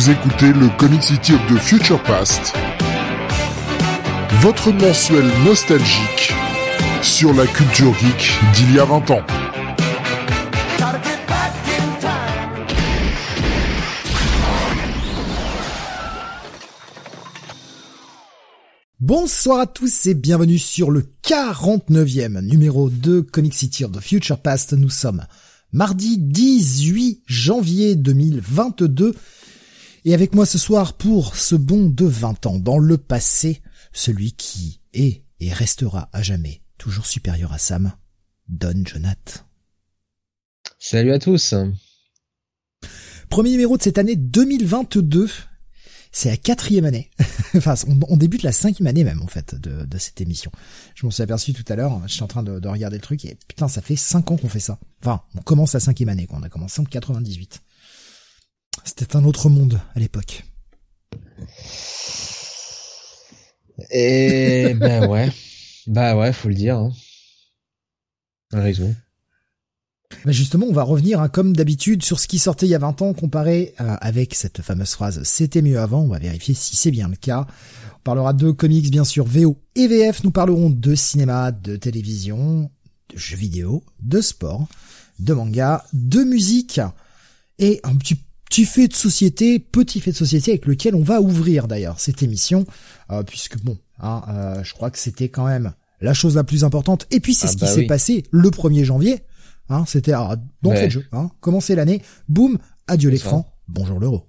[0.00, 2.54] Vous écoutez le Comic City of the Future Past,
[4.40, 6.32] votre mensuel nostalgique
[7.02, 9.20] sur la culture geek d'il y a 20 ans.
[19.00, 24.38] Bonsoir à tous et bienvenue sur le 49e numéro de Comic City of the Future
[24.38, 24.72] Past.
[24.72, 25.26] Nous sommes
[25.74, 29.14] mardi 18 janvier 2022
[30.04, 33.60] et avec moi ce soir pour ce bond de 20 ans dans le passé,
[33.92, 37.92] celui qui est et restera à jamais toujours supérieur à Sam,
[38.48, 39.44] Don Jonath.
[40.78, 41.54] Salut à tous.
[43.28, 45.28] Premier numéro de cette année 2022.
[46.12, 47.10] C'est la quatrième année.
[47.54, 50.50] enfin, on, débute la cinquième année même en fait de, de cette émission.
[50.96, 52.02] Je m'en suis aperçu tout à l'heure.
[52.08, 54.36] Je suis en train de, de, regarder le truc et putain, ça fait cinq ans
[54.36, 54.78] qu'on fait ça.
[55.02, 56.26] Enfin, on commence la cinquième année.
[56.26, 56.38] Quoi.
[56.40, 57.62] On a commencé en 98.
[58.90, 60.44] C'était un autre monde à l'époque.
[63.92, 65.30] Et ben ouais,
[65.86, 66.76] bah ouais, faut le dire.
[66.76, 66.90] Hein.
[68.52, 68.92] raison.
[70.24, 72.80] Bah justement, on va revenir hein, comme d'habitude sur ce qui sortait il y a
[72.80, 76.00] 20 ans comparé euh, avec cette fameuse phrase c'était mieux avant.
[76.00, 77.46] On va vérifier si c'est bien le cas.
[77.94, 80.24] On parlera de comics bien sûr, VO et VF.
[80.24, 82.72] Nous parlerons de cinéma, de télévision,
[83.08, 84.66] de jeux vidéo, de sport,
[85.20, 86.80] de manga, de musique
[87.60, 88.18] et un petit
[88.50, 92.22] petit fait de société, petit fait de société avec lequel on va ouvrir d'ailleurs cette
[92.22, 92.66] émission,
[93.12, 96.64] euh, puisque bon, hein, euh, je crois que c'était quand même la chose la plus
[96.64, 97.06] importante.
[97.12, 99.20] Et puis c'est ah ce qui bah s'est passé le 1er janvier.
[99.68, 101.06] Hein, c'était ah, d'entrée de jeu.
[101.12, 104.26] Hein, commencer l'année, boum, adieu francs, bonjour l'euro.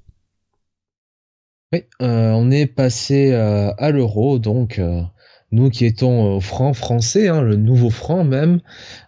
[1.73, 4.80] Oui, euh, on est passé à l'euro, donc
[5.52, 8.61] nous qui étions au franc français, hein, le nouveau franc même,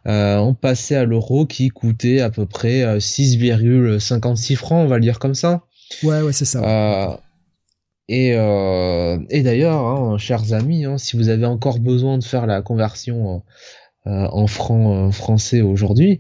[0.08, 4.96] euh, on passait à l'euro qui coûtait à peu près 6,56 euh, francs, on va
[4.96, 5.64] le dire comme ça.
[6.02, 6.64] Ouais, ouais, c'est ça.
[6.64, 7.18] Euh,
[8.08, 12.48] et, euh, et d'ailleurs, hein, chers amis, hein, si vous avez encore besoin de faire
[12.48, 13.44] la conversion
[14.08, 16.20] euh, en francs français aujourd'hui,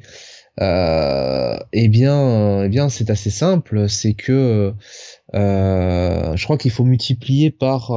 [0.59, 3.89] eh bien, eh bien, c'est assez simple.
[3.89, 4.73] C'est que
[5.33, 7.91] je crois qu'il faut multiplier par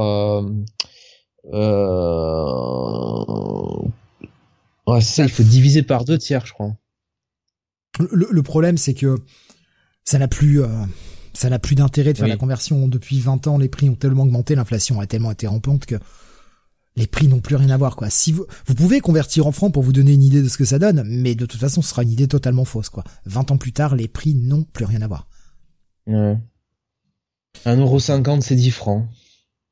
[1.53, 3.23] euh...
[4.87, 6.73] Ouais, ça, il faut diviser par deux tiers, je crois.
[8.11, 9.17] Le, problème, c'est que
[10.03, 10.67] ça n'a plus, euh,
[11.33, 12.87] ça n'a plus d'intérêt de faire la conversion.
[12.87, 15.95] Depuis 20 ans, les prix ont tellement augmenté, l'inflation a tellement été rampante que
[16.95, 18.09] les prix n'ont plus rien à voir, quoi.
[18.09, 20.65] Si vous, vous pouvez convertir en francs pour vous donner une idée de ce que
[20.65, 23.03] ça donne, mais de toute façon, ce sera une idée totalement fausse, quoi.
[23.25, 25.27] 20 ans plus tard, les prix n'ont plus rien à voir.
[26.07, 26.37] Ouais.
[27.65, 29.07] 1,50€, c'est 10 francs.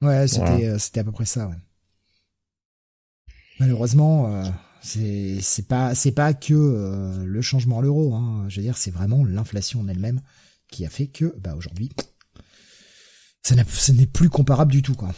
[0.02, 1.56] Ouais, c'était, euh, c'était à peu près ça, ouais.
[3.60, 4.44] Malheureusement, euh,
[4.82, 8.14] c'est pas c'est pas que euh, le changement à l'euro.
[8.14, 8.46] Hein.
[8.50, 10.22] Je veux dire, c'est vraiment l'inflation en elle-même
[10.70, 11.90] qui a fait que, bah aujourd'hui,
[13.44, 15.14] ça n'est plus comparable du tout, quoi.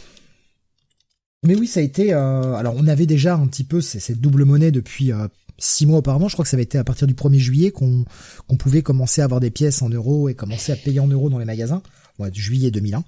[1.44, 2.12] Mais oui, ça a été.
[2.12, 5.12] Euh, alors, on avait déjà un petit peu cette double monnaie depuis
[5.58, 6.28] six mois auparavant.
[6.28, 8.04] Je crois que ça avait été à partir du 1er juillet qu'on
[8.58, 11.38] pouvait commencer à avoir des pièces en euros et commencer à payer en euros dans
[11.38, 11.82] les magasins.
[12.18, 13.04] Ouais, juillet 2001.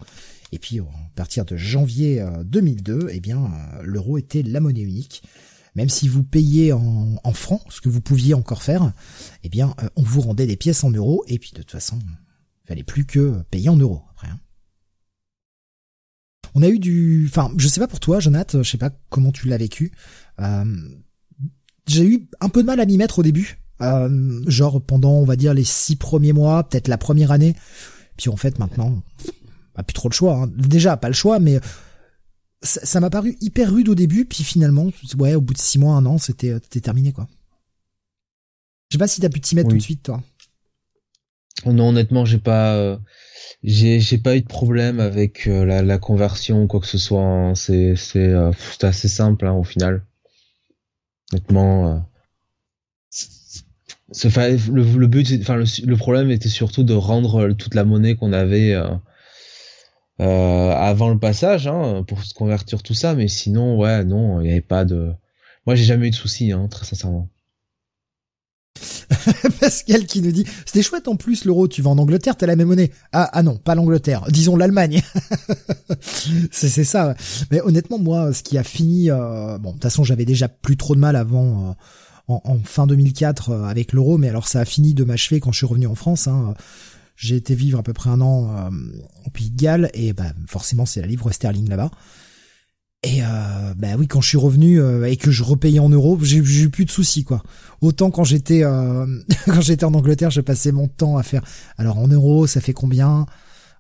[0.52, 0.84] Et puis, à
[1.14, 5.22] partir de janvier 2002, euh, eh bien, euh, l'euro était la monnaie unique.
[5.76, 8.92] Même si vous payez en, en, francs, ce que vous pouviez encore faire,
[9.44, 11.24] eh bien, euh, on vous rendait des pièces en euros.
[11.28, 14.28] Et puis, de toute façon, il fallait plus que payer en euros après.
[14.28, 14.40] Hein.
[16.56, 19.30] On a eu du, enfin, je sais pas pour toi, Jonathan, je sais pas comment
[19.30, 19.92] tu l'as vécu.
[21.86, 23.60] j'ai eu un peu de mal à m'y mettre au début,
[24.48, 27.54] genre pendant, on va dire, les six premiers mois, peut-être la première année.
[28.16, 29.00] Puis en fait, maintenant,
[29.82, 30.34] plus trop le choix.
[30.34, 30.50] Hein.
[30.56, 31.60] Déjà, pas le choix, mais
[32.62, 35.94] ça m'a paru hyper rude au début, puis finalement, ouais, au bout de six mois,
[35.94, 37.26] un an, c'était terminé, quoi.
[38.90, 40.20] Je sais pas si t'as pu t'y mettre tout de suite, toi.
[41.64, 42.96] Non, honnêtement, j'ai pas, euh,
[43.62, 47.22] j'ai pas eu de problème avec euh, la, conversion ou quoi que ce soit.
[47.22, 47.54] Hein.
[47.54, 50.04] C'est euh, c'est assez simple hein, au final.
[51.32, 52.04] Honnêtement,
[53.12, 58.32] le, le but, enfin le, le, problème était surtout de rendre toute la monnaie qu'on
[58.32, 58.74] avait
[60.20, 64.44] euh, avant le passage hein, pour se convertir tout ça mais sinon ouais non il
[64.44, 65.12] n'y avait pas de
[65.66, 67.28] moi j'ai jamais eu de soucis hein, très sincèrement.
[69.60, 72.56] Pascal qui nous dit c'était chouette en plus l'euro tu vas en Angleterre t'as la
[72.56, 72.90] même monnaie.
[73.12, 75.02] Ah ah non pas l'Angleterre disons l'Allemagne.
[76.50, 77.14] C'est c'est ça
[77.50, 80.76] mais honnêtement moi ce qui a fini euh, bon de toute façon j'avais déjà plus
[80.76, 81.76] trop de mal avant
[82.28, 85.58] euh, en, fin 2004 avec l'euro mais alors ça a fini de m'achever quand je
[85.58, 86.54] suis revenu en France hein.
[87.20, 88.70] J'ai été vivre à peu près un an euh,
[89.26, 91.90] au Pays de Galles et bah forcément c'est la livre sterling là-bas.
[93.02, 96.18] Et euh, bah oui, quand je suis revenu euh, et que je repayais en euros,
[96.22, 97.42] j'ai eu plus de soucis quoi.
[97.82, 99.06] Autant quand j'étais euh,
[99.44, 101.42] quand j'étais en Angleterre, je passais mon temps à faire.
[101.76, 103.26] Alors en euros, ça fait combien?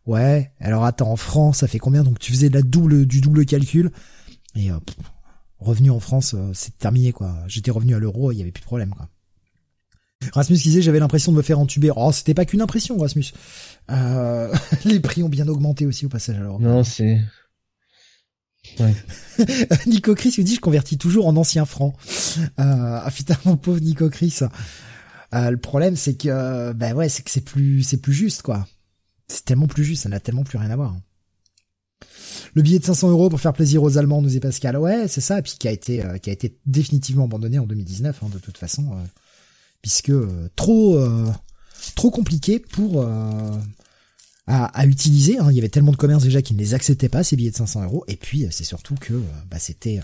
[0.06, 2.04] Ouais, alors attends, en France, ça fait combien?
[2.04, 3.90] Donc tu faisais la double du double calcul
[4.54, 4.78] et euh,
[5.60, 7.34] revenu en France, euh, c'est terminé quoi.
[7.46, 9.08] J'étais revenu à l'euro, il y avait plus de problème quoi.
[10.32, 11.90] Rasmus disait j'avais l'impression de me faire entuber.
[11.96, 13.32] Oh, c'était pas qu'une impression, Rasmus.
[13.90, 16.60] Euh, les prix ont bien augmenté aussi au passage alors.
[16.60, 17.20] Non, c'est
[18.78, 18.94] Ouais.
[19.86, 21.94] Nico Chris lui dit je convertis toujours en ancien franc.
[22.38, 24.40] Euh, ah putain mon pauvre Nico Chris.
[25.34, 28.66] Euh, le problème c'est que ben ouais c'est que c'est plus c'est plus juste quoi.
[29.28, 30.94] C'est tellement plus juste, ça n'a tellement plus rien à voir.
[32.54, 34.76] Le billet de 500 euros pour faire plaisir aux Allemands, nous dit Pascal.
[34.76, 37.66] Ouais, c'est ça, et puis qui a été euh, qui a été définitivement abandonné en
[37.66, 38.92] 2019, hein, de toute façon,
[39.82, 40.98] puisque euh, trop
[41.96, 43.02] trop compliqué pour
[44.46, 45.38] à, à, utiliser.
[45.38, 45.48] Hein.
[45.50, 47.56] Il y avait tellement de commerces déjà qui ne les acceptaient pas ces billets de
[47.56, 50.00] 500 euros, et puis c'est surtout que bah, c'était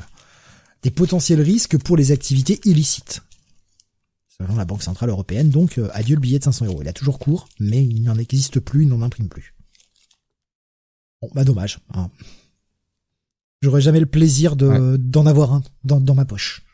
[0.82, 3.23] des potentiels risques pour les activités illicites.
[4.38, 6.82] Selon la Banque Centrale Européenne, donc adieu le billet de 500 euros.
[6.82, 9.55] Il a toujours cours, mais il n'en existe plus, il n'en imprime plus.
[11.23, 11.81] Bon, bah dommage.
[11.94, 12.11] Hein.
[13.62, 16.66] J'aurais jamais le plaisir de d'en avoir un dans, dans ma poche.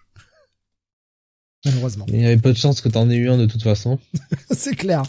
[1.64, 2.06] Malheureusement.
[2.09, 3.99] Il y avait peu de chance que t'en aies eu un de toute façon.
[4.50, 5.03] c'est clair.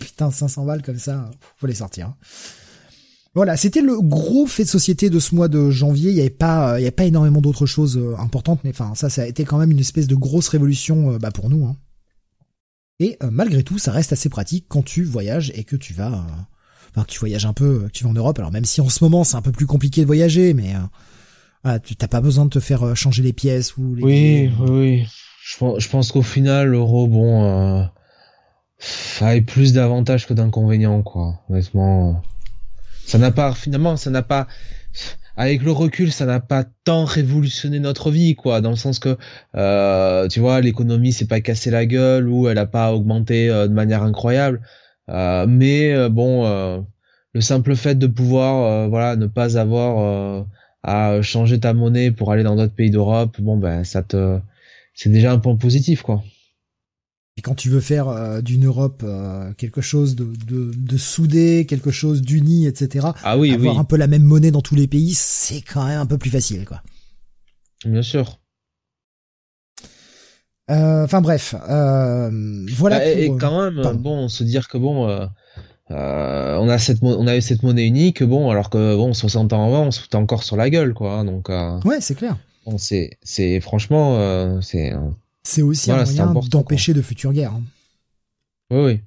[0.00, 2.14] Putain, 500 balles comme ça, faut les sortir.
[3.34, 6.10] Voilà, c'était le gros fait de société de ce mois de janvier.
[6.10, 8.94] Il n'y avait pas, il y avait pas énormément d'autres choses euh, importantes, mais enfin,
[8.96, 11.64] ça, ça a été quand même une espèce de grosse révolution, euh, bah, pour nous.
[11.64, 11.76] Hein.
[12.98, 16.26] Et euh, malgré tout, ça reste assez pratique quand tu voyages et que tu vas
[16.90, 18.36] enfin que tu voyages un peu, que tu vas en Europe.
[18.40, 20.74] Alors même si en ce moment c'est un peu plus compliqué de voyager, mais
[21.66, 24.02] euh, tu t'as pas besoin de te faire changer les pièces ou les.
[24.02, 25.06] Oui, oui, oui.
[25.58, 31.40] Je pense, qu'au final l'euro, bon, euh, plus d'avantages que d'inconvénients, quoi.
[31.48, 32.22] Honnêtement,
[33.06, 34.46] ça n'a pas finalement, ça n'a pas
[35.36, 39.16] avec le recul, ça n'a pas tant révolutionné notre vie, quoi, dans le sens que,
[39.56, 43.72] euh, tu vois, l'économie s'est pas cassé la gueule ou elle a pas augmenté de
[43.72, 44.60] manière incroyable.
[45.10, 46.80] Euh, mais euh, bon, euh,
[47.34, 50.46] le simple fait de pouvoir, voilà, ne pas avoir
[50.82, 54.38] à changer ta monnaie pour aller dans d'autres pays d'Europe, bon ben ça te,
[55.00, 56.22] c'est déjà un point positif, quoi.
[57.36, 59.02] Et quand tu veux faire d'une Europe
[59.56, 63.06] quelque chose de, de, de, soudé, quelque chose d'uni, etc.
[63.22, 66.00] Ah oui, avoir un peu la même monnaie dans tous les pays, c'est quand même
[66.00, 66.82] un peu plus facile, quoi.
[67.86, 68.40] Bien sûr.
[70.70, 72.30] Euh, enfin bref, euh,
[72.76, 72.98] voilà.
[72.98, 75.26] Bah, et, quand même, bon, se dire que bon, euh,
[75.88, 79.86] on a cette, on a cette monnaie unique, bon, alors que bon, 60 ans avant,
[79.86, 81.14] on se foutait encore sur la gueule, quoi.
[81.14, 81.48] Hein, donc.
[81.84, 82.36] ouais, c'est clair.
[82.66, 84.92] Bon, c'est, c'est franchement, c'est.
[85.42, 87.54] C'est aussi un moyen d'empêcher de futures guerres.
[87.54, 87.62] Hein.
[88.70, 89.00] Oui, oui.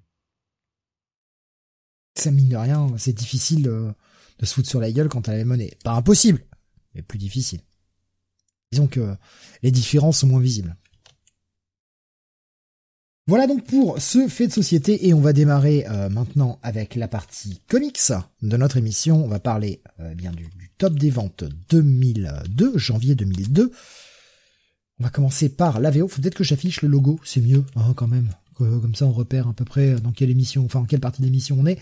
[2.16, 3.92] Ça mine de rien, c'est difficile de,
[4.40, 5.72] de se foutre sur la gueule quand t'as la monnaie.
[5.84, 6.44] Pas impossible,
[6.94, 7.60] mais plus difficile.
[8.72, 9.16] Disons que
[9.62, 10.76] les différences sont moins visibles.
[13.26, 17.08] Voilà donc pour ce fait de société et on va démarrer euh, maintenant avec la
[17.08, 18.12] partie comics
[18.42, 19.24] de notre émission.
[19.24, 23.72] On va parler euh, bien du, top des ventes 2002, janvier 2002.
[25.00, 26.08] On va commencer par la VO.
[26.08, 28.30] Faut peut-être que j'affiche le logo, c'est mieux hein, quand même.
[28.58, 31.58] Comme ça on repère à peu près dans quelle émission, enfin en quelle partie d'émission
[31.60, 31.80] on est.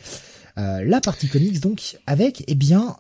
[0.58, 2.96] Euh, la partie comics donc avec eh bien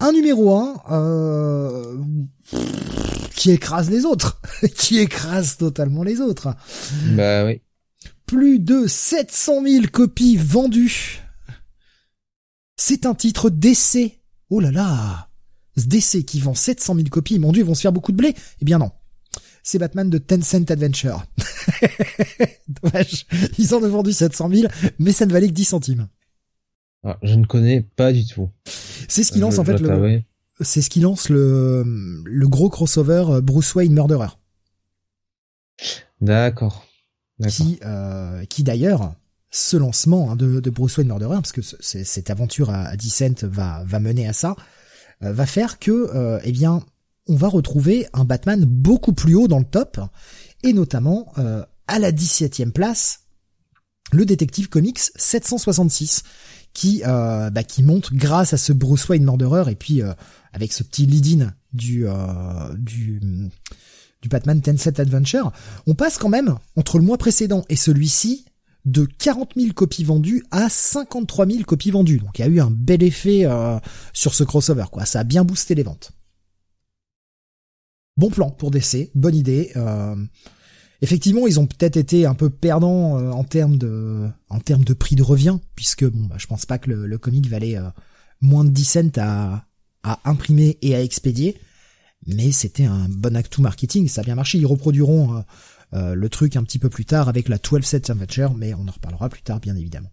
[0.00, 1.96] un numéro 1
[3.34, 4.40] qui écrase les autres,
[4.76, 6.54] qui écrase totalement les autres.
[7.12, 7.62] Bah oui.
[8.26, 11.20] Plus de 700 000 copies vendues.
[12.76, 14.17] C'est un titre d'essai.
[14.50, 15.28] Oh là là
[15.76, 18.16] Ce d'essai qui vend 700 000 copies, mon dieu, ils vont se faire beaucoup de
[18.16, 18.90] blé Eh bien non.
[19.62, 21.24] C'est Batman de Tencent Adventure.
[22.68, 23.26] Dommage.
[23.58, 26.08] Ils en ont vendu 700 000, mais ça ne valait que 10 centimes.
[27.04, 28.48] Ah, je ne connais pas du tout.
[29.08, 30.22] C'est ce qui lance en fait le,
[30.60, 31.84] c'est ce qui lance le,
[32.24, 34.28] le gros crossover euh, Bruce Wayne Murderer.
[36.20, 36.84] D'accord.
[37.48, 39.14] Qui, euh, qui d'ailleurs,
[39.50, 43.44] ce lancement hein, de, de, Bruce Wayne Murderer, parce que cette aventure à, à Descent
[43.44, 44.56] va, va mener à ça,
[45.22, 46.82] euh, va faire que, euh, eh bien,
[47.26, 50.00] on va retrouver un Batman beaucoup plus haut dans le top,
[50.62, 53.20] et notamment euh, à la 17e place,
[54.12, 56.22] le détective comics 766,
[56.74, 60.00] qui, bah, qui monte grâce à ce Bruce Wayne Murderer et puis
[60.52, 63.20] avec ce petit lead-in du, euh, du,
[64.22, 65.52] du Batman Tencent Adventure,
[65.86, 68.44] on passe quand même, entre le mois précédent et celui-ci,
[68.84, 72.18] de 40 000 copies vendues à 53 000 copies vendues.
[72.18, 73.78] Donc il y a eu un bel effet euh,
[74.12, 75.04] sur ce crossover, quoi.
[75.04, 76.12] Ça a bien boosté les ventes.
[78.16, 79.70] Bon plan pour DC, bonne idée.
[79.76, 80.16] Euh,
[81.02, 85.14] effectivement, ils ont peut-être été un peu perdants en termes de en termes de prix
[85.14, 87.76] de revient, puisque bon, bah, je pense pas que le, comic valait
[88.40, 89.66] moins de 10 cents à,
[90.02, 91.60] à imprimer et à expédier.
[92.26, 94.58] Mais c'était un bon acte marketing, ça a bien marché.
[94.58, 95.44] Ils reproduiront
[95.94, 98.86] euh, le truc un petit peu plus tard avec la 12 Set Adventure, mais on
[98.86, 100.10] en reparlera plus tard, bien évidemment.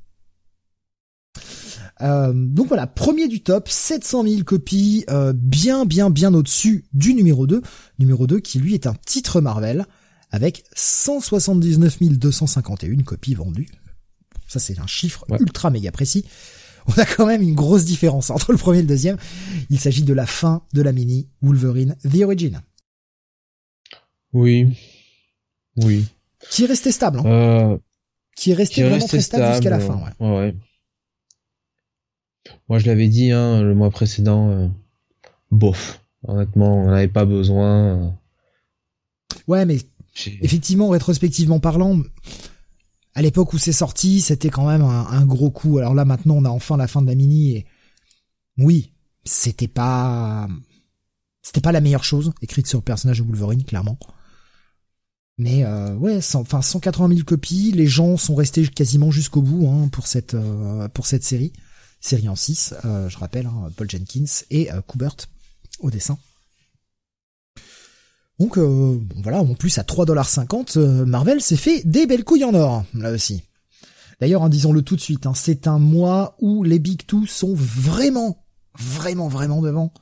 [2.01, 7.13] Euh, donc voilà, premier du top, 700 000 copies, euh, bien bien bien au-dessus du
[7.13, 7.61] numéro 2.
[7.99, 9.85] Numéro 2 qui lui est un titre Marvel
[10.31, 13.69] avec 179 251 copies vendues.
[14.47, 16.25] Ça c'est un chiffre ultra méga précis.
[16.87, 19.17] On a quand même une grosse différence entre le premier et le deuxième.
[19.69, 22.61] Il s'agit de la fin de la mini Wolverine The Origin.
[24.33, 24.67] Oui.
[25.77, 26.05] Oui.
[26.49, 27.19] Qui est resté stable.
[27.19, 27.25] Hein.
[27.25, 27.77] Euh,
[28.35, 30.01] qui est resté vraiment très stable, jusqu'à la fin.
[30.19, 30.29] Ouais.
[30.29, 30.55] ouais.
[32.69, 34.49] Moi, je l'avais dit hein, le mois précédent.
[34.49, 34.67] Euh,
[35.51, 36.01] bof.
[36.27, 37.97] Honnêtement, on n'avait pas besoin.
[37.97, 38.09] Euh.
[39.47, 39.77] Ouais, mais
[40.41, 42.01] effectivement, rétrospectivement parlant,
[43.13, 45.77] à l'époque où c'est sorti, c'était quand même un, gros coup.
[45.77, 47.65] Alors là, maintenant, on a enfin la fin de la mini et
[48.57, 48.91] oui,
[49.23, 50.47] c'était pas,
[51.41, 53.99] c'était pas la meilleure chose écrite sur le personnage de Wolverine, clairement.
[55.37, 59.89] Mais euh, ouais, enfin 180 000 copies, les gens sont restés quasiment jusqu'au bout hein,
[59.89, 61.51] pour cette euh, pour cette série,
[62.05, 65.15] série en 6, euh, je rappelle, hein, Paul Jenkins et euh, Kubert
[65.79, 66.17] au dessin.
[68.39, 72.83] Donc euh, voilà, en plus à 3,50$, Marvel s'est fait des belles couilles en or,
[72.93, 73.43] là aussi.
[74.21, 78.45] D'ailleurs, hein, disons-le tout de suite, c'est un mois où les Big Two sont vraiment,
[78.77, 79.93] vraiment, vraiment devant.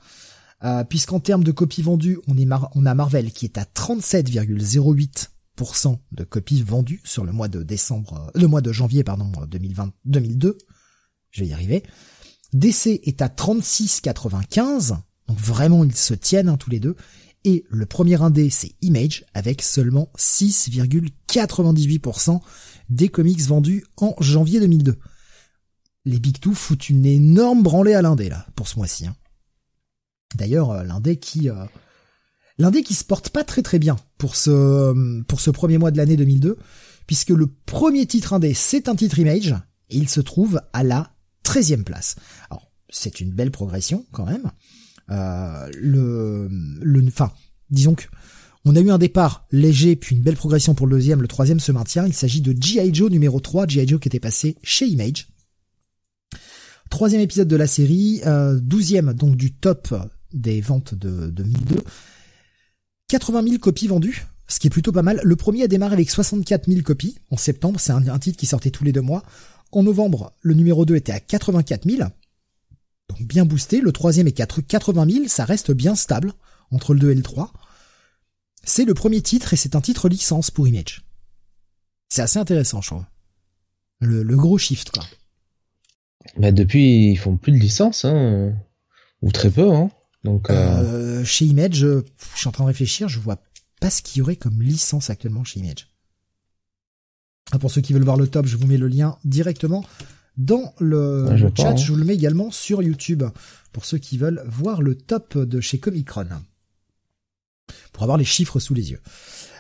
[0.64, 5.98] Euh, puisqu'en termes de copies vendues, on, est on a Marvel qui est à 37,08%
[6.12, 9.92] de copies vendues sur le mois de décembre, euh, le mois de janvier, pardon, 2020,
[10.06, 10.60] 2002.
[11.32, 11.84] Je vais y arriver.
[12.54, 14.96] DC est à 36,95.
[15.28, 16.96] Donc vraiment, ils se tiennent hein, tous les deux.
[17.46, 22.40] Et le premier indé, c'est Image, avec seulement 6,98%
[22.90, 24.98] des comics vendus en janvier 2002.
[26.06, 29.08] Les Big Two foutent une énorme branlée à l'indé, là, pour ce mois-ci.
[29.08, 29.16] Hein.
[30.36, 31.66] D'ailleurs, euh, l'indé qui euh,
[32.58, 35.98] l'indé qui se porte pas très très bien pour ce pour ce premier mois de
[35.98, 36.58] l'année 2002,
[37.08, 39.56] puisque le premier titre indé c'est un titre Image
[39.90, 41.12] et il se trouve à la
[41.46, 42.16] 13e place.
[42.50, 44.52] Alors c'est une belle progression quand même.
[45.12, 47.32] Euh, le le enfin
[47.70, 48.06] disons que
[48.66, 51.60] on a eu un départ léger puis une belle progression pour le deuxième, le troisième
[51.60, 52.08] se maintient.
[52.08, 52.94] Il s'agit de G.I.
[52.94, 53.88] Joe numéro 3, G.I.
[53.88, 55.28] Joe qui était passé chez Image.
[56.90, 59.94] Troisième épisode de la série, euh, douzième donc du top
[60.34, 61.84] des ventes de, 2002.
[63.08, 65.20] 80 000 copies vendues, ce qui est plutôt pas mal.
[65.24, 68.72] Le premier a démarré avec 64 000 copies en septembre, c'est un, titre qui sortait
[68.72, 69.24] tous les deux mois.
[69.72, 72.10] En novembre, le numéro 2 était à 84 000,
[73.10, 73.82] donc bien boosté.
[73.82, 76.34] Le troisième est 80 000, ça reste bien stable
[76.72, 77.52] entre le 2 et le 3.
[78.64, 81.04] C'est le premier titre et c'est un titre licence pour Image.
[82.10, 83.06] C'est assez intéressant, je trouve.
[84.00, 85.04] Le, gros shift, quoi.
[86.38, 88.54] Bah depuis, ils font plus de licence, hein.
[89.22, 89.90] Ou très peu, hein.
[90.24, 91.24] Donc euh, euh...
[91.24, 92.02] chez Image, je
[92.36, 93.44] suis en train de réfléchir, je vois
[93.80, 95.88] pas ce qu'il y aurait comme licence actuellement chez Image.
[97.52, 99.86] Ah, pour ceux qui veulent voir le top, je vous mets le lien directement
[100.38, 101.70] dans le, chat.
[101.70, 101.76] Hein.
[101.76, 103.24] Je vous le mets également sur YouTube
[103.72, 106.28] pour ceux qui veulent voir le top de chez Comicron.
[107.92, 109.02] Pour avoir les chiffres sous les yeux.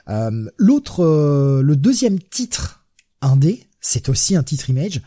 [0.09, 2.85] Euh, L'autre, euh, le deuxième titre
[3.21, 5.01] indé, c'est aussi un titre Image.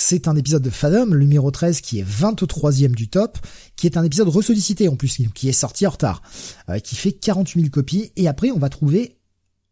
[0.00, 3.36] C'est un épisode de Fathom, le numéro 13, qui est 23e du top,
[3.74, 6.22] qui est un épisode ressollicité en plus, qui est sorti en retard,
[6.68, 8.12] euh, qui fait 48 000 copies.
[8.14, 9.18] Et après, on va trouver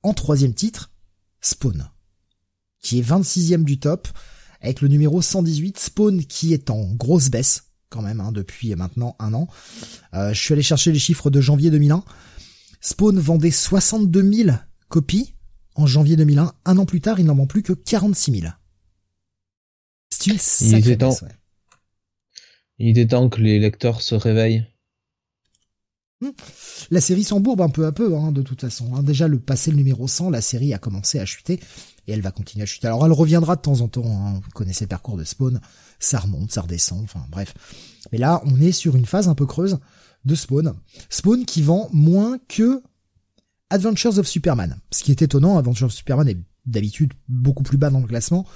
[0.02, 0.90] en troisième titre
[1.40, 1.88] Spawn,
[2.82, 4.08] qui est 26e du top,
[4.60, 9.14] avec le numéro 118, Spawn, qui est en grosse baisse quand même hein, depuis maintenant
[9.20, 9.46] un an.
[10.14, 12.02] Euh, je suis allé chercher les chiffres de janvier 2001.
[12.80, 14.56] Spawn vendait 62 000
[14.88, 15.34] copies
[15.76, 16.52] en janvier 2001.
[16.64, 18.52] Un an plus tard, il n'en vend plus que 46 000
[20.26, 21.16] il était temps.
[22.78, 24.66] Il était temps que les lecteurs se réveillent.
[26.20, 26.30] Hmm.
[26.90, 28.94] La série s'embourbe un peu à peu, hein, de toute façon.
[28.94, 29.02] Hein.
[29.02, 31.60] Déjà, le passé le numéro 100, la série a commencé à chuter
[32.06, 32.86] et elle va continuer à chuter.
[32.86, 34.06] Alors, elle reviendra de temps en temps.
[34.06, 34.40] Hein.
[34.42, 35.60] Vous connaissez le parcours de Spawn,
[35.98, 37.02] ça remonte, ça redescend.
[37.04, 37.54] Enfin, bref.
[38.12, 39.78] Mais là, on est sur une phase un peu creuse
[40.24, 40.74] de Spawn.
[41.10, 42.82] Spawn qui vend moins que
[43.68, 44.78] Adventures of Superman.
[44.90, 48.46] Ce qui est étonnant, Adventures of Superman est d'habitude beaucoup plus bas dans le classement.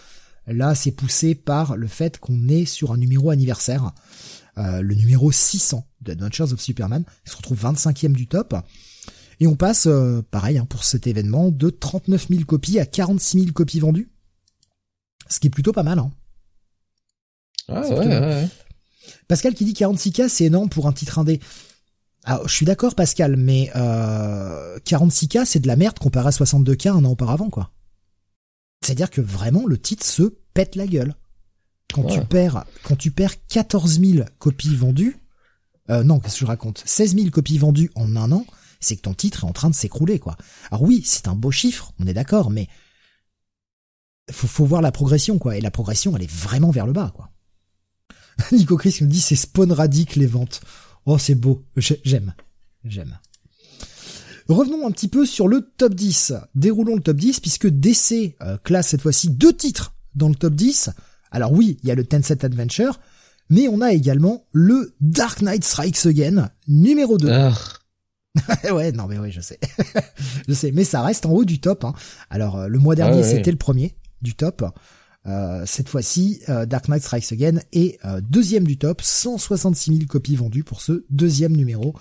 [0.50, 3.92] Là, c'est poussé par le fait qu'on est sur un numéro anniversaire,
[4.58, 8.56] euh, le numéro 600 de Adventures of Superman, il se retrouve 25e du top.
[9.38, 13.40] Et on passe, euh, pareil, hein, pour cet événement, de 39 000 copies à 46
[13.40, 14.10] 000 copies vendues.
[15.28, 16.00] Ce qui est plutôt pas mal.
[16.00, 16.10] Hein.
[17.68, 18.48] Ah, ouais, ouais,
[19.28, 21.40] Pascal qui dit 46K, c'est énorme pour un titre indé.
[22.24, 26.90] Alors, je suis d'accord, Pascal, mais euh, 46K, c'est de la merde comparé à 62K
[26.90, 27.70] un an auparavant, quoi.
[28.82, 31.14] C'est-à-dire que vraiment le titre se pète la gueule.
[31.92, 35.16] Quand tu perds, quand tu perds 14 000 copies vendues,
[35.90, 36.82] euh, non, qu'est-ce que je raconte?
[36.86, 38.46] 16 000 copies vendues en un an,
[38.78, 40.36] c'est que ton titre est en train de s'écrouler, quoi.
[40.70, 42.68] Alors oui, c'est un beau chiffre, on est d'accord, mais
[44.30, 45.56] faut, faut voir la progression, quoi.
[45.56, 47.30] Et la progression, elle est vraiment vers le bas, quoi.
[48.52, 50.60] Nico Chris nous dit c'est Spawn Radic les ventes.
[51.06, 51.64] Oh, c'est beau.
[51.76, 52.34] J'aime.
[52.84, 53.18] J'aime.
[54.48, 56.34] Revenons un petit peu sur le top 10.
[56.54, 60.54] Déroulons le top 10 puisque DC euh, classe cette fois-ci deux titres dans le top
[60.54, 60.90] 10.
[61.30, 63.00] Alors oui, il y a le Tencent Adventure,
[63.48, 67.28] mais on a également le Dark Knight Strikes Again numéro 2.
[67.30, 67.52] Ah.
[68.72, 69.58] ouais, non mais oui, je sais.
[70.48, 71.84] je sais, mais ça reste en haut du top.
[71.84, 71.94] Hein.
[72.30, 74.64] Alors euh, le mois dernier, c'était le premier du top.
[75.26, 80.36] Euh, cette fois-ci, euh, Dark Knight Strikes Again est deuxième du top, 166 000 copies
[80.36, 81.94] vendues pour ce deuxième numéro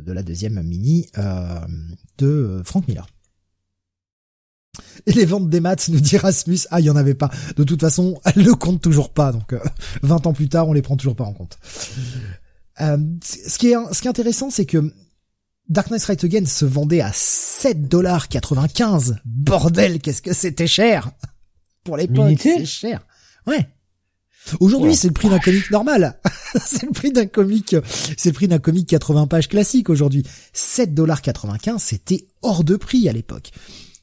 [0.00, 1.08] de la deuxième mini
[2.18, 3.06] de Frank Miller.
[5.06, 7.30] Et les ventes des maths, nous dit Rasmus, ah, il y en avait pas.
[7.56, 9.54] De toute façon, elles le comptent toujours pas, donc
[10.02, 11.58] 20 ans plus tard, on les prend toujours pas en compte.
[12.78, 14.92] ce qui est, ce qui est intéressant, c'est que
[15.68, 19.16] Dark Knight Strikes Again se vendait à 7,95$.
[19.24, 21.10] Bordel, qu'est-ce que c'était cher
[21.84, 23.06] Pour l'époque, c'est cher.
[23.46, 23.68] Ouais.
[24.58, 26.18] Aujourd'hui, c'est le prix d'un comic normal.
[26.66, 27.76] c'est le prix d'un comic,
[28.16, 30.24] c'est le prix d'un comic 80 pages classique aujourd'hui.
[30.54, 33.52] 7,95$, c'était hors de prix à l'époque.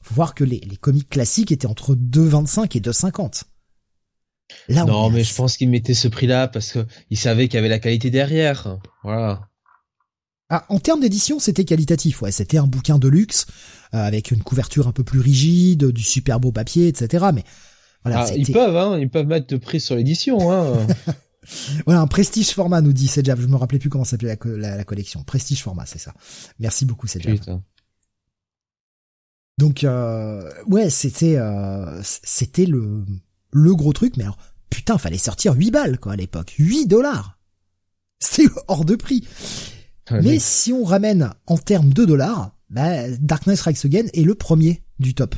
[0.10, 3.44] Faut voir que les, les comics classiques étaient entre 2,25 et 2,50.
[4.68, 7.60] Là, non, mais je pense qu'ils mettaient ce prix-là parce que ils savaient qu'il y
[7.60, 8.80] avait la qualité derrière.
[9.04, 9.48] Voilà.
[10.50, 12.24] Ah, en termes d'édition, c'était qualitatif.
[12.24, 13.46] Ouais, c'était un bouquin de luxe
[13.94, 17.28] euh, avec une couverture un peu plus rigide, du super beau papier, etc.
[17.32, 17.44] Mais
[18.04, 20.52] voilà, ah, ils peuvent, hein, ils peuvent mettre de prix sur l'édition.
[20.52, 20.88] Hein.
[21.86, 23.40] voilà, un prestige format nous dit Sedjav.
[23.40, 25.24] Je me rappelais plus comment s'appelait la, la, collection.
[25.24, 26.16] Prestige format, c'est ça.
[26.58, 27.62] Merci beaucoup Sedjav.
[29.60, 33.04] Donc euh, ouais, c'était euh, c'était le
[33.52, 34.16] le gros truc.
[34.16, 34.38] Mais alors
[34.70, 37.38] putain, fallait sortir 8 balles quoi à l'époque, 8 dollars.
[38.22, 39.26] C'était hors de prix.
[40.12, 44.82] Mais si on ramène en termes de dollars, bah, Darkness Strikes Again est le premier
[44.98, 45.36] du top.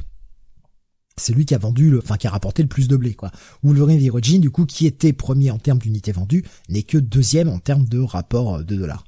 [1.18, 3.32] C'est lui qui a vendu le, enfin, qui a rapporté le plus de blé, quoi.
[3.62, 7.60] Wolverine Origin, du coup, qui était premier en termes d'unités vendues, n'est que deuxième en
[7.60, 9.04] termes de rapport euh, de dollars.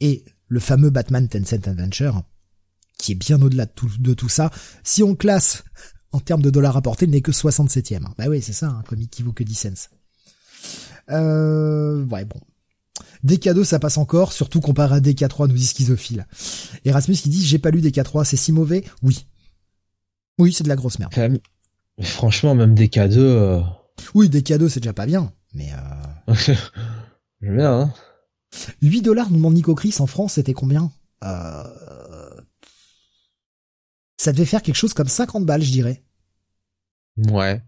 [0.00, 2.22] Et le fameux Batman Tencent Adventure,
[2.98, 4.50] qui est bien au-delà de tout, de tout ça,
[4.84, 5.64] si on classe
[6.12, 8.06] en termes de dollars rapportés, n'est que 67ème.
[8.16, 9.88] Bah oui, c'est ça, un comic qui vaut que 10 cents.
[11.10, 12.40] Euh, ouais, bon.
[13.24, 16.26] DK2 ça passe encore, surtout comparé à DK3 nous dit schizophile.
[16.84, 18.84] Erasmus qui dit j'ai pas lu DK3, c'est si mauvais?
[19.02, 19.26] Oui.
[20.38, 21.12] Oui, c'est de la grosse merde.
[22.00, 23.18] franchement, même DK2...
[23.18, 23.60] Euh...
[24.14, 25.72] Oui, DK2 c'est déjà pas bien, mais...
[26.28, 26.34] Euh...
[27.42, 27.94] J'aime bien, hein
[28.82, 30.90] 8 dollars nous demande Nico Chris en France, c'était combien?
[31.24, 31.64] Euh...
[34.18, 36.02] Ça devait faire quelque chose comme 50 balles, je dirais.
[37.30, 37.62] Ouais.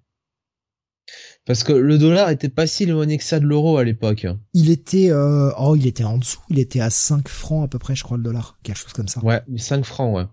[1.47, 4.27] Parce que le dollar était pas si éloigné que ça de l'euro à l'époque.
[4.53, 6.41] Il était, euh, oh, il était en dessous.
[6.51, 8.59] Il était à 5 francs à peu près, je crois, le dollar.
[8.63, 9.25] Quelque chose comme ça.
[9.25, 10.27] Ouais, 5 francs, ouais.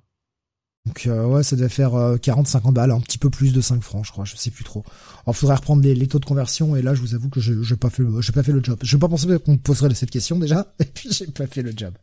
[0.86, 3.60] Donc, euh, ouais, ça devait faire 40, euh, 50 balles, un petit peu plus de
[3.60, 4.86] 5 francs, je crois, je sais plus trop.
[5.26, 7.78] Alors, faudrait reprendre les, taux de conversion, et là, je vous avoue que je, n'ai
[7.78, 8.80] pas fait le, j'ai pas fait le job.
[8.84, 11.74] Je pas pensé qu'on me poserait cette question, déjà, et puis j'ai pas fait le
[11.76, 11.94] job.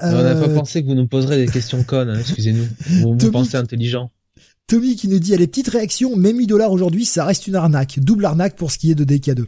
[0.00, 2.66] On n'a pas pensé que vous nous poserez des questions connes, hein, excusez-nous.
[2.86, 4.10] Vous, vous pensez intelligent.
[4.66, 7.98] Tommy qui nous dit, les petites réactions, même 8 dollars aujourd'hui, ça reste une arnaque.
[8.00, 9.44] Double arnaque pour ce qui est de DK2.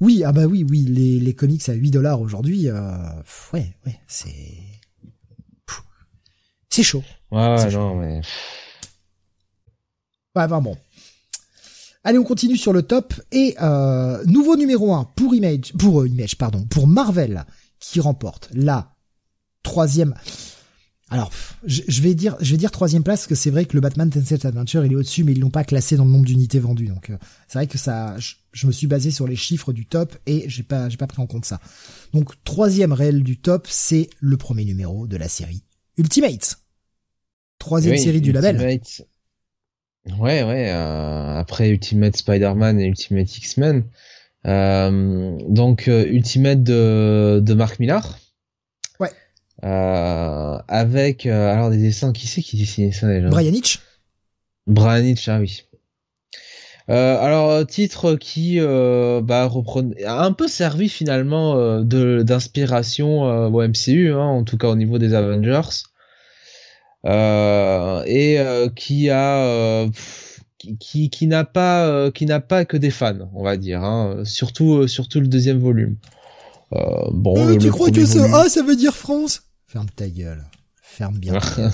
[0.00, 2.96] Oui, ah bah oui, oui, les, les comics à 8 dollars aujourd'hui, euh,
[3.52, 4.34] ouais, ouais, c'est...
[6.70, 7.02] C'est chaud.
[7.32, 8.20] Ouais, non, mais...
[10.36, 10.76] Ouais, ben bon.
[12.04, 16.08] Allez, on continue sur le top et euh, nouveau numéro 1 pour Image, pour euh,
[16.08, 17.44] Image, pardon, pour Marvel
[17.80, 18.94] qui remporte la
[19.62, 20.14] troisième.
[21.10, 21.30] Alors,
[21.64, 24.10] je, vais dire, je vais dire troisième place parce que c'est vrai que le Batman
[24.10, 26.88] Tencent Adventure il est au-dessus, mais ils l'ont pas classé dans le nombre d'unités vendues.
[26.88, 27.16] Donc, euh,
[27.46, 28.16] c'est vrai que ça,
[28.52, 31.22] je, me suis basé sur les chiffres du top et j'ai pas, j'ai pas pris
[31.22, 31.60] en compte ça.
[32.12, 35.62] Donc, troisième réel du top, c'est le premier numéro de la série
[35.96, 36.58] Ultimate.
[37.58, 38.58] Troisième série du label.
[40.18, 40.70] Ouais, ouais.
[40.70, 43.84] Euh, après Ultimate Spider-Man et Ultimate X-Men.
[44.46, 48.18] Euh, donc Ultimate de, de Mark Millar.
[49.64, 53.28] Euh, avec euh, alors des dessins qui c'est qui dessinait ça déjà?
[53.28, 53.80] Brian Hitch?
[54.68, 55.64] Brian Hitch ah oui.
[56.90, 64.12] Euh, alors titre qui bah, reprenait a un peu servi finalement de d'inspiration au MCU
[64.12, 65.68] hein, en tout cas au niveau des Avengers.
[67.04, 68.38] Et
[68.76, 69.86] qui a
[70.80, 74.86] qui, qui n'a pas qui n'a pas que des fans on va dire hein, surtout
[74.86, 75.96] surtout le deuxième volume.
[77.10, 79.42] Bon tu crois que ça ah ça veut dire France?
[79.68, 80.44] Ferme ta gueule.
[80.80, 81.34] Ferme bien.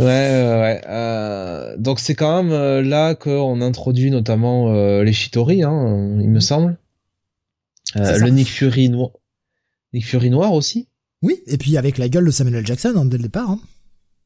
[0.00, 0.82] ouais, ouais.
[0.88, 6.28] Euh, donc c'est quand même euh, là qu'on introduit notamment euh, les Shitori, hein, il
[6.28, 6.76] me semble.
[7.94, 9.10] le Nick Fury noir.
[9.92, 10.88] Nick Fury noir aussi.
[11.22, 13.48] Oui, et puis avec la gueule de Samuel Jackson hein, dès le départ.
[13.48, 13.60] Hein.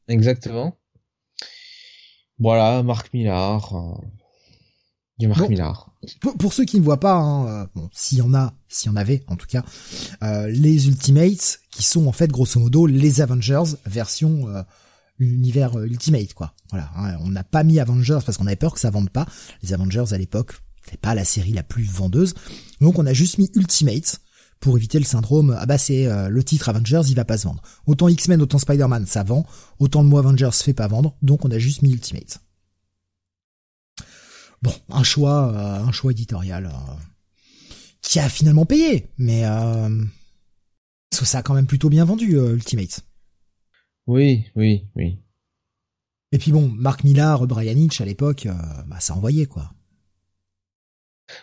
[0.07, 0.75] Exactement.
[2.39, 4.01] Voilà, Marc Millar.
[5.27, 5.57] Du.
[6.39, 8.93] Pour, ceux qui ne voient pas, hein, euh, bon, s'il y en a, s'il y
[8.93, 9.63] en avait en tout cas,
[10.23, 14.63] euh, les Ultimates qui sont en fait grosso modo les Avengers version euh,
[15.19, 16.53] univers Ultimate quoi.
[16.71, 19.27] Voilà, hein, on n'a pas mis Avengers parce qu'on avait peur que ça vende pas.
[19.61, 20.53] Les Avengers à l'époque,
[20.89, 22.33] c'est pas la série la plus vendeuse,
[22.79, 24.21] donc on a juste mis Ultimate
[24.59, 27.61] pour éviter le syndrome ah bah c'est le titre Avengers il va pas se vendre.
[27.85, 29.45] Autant X-Men autant Spider-Man ça vend,
[29.77, 32.41] autant le mot Avengers fait pas vendre, donc on a juste mis Ultimate.
[34.61, 36.93] Bon, un choix, euh, un choix éditorial euh,
[38.01, 40.03] qui a finalement payé, mais euh,
[41.11, 43.01] ça a quand même plutôt bien vendu Ultimate.
[44.07, 45.19] Oui, oui, oui.
[46.31, 48.47] Et puis bon, Mark Millar, Brian Hitch à l'époque,
[48.87, 49.73] bah ça envoyait quoi.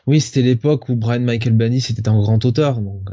[0.07, 3.11] Oui, c'était l'époque où Brian Michael Bendis était un grand auteur, donc.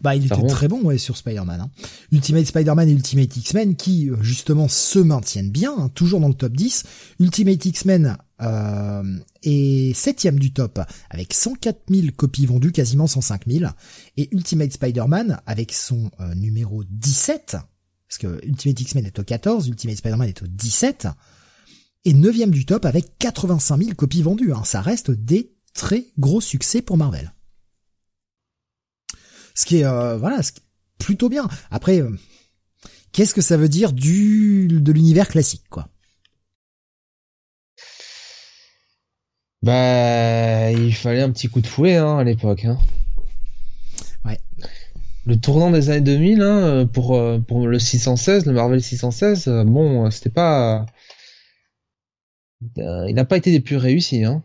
[0.00, 1.60] Bah, il était très bon ouais, sur Spider-Man.
[1.60, 1.70] Hein.
[2.10, 6.52] Ultimate Spider-Man et Ultimate X-Men qui justement se maintiennent bien, hein, toujours dans le top
[6.52, 6.84] 10.
[7.20, 13.70] Ultimate X-Men euh, est septième du top avec 104 000 copies vendues, quasiment 105 000.
[14.16, 17.56] Et Ultimate Spider-Man avec son euh, numéro 17,
[18.08, 21.08] parce que Ultimate X-Men est au 14, Ultimate Spider-Man est au 17,
[22.04, 24.52] et neuvième du top avec 85 000 copies vendues.
[24.52, 24.62] Hein.
[24.64, 27.32] Ça reste des très gros succès pour Marvel.
[29.54, 30.62] Ce qui est euh, voilà, ce qui est
[30.98, 31.48] plutôt bien.
[31.70, 32.10] Après, euh,
[33.12, 35.88] qu'est-ce que ça veut dire du de l'univers classique, quoi?
[39.62, 42.64] Bah, il fallait un petit coup de fouet hein, à l'époque.
[42.64, 42.78] Hein.
[44.24, 44.40] Ouais.
[45.24, 49.64] Le tournant des années 2000 hein, pour euh, pour le 616, le Marvel 616, euh,
[49.64, 50.86] bon, c'était pas,
[52.76, 54.24] il n'a pas été des plus réussis.
[54.24, 54.42] Hein.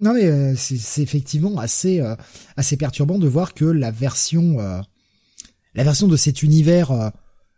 [0.00, 2.00] Non mais c'est effectivement assez
[2.56, 4.56] assez perturbant de voir que la version
[5.74, 7.12] la version de cet univers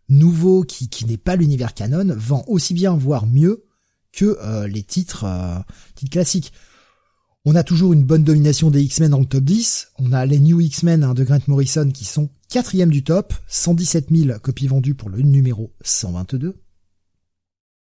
[0.08, 3.64] nouveau qui qui n'est pas l'univers canon vend aussi bien voire mieux
[4.12, 5.58] que euh, les titres, euh,
[5.94, 6.52] titres classiques.
[7.44, 9.88] On a toujours une bonne domination des X-Men dans le top 10.
[9.98, 14.08] On a les New X-Men hein, de Grant Morrison qui sont quatrième du top, 117
[14.14, 16.54] 000 copies vendues pour le numéro 122.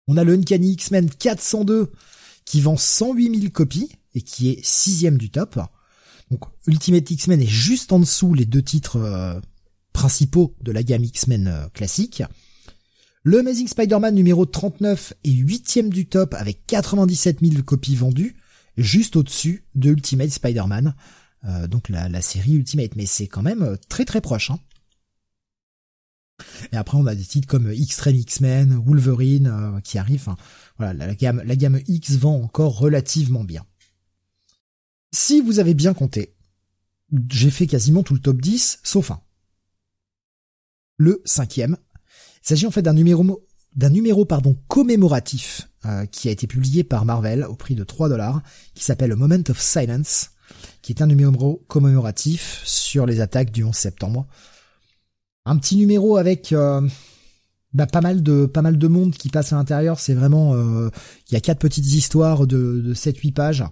[0.06, 1.90] On a le Uncanny X-Men 402
[2.44, 5.58] qui vend 108 000 copies et qui est sixième du top.
[6.30, 9.40] Donc Ultimate X-Men est juste en dessous les deux titres euh,
[9.92, 12.22] principaux de la gamme X-Men classique.
[13.24, 18.34] Le Amazing Spider-Man numéro 39 est huitième du top avec 97 000 copies vendues,
[18.76, 20.94] juste au-dessus de Ultimate Spider-Man,
[21.44, 24.50] euh, donc la, série Ultimate, mais c'est quand même euh, très très proche.
[24.50, 24.58] Hein.
[26.72, 30.28] Et après on a des titres comme Extreme X-Men, Wolverine euh, qui arrivent.
[30.78, 33.64] voilà, la gamme, la gamme X vend encore relativement bien.
[35.12, 36.34] Si vous avez bien compté,
[37.30, 39.20] j'ai fait quasiment tout le top 10, sauf un.
[40.96, 41.76] Le cinquième,
[42.42, 43.44] il s'agit en fait d'un numéro
[43.74, 48.08] d'un numéro pardon commémoratif euh, qui a été publié par Marvel au prix de 3
[48.10, 48.42] dollars,
[48.74, 50.30] qui s'appelle Moment of Silence,
[50.82, 54.26] qui est un numéro commémoratif sur les attaques du 11 septembre.
[55.46, 56.86] Un petit numéro avec euh,
[57.72, 59.98] bah, pas mal de pas mal de monde qui passe à l'intérieur.
[59.98, 60.90] C'est vraiment euh,
[61.28, 63.64] il y a quatre petites histoires de, de 7-8 pages.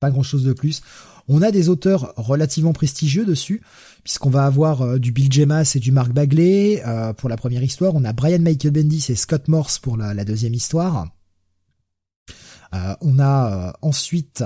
[0.00, 0.82] Pas grand chose de plus.
[1.28, 3.62] On a des auteurs relativement prestigieux dessus,
[4.04, 7.62] puisqu'on va avoir euh, du Bill Jemas et du Mark Bagley euh, pour la première
[7.62, 7.94] histoire.
[7.94, 11.08] On a Brian Michael Bendis et Scott Morse pour la, deuxième histoire.
[12.74, 14.44] Euh, on a ensuite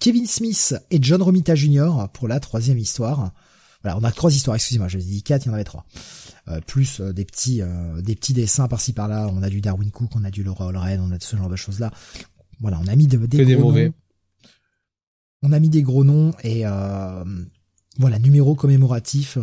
[0.00, 2.08] Kevin Smith et John Romita Jr.
[2.14, 3.32] pour la troisième histoire.
[3.82, 5.84] Voilà, on a trois histoires, excusez-moi, je dit quatre, il y en avait trois.
[6.66, 7.60] plus des petits
[7.98, 9.28] des petits dessins par-ci par-là.
[9.30, 11.56] On a du Darwin Cook, on a du Laura Olren, on a ce genre de
[11.56, 11.90] choses-là.
[12.62, 13.92] Voilà, on a mis de, des, des mauvais
[15.42, 17.24] on a mis des gros noms et euh,
[17.98, 19.42] voilà, numéro commémoratif euh,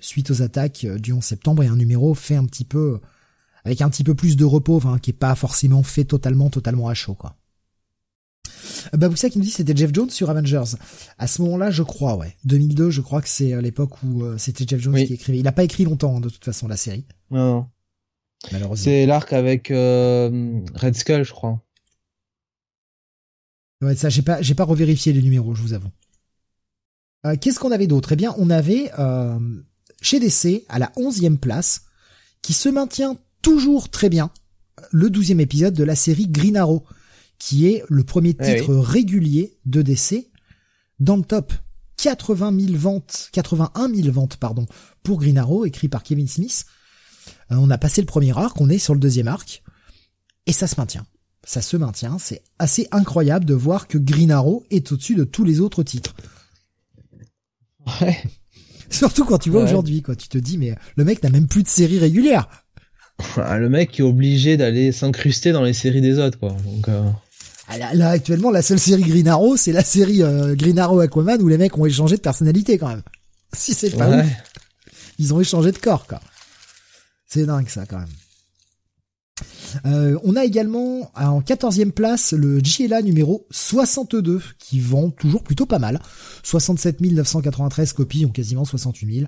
[0.00, 3.00] suite aux attaques euh, du 11 septembre et un numéro fait un petit peu
[3.64, 6.94] avec un petit peu plus de repos, qui est pas forcément fait totalement, totalement à
[6.94, 7.34] chaud, quoi.
[8.92, 10.76] Bah, vous savez qui nous dit c'était Jeff Jones sur Avengers.
[11.16, 12.36] À ce moment-là, je crois, ouais.
[12.44, 15.38] 2002, je crois que c'est l'époque où c'était Jeff Jones qui écrivait.
[15.38, 17.06] Il a pas écrit longtemps, hein, de toute façon, la série.
[17.30, 17.66] Non.
[18.52, 18.84] Malheureusement.
[18.84, 21.64] C'est l'arc avec Red Skull, je crois.
[23.82, 25.90] Ouais, ça, j'ai pas, j'ai pas revérifié les numéros, je vous avoue.
[27.26, 28.12] Euh, qu'est-ce qu'on avait d'autre?
[28.12, 29.38] Eh bien, on avait euh,
[30.00, 31.82] chez DC à la onzième place,
[32.42, 34.30] qui se maintient toujours très bien,
[34.90, 36.84] le douzième épisode de la série Green Arrow,
[37.38, 40.30] qui est le premier eh titre régulier de DC
[41.00, 41.52] dans le top.
[41.96, 44.66] 80 000 ventes, 81 000 ventes, pardon,
[45.02, 46.66] pour Green Arrow, écrit par Kevin Smith.
[47.52, 49.62] Euh, on a passé le premier arc, on est sur le deuxième arc,
[50.46, 51.06] et ça se maintient
[51.44, 52.18] ça se maintient.
[52.18, 56.14] C'est assez incroyable de voir que Green Arrow est au-dessus de tous les autres titres.
[58.00, 58.22] Ouais.
[58.90, 60.14] Surtout quand tu vois aujourd'hui, quoi.
[60.14, 62.48] Tu te dis, mais le mec n'a même plus de série régulière.
[63.36, 66.50] Ah, le mec est obligé d'aller s'incruster dans les séries des autres, quoi.
[66.50, 67.08] Donc, euh...
[67.68, 71.40] Ah, là, actuellement, la seule série Green Arrow, c'est la série euh, Green Arrow Aquaman
[71.40, 73.02] où les mecs ont échangé de personnalité quand même.
[73.54, 74.26] Si c'est pas ouf,
[75.20, 76.20] ils ont échangé de corps, quoi.
[77.28, 78.08] C'est dingue ça quand même.
[79.86, 85.66] Euh, on a également en 14e place le JLA numéro 62 qui vend toujours plutôt
[85.66, 86.00] pas mal.
[86.42, 89.26] 67 993 copies ont quasiment 68 000.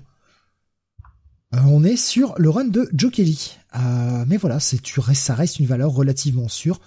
[1.53, 3.57] Euh, on est sur le run de Joe Kelly.
[3.75, 6.79] Euh, mais voilà, ça reste une valeur relativement sûre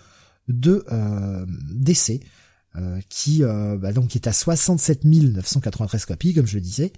[0.49, 2.21] de euh, d'essai
[3.09, 6.93] qui bah donc est à 67 993 copies comme je le disais.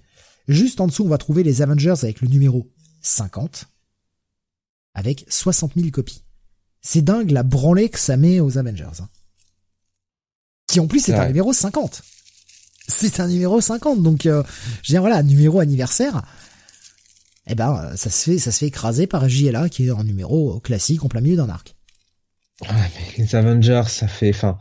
[0.47, 3.72] Juste en dessous, on va trouver les Avengers avec le numéro 50
[4.93, 6.23] avec 60 000 copies.
[6.81, 9.01] C'est dingue la branlée que ça met aux Avengers.
[9.01, 9.09] Hein.
[10.67, 12.01] Qui en plus c'est un numéro 50.
[12.87, 14.43] C'est un numéro 50, donc euh,
[14.81, 16.23] je veux dire voilà, numéro anniversaire.
[17.47, 20.59] Eh ben ça se fait ça se fait écraser par JLA qui est en numéro
[20.59, 21.75] classique en plein milieu d'un arc.
[23.17, 24.57] les Avengers, ça fait, enfin,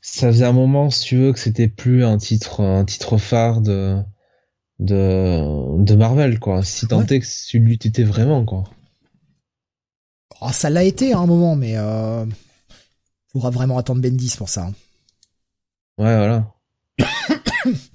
[0.00, 3.60] ça faisait un moment, si tu veux, que c'était plus un titre, un titre phare
[3.60, 3.98] de,
[4.78, 6.62] de, de Marvel, quoi.
[6.62, 8.64] Si tant est que celui t'étais vraiment, quoi.
[10.40, 12.24] Oh, ça l'a été à un moment, mais euh,
[13.32, 14.66] faudra vraiment attendre Bendis pour ça.
[14.66, 14.74] Hein.
[15.98, 16.54] Ouais, voilà.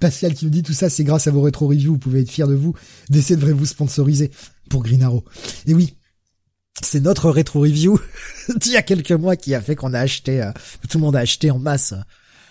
[0.00, 2.30] Pascal qui nous dit tout ça, c'est grâce à vos rétro reviews, vous pouvez être
[2.30, 2.74] fiers de vous.
[3.10, 4.30] DC devrait vous sponsoriser
[4.70, 5.24] pour Green Arrow.
[5.66, 5.96] Et oui,
[6.82, 7.98] c'est notre rétro review
[8.56, 10.52] d'il y a quelques mois qui a fait qu'on a acheté, euh,
[10.88, 12.00] tout le monde a acheté en masse, euh,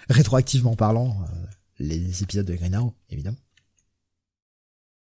[0.10, 1.46] rétroactivement parlant, euh,
[1.80, 3.38] les épisodes de Green Arrow, évidemment.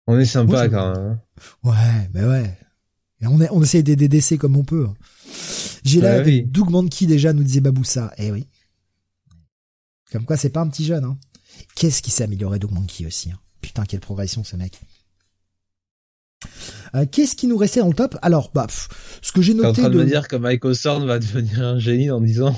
[0.06, 1.04] On est sympa quand même.
[1.04, 1.20] Hein.
[1.62, 2.58] Ouais, mais ouais.
[3.22, 4.86] Et on, on essaie d'aider DC comme on peut.
[4.88, 4.94] Hein.
[5.84, 8.12] J'ai là avec Doug Mankey déjà nous disait Baboussa.
[8.18, 8.46] Eh oui.
[10.12, 11.04] Comme quoi c'est pas un petit jeune.
[11.04, 11.18] Hein.
[11.74, 13.30] Qu'est-ce qui s'est amélioré Doug Mankey aussi.
[13.30, 13.38] Hein?
[13.60, 14.80] Putain quelle progression ce mec.
[16.94, 18.16] Euh, Qu'est-ce qui nous restait dans le top?
[18.22, 18.66] Alors, bah,
[19.22, 19.68] ce que j'ai noté.
[19.68, 22.54] En train de, me dire que Michael Sorn va devenir un génie en disant.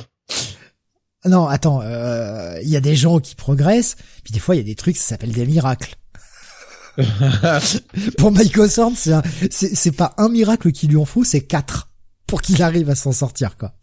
[1.25, 4.61] Non, attends, il euh, y a des gens qui progressent, puis des fois il y
[4.61, 5.94] a des trucs, ça s'appelle des miracles.
[8.18, 11.90] pour Michael Sorn, c'est c'est pas un miracle qu'il lui en faut, c'est quatre
[12.26, 13.74] pour qu'il arrive à s'en sortir quoi.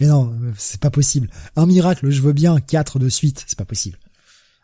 [0.00, 1.30] Mais non, c'est pas possible.
[1.56, 3.98] Un miracle, je veux bien, quatre de suite, c'est pas possible.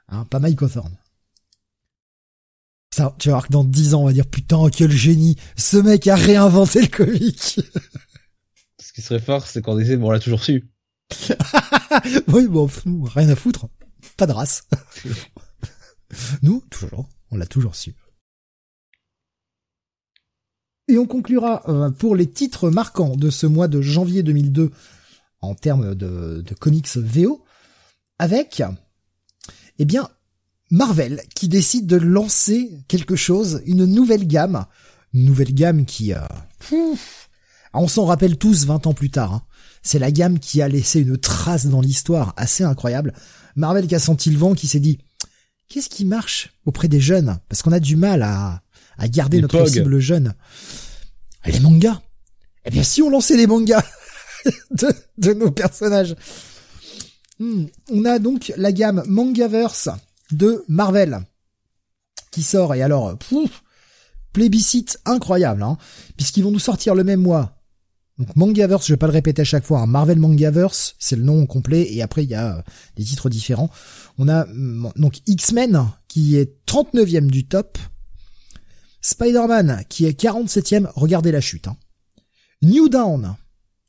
[0.09, 0.97] Hein, pas Michael Thorne.
[2.95, 5.77] Ça, tu vas voir que dans dix ans, on va dire putain quel génie, ce
[5.77, 7.61] mec a réinventé le comic.
[8.81, 10.71] Ce qui serait fort, c'est qu'on disait bon, on l'a toujours su.
[12.29, 12.69] oui, bon,
[13.15, 13.67] rien à foutre,
[14.17, 14.63] pas de race.
[16.43, 17.09] Nous, toujours.
[17.31, 17.95] On l'a toujours su.
[20.89, 24.71] Et on conclura euh, pour les titres marquants de ce mois de janvier 2002
[25.41, 27.45] en termes de, comics VO
[28.19, 28.63] avec,
[29.79, 30.09] eh bien,
[30.71, 34.67] Marvel qui décide de lancer quelque chose, une nouvelle gamme,
[35.13, 36.21] une nouvelle gamme qui, euh,
[37.73, 39.35] on s'en rappelle tous 20 ans plus tard.
[39.35, 39.43] Hein.
[39.83, 43.13] C'est la gamme qui a laissé une trace dans l'histoire assez incroyable.
[43.57, 44.99] Marvel qui a senti le vent, qui s'est dit,
[45.69, 47.39] qu'est-ce qui marche auprès des jeunes?
[47.49, 48.63] Parce qu'on a du mal à,
[48.99, 50.35] à garder notre cible jeune.
[51.47, 52.01] Les mangas?
[52.65, 53.85] Eh bien, si on lançait les mangas
[54.71, 56.17] de, de nos personnages.
[57.39, 57.67] Hmm.
[57.91, 59.89] On a donc la gamme Mangaverse
[60.31, 61.21] de Marvel
[62.31, 62.75] qui sort.
[62.75, 63.63] Et alors, pouf,
[64.33, 65.77] plébiscite incroyable, hein,
[66.17, 67.55] puisqu'ils vont nous sortir le même mois
[68.19, 69.87] donc Mangaverse, je vais pas le répéter à chaque fois, hein.
[69.87, 72.63] Marvel Mangaverse, c'est le nom complet, et après il y a euh,
[72.97, 73.71] des titres différents.
[74.19, 77.79] On a mm, donc X-Men, qui est 39e du top.
[79.01, 81.69] Spider-Man, qui est 47e, regardez la chute.
[81.69, 81.77] Hein.
[82.63, 83.37] New Down,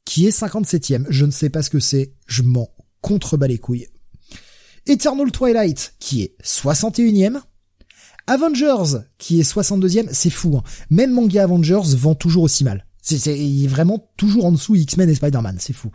[0.03, 2.69] qui est 57e, je ne sais pas ce que c'est, je m'en
[3.01, 3.87] contrebats les couilles.
[4.85, 7.39] Eternal Twilight, qui est 61e.
[8.27, 10.57] Avengers, qui est 62e, c'est fou.
[10.57, 10.63] Hein.
[10.89, 12.85] Même Manga Avengers vend toujours aussi mal.
[13.01, 15.91] C'est vraiment toujours en dessous X-Men et Spider-Man, c'est fou.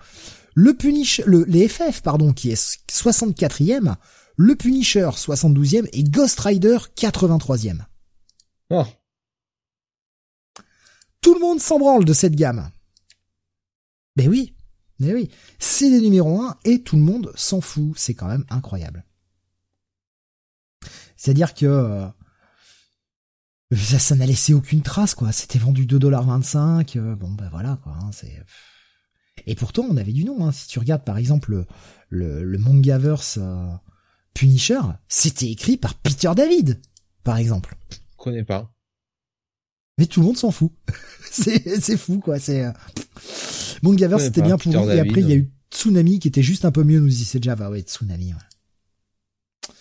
[0.55, 3.97] Le Punisher, le, les FF, pardon, qui est 64e,
[4.41, 7.85] le Punisher 72e et Ghost Rider 83e.
[8.71, 8.87] Oh.
[11.21, 12.71] Tout le monde s'en branle de cette gamme.
[14.17, 14.55] Ben oui,
[14.99, 15.29] ben oui.
[15.59, 17.93] C'est les numéros 1 et tout le monde s'en fout.
[17.97, 19.05] C'est quand même incroyable.
[21.19, 22.07] C'est-à-dire que euh,
[23.77, 25.33] ça, ça n'a laissé aucune trace, quoi.
[25.33, 26.99] C'était vendu 2,25$.
[26.99, 27.93] Euh, bon, ben voilà, quoi.
[28.01, 28.43] Hein, c'est...
[29.47, 30.47] Et pourtant, on avait du nom.
[30.47, 30.53] Hein.
[30.53, 31.67] Si tu regardes, par exemple,
[32.09, 33.67] le, le, Mangaverse euh,
[34.35, 36.81] Punisher, c'était écrit par Peter David,
[37.25, 37.77] par exemple.
[37.91, 38.73] Je connais pas.
[39.99, 40.73] Mais tout le monde s'en fout.
[41.31, 42.39] c'est, c'est fou, quoi.
[42.39, 42.73] C'est euh...
[43.83, 44.91] Mangaverse, c'était bien pour nous.
[44.91, 47.25] Et après, il y a eu Tsunami qui était juste un peu mieux, nous dit
[47.25, 47.71] c'est Java.
[47.71, 48.33] Ouais, Tsunami.
[48.33, 49.75] Ouais.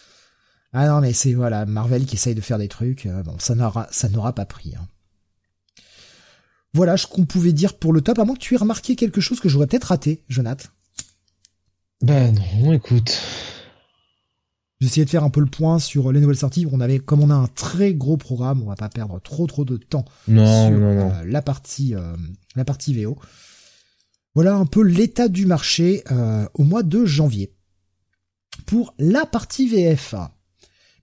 [0.71, 3.05] Ah non, mais c'est voilà Marvel qui essaye de faire des trucs.
[3.05, 4.75] Euh, bon, ça n'aura ça n'aura pas pris.
[4.75, 4.87] Hein.
[6.73, 9.21] Voilà ce qu'on pouvait dire pour le top, à moins que tu aies remarqué quelque
[9.21, 10.69] chose que j'aurais peut-être raté, Jonathan.
[12.01, 13.19] Ben non, écoute.
[14.81, 16.65] J'essayais de faire un peu le point sur les nouvelles sorties.
[16.71, 19.65] On avait, comme on a un très gros programme, on va pas perdre trop trop
[19.65, 21.11] de temps non, sur non, non.
[21.11, 22.15] euh, la partie euh,
[22.55, 23.17] la partie VO.
[24.35, 27.53] Voilà un peu l'état du marché euh, au mois de janvier.
[28.65, 30.15] Pour la partie VF,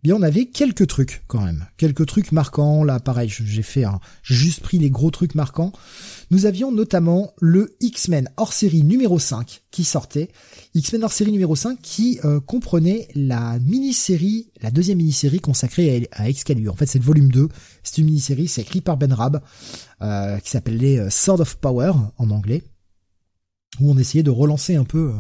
[0.07, 2.85] bien on avait quelques trucs quand même, quelques trucs marquants.
[2.85, 5.73] Là, pareil, j'ai fait un, juste pris les gros trucs marquants.
[6.31, 10.31] Nous avions notamment le X-Men hors série numéro 5 qui sortait.
[10.75, 16.23] X-Men hors série numéro 5 qui euh, comprenait la mini-série, la deuxième mini-série consacrée à,
[16.23, 16.73] à Excalibur.
[16.73, 17.49] En fait, c'est le volume 2.
[17.83, 19.41] C'est une mini-série, c'est écrit par Ben Rab,
[20.03, 22.63] euh, qui s'appelait euh, Sword of Power en anglais,
[23.81, 25.19] où on essayait de relancer un peu euh,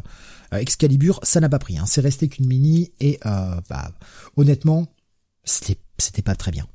[0.53, 1.21] Excalibur.
[1.23, 1.85] Ça n'a pas pris, hein.
[1.87, 3.93] c'est resté qu'une mini et euh, bah,
[4.37, 4.87] honnêtement,
[5.45, 6.67] c'était c'était pas très bien.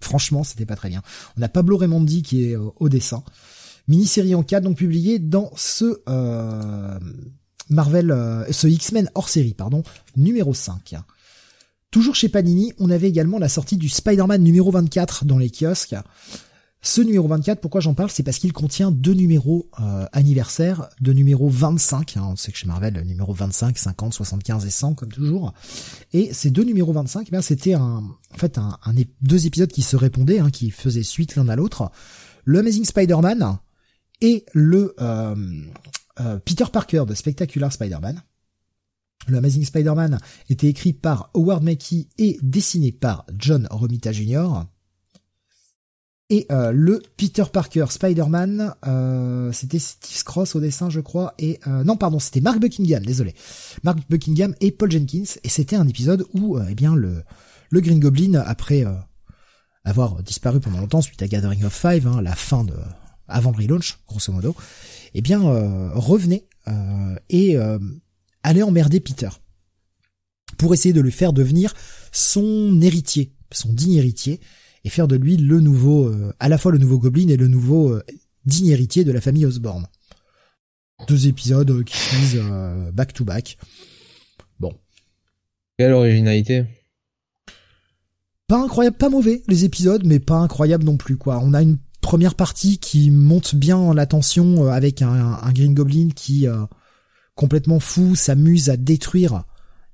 [0.00, 1.02] Franchement, c'était pas très bien.
[1.38, 3.22] On a Pablo Raimondi qui est euh, au dessin.
[3.88, 6.98] Mini-série en 4 donc publiée dans ce euh,
[7.70, 9.82] Marvel, euh, ce X-Men hors série, pardon,
[10.16, 10.96] numéro 5.
[11.90, 15.96] Toujours chez Panini, on avait également la sortie du Spider-Man numéro 24 dans les kiosques.
[16.86, 21.14] Ce numéro 24, pourquoi j'en parle, c'est parce qu'il contient deux numéros euh, anniversaires, deux
[21.14, 24.94] numéros 25, hein, on sait que chez Marvel, le numéro 25, 50, 75 et 100
[24.94, 25.52] comme toujours.
[26.12, 28.60] Et ces deux numéros 25, eh c'était en fait
[29.20, 31.90] deux épisodes qui se répondaient, hein, qui faisaient suite l'un à l'autre.
[32.44, 33.58] Le Amazing Spider-Man
[34.20, 35.34] et le euh,
[36.20, 38.22] euh, Peter Parker de Spectacular Spider-Man.
[39.26, 40.20] Le Amazing Spider-Man
[40.50, 44.66] était écrit par Howard Mackie et dessiné par John Romita Jr.
[46.28, 51.60] Et euh, le Peter Parker Spider-Man, euh, c'était Steve Cross au dessin, je crois, et
[51.68, 53.34] euh, non, pardon, c'était Mark Buckingham, désolé,
[53.84, 57.22] Mark Buckingham et Paul Jenkins, et c'était un épisode où, euh, eh bien, le
[57.70, 58.84] le Green Goblin, après
[59.82, 62.74] avoir disparu pendant longtemps suite à Gathering of Five, hein, la fin de
[63.26, 64.54] avant le relaunch, grosso modo,
[65.14, 65.40] eh bien,
[65.92, 66.46] revenait
[67.28, 67.56] et
[68.44, 69.30] allait emmerder Peter
[70.58, 71.74] pour essayer de le faire devenir
[72.12, 74.40] son héritier, son digne héritier,
[74.86, 77.48] et faire de lui le nouveau, euh, à la fois le nouveau Goblin et le
[77.48, 78.04] nouveau euh,
[78.44, 79.84] digne héritier de la famille Osborn.
[81.08, 82.36] Deux épisodes euh, qui finissent
[82.94, 83.58] back to back.
[84.60, 84.72] Bon,
[85.76, 86.64] Quelle originalité.
[88.46, 91.40] pas incroyable, pas mauvais les épisodes, mais pas incroyable non plus quoi.
[91.42, 95.08] On a une première partie qui monte bien la tension avec un,
[95.42, 96.64] un Green Goblin qui euh,
[97.34, 99.42] complètement fou s'amuse à détruire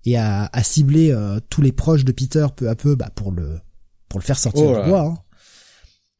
[0.04, 3.32] et à, à cibler euh, tous les proches de Peter peu à peu bah, pour
[3.32, 3.58] le
[4.12, 5.00] pour le faire sortir Oh du bois.
[5.06, 5.18] hein.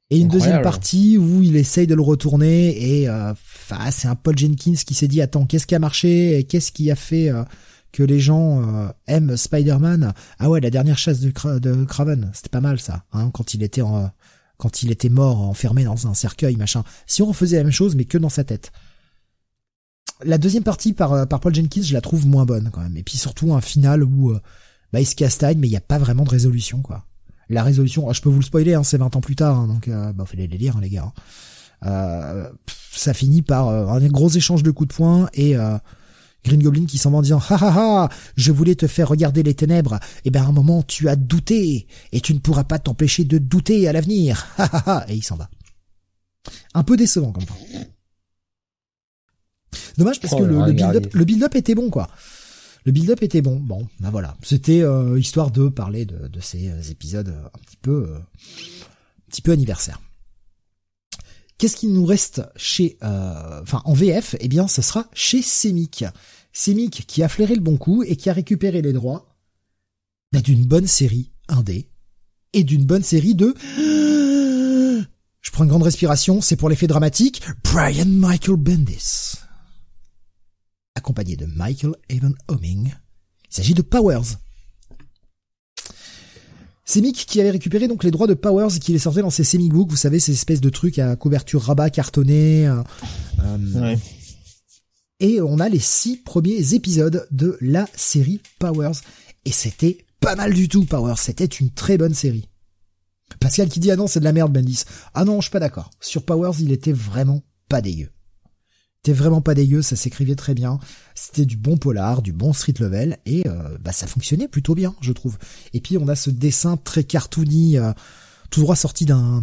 [0.09, 4.15] Et une deuxième partie où il essaye de le retourner et euh, enfin, c'est un
[4.15, 7.29] Paul Jenkins qui s'est dit attends qu'est-ce qui a marché et qu'est-ce qui a fait
[7.29, 7.45] euh,
[7.93, 10.13] que les gens euh, aiment Spider-Man?
[10.39, 12.31] Ah ouais la dernière chasse de, Cra- de Craven.
[12.35, 14.11] C'était pas mal ça hein, quand il était en,
[14.59, 16.85] quand il était mort enfermé dans un cercueil machin.
[17.07, 18.71] Si on refaisait la même chose mais que dans sa tête.
[20.25, 22.97] La deuxième partie par euh, par Paul Jenkins je la trouve moins bonne quand même.
[22.97, 24.35] Et puis surtout un final où
[24.93, 27.07] bah il se castagne mais il y a pas vraiment de résolution quoi
[27.53, 29.67] la résolution ah, je peux vous le spoiler hein, c'est 20 ans plus tard hein,
[29.69, 31.13] donc euh, bah fallait les lire hein, les gars hein.
[31.85, 32.49] Euh,
[32.93, 35.77] ça finit par euh, un gros échange de coups de poing et euh,
[36.45, 37.73] Green Goblin qui s'en va en disant ha ha
[38.05, 39.99] ha je voulais te faire regarder les ténèbres.
[40.25, 43.39] Et ben à un moment tu as douté et tu ne pourras pas t'empêcher de
[43.39, 44.47] douter à l'avenir.
[44.59, 45.51] Ha et il s'en va.
[46.75, 47.55] Un peu décevant comme fin.
[49.99, 51.01] Dommage parce Oh, que le, le regardez.
[51.01, 52.09] build-up le build-up était bon quoi
[52.85, 56.83] le build-up était bon bon ben voilà c'était euh, histoire de parler de, ces euh,
[56.91, 60.01] épisodes euh, un petit peu euh, un petit peu anniversaire
[61.59, 66.05] Qu'est-ce qu'il nous reste chez, enfin en VF Eh bien, ce sera chez Semic.
[66.53, 69.33] Semic qui a flairé le bon coup et qui a récupéré les droits
[70.33, 71.89] bah, d'une bonne série indé
[72.53, 73.55] et d'une bonne série de.
[75.41, 77.43] Je prends une grande respiration, c'est pour l'effet dramatique.
[77.65, 79.35] Brian Michael Bendis,
[80.95, 82.93] accompagné de Michael Evan Homing.
[83.51, 84.37] Il s'agit de Powers.
[86.85, 89.45] C'est Mick qui avait récupéré donc les droits de Powers qui les sortait dans ses
[89.45, 92.67] semi-books, vous savez, ces espèces de trucs à couverture rabat cartonné.
[92.67, 92.83] euh,
[93.41, 93.99] euh, Ouais.
[95.21, 98.97] Et on a les six premiers épisodes de la série Powers.
[99.45, 101.19] Et c'était pas mal du tout, Powers.
[101.19, 102.49] C'était une très bonne série.
[103.41, 104.83] Pascal qui dit ah non c'est de la merde Bendis.
[105.15, 105.91] Ah non je suis pas d'accord.
[106.01, 108.11] Sur Powers il était vraiment pas dégueu.
[109.05, 110.79] C'était vraiment pas dégueu, ça s'écrivait très bien.
[111.17, 114.95] C'était du bon polar, du bon street level et euh, bah ça fonctionnait plutôt bien
[115.01, 115.39] je trouve.
[115.73, 117.93] Et puis on a ce dessin très cartoony, euh,
[118.51, 119.43] tout droit sorti d'un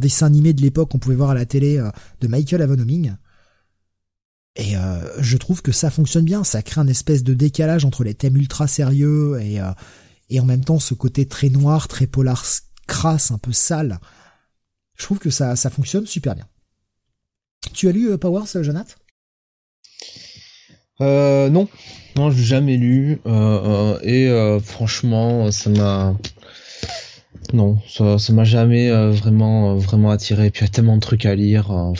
[0.00, 1.90] dessin animé de l'époque qu'on pouvait voir à la télé euh,
[2.22, 3.12] de Michael Avanoming.
[4.56, 8.02] Et euh, je trouve que ça fonctionne bien, ça crée un espèce de décalage entre
[8.02, 9.60] les thèmes ultra sérieux et
[10.30, 12.42] et en même temps ce côté très noir, très polar
[12.86, 14.00] crasse, un peu sale.
[14.96, 16.46] Je trouve que ça ça fonctionne super bien.
[17.72, 18.94] Tu as lu euh, Powers, Jonathan?
[21.00, 21.68] Euh, Non,
[22.16, 23.20] non, j'ai jamais lu.
[23.26, 26.16] Euh, et franchement, ça m'a
[27.52, 30.50] non, ça, ça m'a jamais vraiment vraiment attiré.
[30.50, 31.92] Puis il y a tellement de trucs à lire.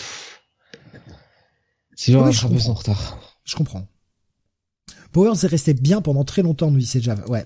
[1.96, 3.18] Si oui, je son retard.
[3.44, 3.86] Je comprends.
[5.12, 7.26] Powers est resté bien pendant très longtemps, nous c'est Java.
[7.28, 7.44] Ouais.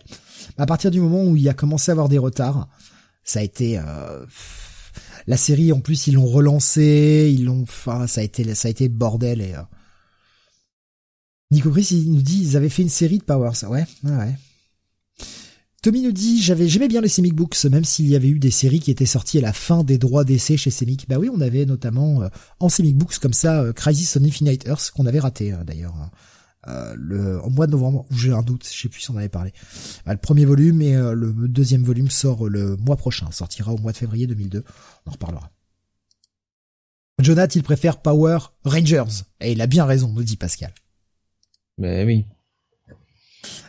[0.56, 2.66] À partir du moment où il a commencé à avoir des retards,
[3.24, 4.24] ça a été euh,
[5.28, 8.70] la série en plus ils l'ont relancé, ils l'ont enfin ça a été ça a
[8.70, 9.62] été bordel et euh...
[11.50, 13.52] Nico Chris il nous dit ils avaient fait une série de Powers.
[13.68, 14.34] Ouais, ouais.
[15.82, 18.50] Tommy nous dit j'avais j'aimais bien les Semic Books même s'il y avait eu des
[18.50, 21.06] séries qui étaient sorties à la fin des droits d'essai chez Semic.
[21.10, 24.66] Bah oui, on avait notamment euh, en Semic Books comme ça euh, Crisis on Infinite
[24.66, 26.10] Earth qu'on avait raté euh, d'ailleurs.
[26.68, 29.16] Euh, le en mois de novembre où j'ai un doute, je sais plus si on
[29.16, 29.52] avait parlé.
[30.04, 33.78] Bah, le premier volume et euh, le deuxième volume sort le mois prochain, sortira au
[33.78, 34.64] mois de février 2002.
[35.06, 35.50] On en reparlera.
[37.20, 40.72] Jonathan, il préfère Power Rangers et il a bien raison, nous dit Pascal.
[41.78, 42.26] Mais oui.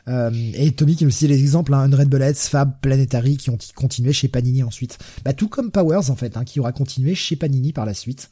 [0.08, 3.58] Euh, et Tommy qui nous cite les exemples, hein, Red Bullets, Fab, Planetary qui ont
[3.76, 4.98] continué chez Panini ensuite.
[5.24, 8.30] Bah tout comme Powers en fait, hein, qui aura continué chez Panini par la suite.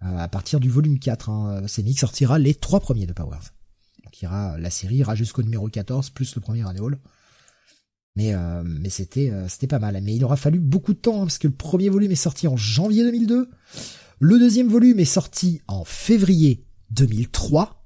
[0.00, 3.52] à partir du volume 4, hein, Nick sortira les trois premiers de Powers
[4.22, 6.98] la série ira jusqu'au numéro 14 plus le premier annual.
[8.16, 9.98] Mais euh, mais c'était euh, c'était pas mal.
[10.02, 12.48] Mais il aura fallu beaucoup de temps hein, parce que le premier volume est sorti
[12.48, 13.48] en janvier 2002,
[14.18, 17.76] le deuxième volume est sorti en février 2003.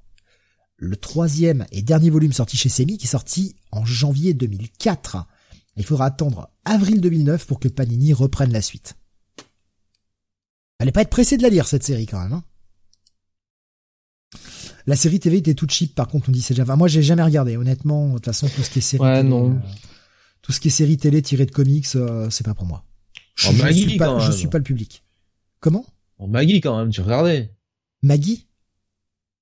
[0.77, 5.25] Le troisième et dernier volume sorti chez Semi qui est sorti en janvier 2004.
[5.77, 8.95] Il faudra attendre avril 2009 pour que Panini reprenne la suite.
[10.79, 12.33] Allez pas être pressé de la lire cette série quand même.
[12.33, 12.43] Hein.
[14.87, 16.75] La série TV était toute cheap, par contre, on dit c'est Java.
[16.75, 18.09] Moi, j'ai jamais regardé, honnêtement.
[18.09, 19.51] De toute façon, tout ce qui est série ouais, non.
[19.51, 19.59] Euh,
[20.41, 22.85] tout ce qui est série télé tirée de comics, euh, c'est pas pour moi.
[23.35, 25.03] Je, je, suis pas, je suis pas le public.
[25.59, 25.85] Comment?
[26.19, 27.51] En Maggie quand même, tu regardais.
[28.03, 28.47] Maggie?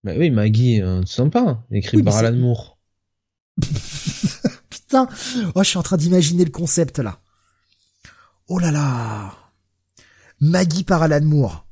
[0.03, 2.79] Bah oui, Maggie, euh, tu sens pas Écrit par Alan Moore.
[4.69, 5.07] Putain,
[5.55, 7.19] oh, je suis en train d'imaginer le concept là.
[8.47, 9.33] Oh là là.
[10.39, 11.67] Maggie par Alan Moore.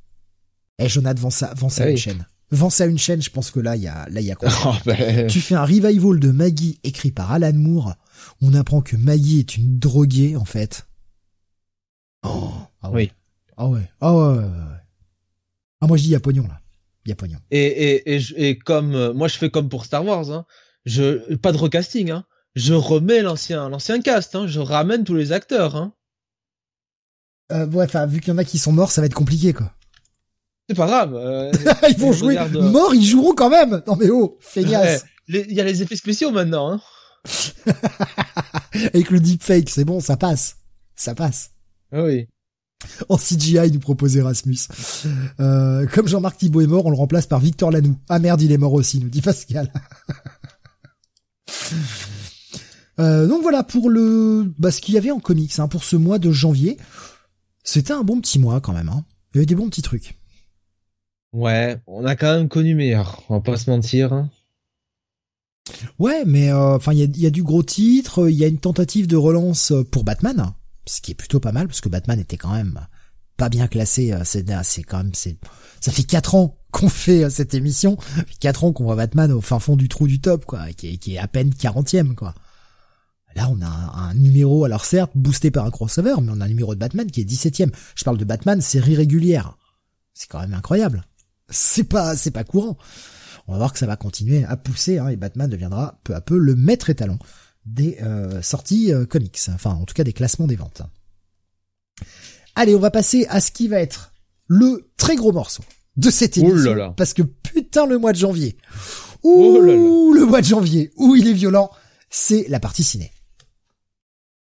[0.80, 2.26] Eh, Jonathan, vend ça, vend ça ah une chaîne.
[2.51, 4.31] Vends ça à une chaîne, je pense que là, il y a, là, il y
[4.31, 5.27] a quoi oh, ben.
[5.27, 7.95] Tu fais un revival de Maggie écrit par Alan Moore.
[8.41, 10.85] On apprend que Maggie est une droguée, en fait.
[12.23, 13.03] Oh, ah ouais.
[13.03, 13.11] Oui.
[13.57, 13.89] Ah ouais.
[14.01, 14.43] Ah ouais,
[15.79, 16.59] Ah, moi, je dis, il y a pognon, là.
[17.05, 17.39] Il y a pognon.
[17.49, 20.45] Et, et, et, et comme, euh, moi, je fais comme pour Star Wars, hein.
[20.85, 22.25] Je, pas de recasting, hein.
[22.55, 24.45] Je remets l'ancien, l'ancien cast, hein.
[24.47, 25.93] Je ramène tous les acteurs, hein.
[27.51, 29.53] Euh, ouais, enfin, vu qu'il y en a qui sont morts, ça va être compliqué,
[29.53, 29.73] quoi.
[30.70, 31.16] C'est pas grave.
[31.16, 31.51] Euh,
[31.89, 32.38] ils vont jouer.
[32.51, 33.82] Mort, ils joueront quand même.
[33.88, 35.05] Non mais oh, feignasse.
[35.28, 36.72] Il y a les effets spéciaux maintenant.
[36.72, 36.82] Hein.
[38.74, 40.57] Avec le deepfake, c'est bon, ça passe.
[40.95, 41.51] Ça passe.
[41.91, 42.28] Ah oui.
[43.09, 44.57] En CGI, nous propose Erasmus.
[45.39, 47.95] Euh, comme Jean-Marc Thibault est mort, on le remplace par Victor Lanoux.
[48.09, 49.72] Ah merde, il est mort aussi, nous dit Pascal.
[52.99, 55.95] euh, donc voilà pour le, bah, ce qu'il y avait en comics, hein, pour ce
[55.95, 56.78] mois de janvier.
[57.64, 58.89] C'était un bon petit mois quand même.
[58.89, 59.05] Hein.
[59.34, 60.18] Il y avait des bons petits trucs.
[61.34, 64.11] Ouais, on a quand même connu meilleur, on va pas se mentir.
[64.11, 64.29] Hein.
[65.99, 69.07] Ouais, mais euh, enfin, il y a, du gros titre, il y a une tentative
[69.07, 70.53] de relance pour Batman,
[70.86, 72.88] ce qui est plutôt pas mal parce que Batman était quand même
[73.38, 74.11] pas bien classé.
[74.11, 77.97] Euh, c'est, c'est quand même, ça fait quatre ans qu'on fait euh, cette émission,
[78.39, 80.97] quatre ans qu'on voit Batman au fin fond du trou du top, quoi, qui est,
[80.97, 82.34] qui est à peine quarantième, quoi.
[83.34, 86.49] Là, on a un, numéro, alors certes, boosté par un crossover, mais on a un
[86.49, 87.71] numéro de Batman qui est 17ème.
[87.95, 89.57] Je parle de Batman série régulière.
[90.13, 91.05] C'est quand même incroyable
[91.51, 92.77] c'est pas c'est pas courant.
[93.47, 96.21] On va voir que ça va continuer à pousser hein, et Batman deviendra peu à
[96.21, 97.19] peu le maître étalon
[97.65, 100.81] des euh, sorties euh, comics, enfin en tout cas des classements des ventes.
[102.55, 104.11] Allez, on va passer à ce qui va être
[104.47, 105.63] le très gros morceau
[105.97, 108.57] de cette oh émission, parce que putain le mois de janvier,
[109.23, 111.69] ouh oh le mois de janvier, où il est violent,
[112.09, 113.11] c'est la partie ciné.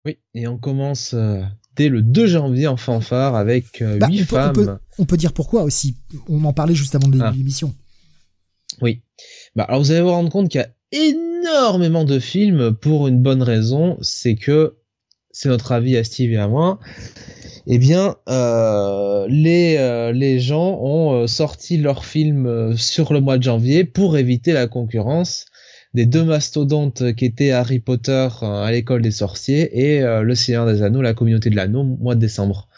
[0.04, 1.42] Oui, et on commence euh,
[1.88, 4.78] le 2 janvier en fanfare avec euh, bah, 8 femmes.
[4.98, 5.96] On peut, dire pourquoi aussi.
[6.28, 7.32] On en parlait juste avant de ah.
[7.34, 7.74] l'émission.
[8.82, 9.02] Oui.
[9.56, 13.22] Bah, alors vous allez vous rendre compte qu'il y a énormément de films pour une
[13.22, 14.76] bonne raison, c'est que
[15.30, 16.80] c'est notre avis à Steve et à moi.
[17.66, 23.42] Eh bien, euh, les euh, les gens ont sorti leurs films sur le mois de
[23.42, 25.46] janvier pour éviter la concurrence
[25.94, 30.34] des deux mastodontes qui étaient Harry Potter euh, à l'école des sorciers et euh, le
[30.34, 32.68] Seigneur des Anneaux, la communauté de l'anneau, mois de décembre.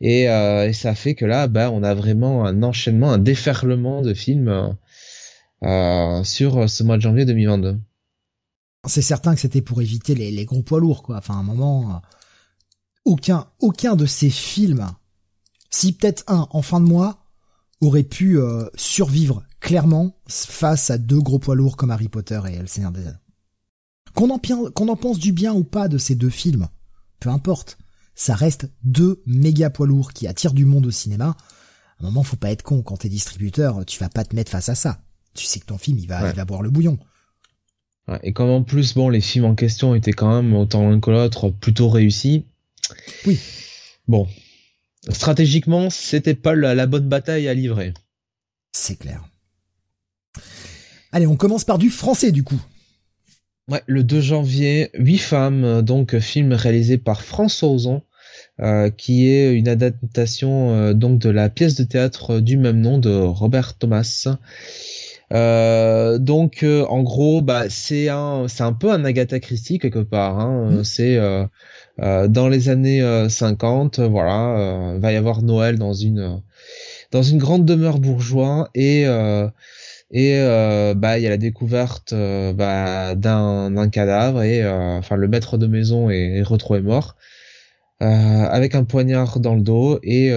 [0.00, 4.02] Et, euh, et, ça fait que là, bah, on a vraiment un enchaînement, un déferlement
[4.02, 4.76] de films
[6.22, 7.80] sur ce mois de janvier 2022.
[8.86, 11.16] C'est certain que c'était pour éviter les, gros poids lourds, quoi.
[11.16, 12.00] Enfin, à un moment,
[13.04, 14.86] aucun, aucun de ces films,
[15.70, 17.24] si peut-être un en fin de mois,
[17.80, 18.38] aurait pu
[18.76, 23.06] survivre clairement face à deux gros poids lourds comme Harry Potter et Le Seigneur des
[23.06, 23.16] Anneaux.
[24.14, 26.68] Qu'on en, qu'on en pense du bien ou pas de ces deux films,
[27.20, 27.78] peu importe,
[28.14, 31.36] ça reste deux méga poids lourds qui attirent du monde au cinéma.
[32.00, 32.82] À un moment, faut pas être con.
[32.82, 35.00] Quand t'es distributeur, tu vas pas te mettre face à ça.
[35.34, 36.98] Tu sais que ton film, il va, il va boire le bouillon.
[38.08, 40.98] Ouais, et comme en plus, bon, les films en question étaient quand même autant l'un
[40.98, 42.44] que l'autre plutôt réussis.
[43.26, 43.38] Oui.
[44.08, 44.26] Bon,
[45.10, 47.92] stratégiquement, c'était pas la, bonne bataille à livrer.
[48.72, 49.28] C'est clair.
[51.12, 52.60] Allez, on commence par du français du coup.
[53.70, 58.02] Ouais, le 2 janvier, Huit femmes, donc film réalisé par François Ozon,
[58.60, 62.98] euh, qui est une adaptation euh, donc de la pièce de théâtre du même nom
[62.98, 64.26] de Robert Thomas.
[65.32, 70.40] Euh, donc en gros, bah c'est un c'est un peu un Agatha Christie quelque part.
[70.40, 70.70] Hein.
[70.70, 70.84] Mmh.
[70.84, 71.18] C'est
[72.00, 76.40] euh, dans les années 50, euh, voilà, euh, va y avoir Noël dans une
[77.10, 79.06] dans une grande demeure bourgeoise et
[80.10, 80.38] et
[80.96, 86.08] bah il y a la découverte bah, d'un cadavre et enfin le maître de maison
[86.10, 87.16] est, retrouvé mort
[88.00, 90.30] avec un poignard dans le dos et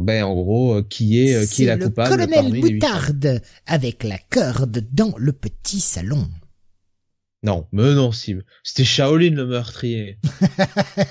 [0.00, 4.84] ben en gros qui est qui est, la coupable le colonel Moutarde avec la corde
[4.92, 6.28] dans le petit salon.
[7.46, 8.34] Non, mais non, si.
[8.64, 10.18] C'était Shaolin le meurtrier.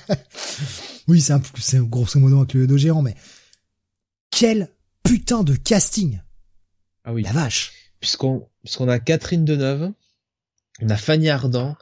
[1.08, 3.16] oui, c'est un, c'est grosso modo un cluedo géant, mais
[4.32, 4.70] quel
[5.04, 6.20] putain de casting.
[7.06, 7.22] Ah oui.
[7.24, 7.72] La vache.
[8.06, 9.92] Puisqu'on, puisqu'on a Catherine Deneuve,
[10.80, 11.76] on a Fanny Ardant,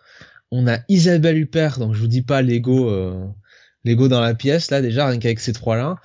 [0.51, 3.27] on a Isabelle Huppert, donc je vous dis pas Lego, euh,
[3.83, 5.97] Lego dans la pièce, là, déjà, rien qu'avec ces trois-là.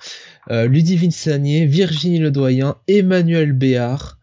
[0.51, 4.19] Euh, Ludivine Sagné, Virginie Ledoyen, Emmanuel Béard,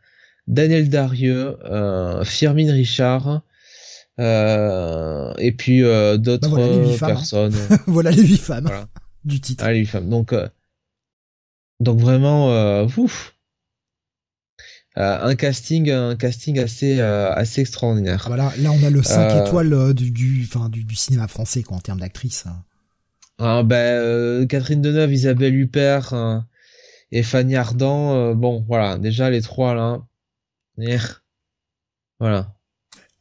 [0.46, 3.40] Daniel Darieux, euh, Firmine Richard,
[4.20, 7.06] euh, et puis euh, d'autres bah hein.
[7.06, 7.56] personnes.
[7.86, 8.68] voilà les huit femmes
[9.24, 9.64] du titre.
[9.66, 10.10] Ah, les huit femmes.
[10.10, 10.34] Donc,
[11.80, 13.32] donc vraiment, ouf.
[14.96, 18.22] Un casting, un casting assez, assez extraordinaire.
[18.24, 21.76] Ah, voilà, là on a le 5 étoiles du, du, du, du, cinéma français quoi
[21.76, 22.44] en termes d'actrices.
[22.46, 22.64] Hein.
[23.38, 26.14] Ah, ben, Catherine Deneuve, Isabelle Huppert
[27.12, 28.34] et Fanny Ardant.
[28.34, 30.00] bon, voilà, déjà les trois là.
[32.18, 32.56] Voilà.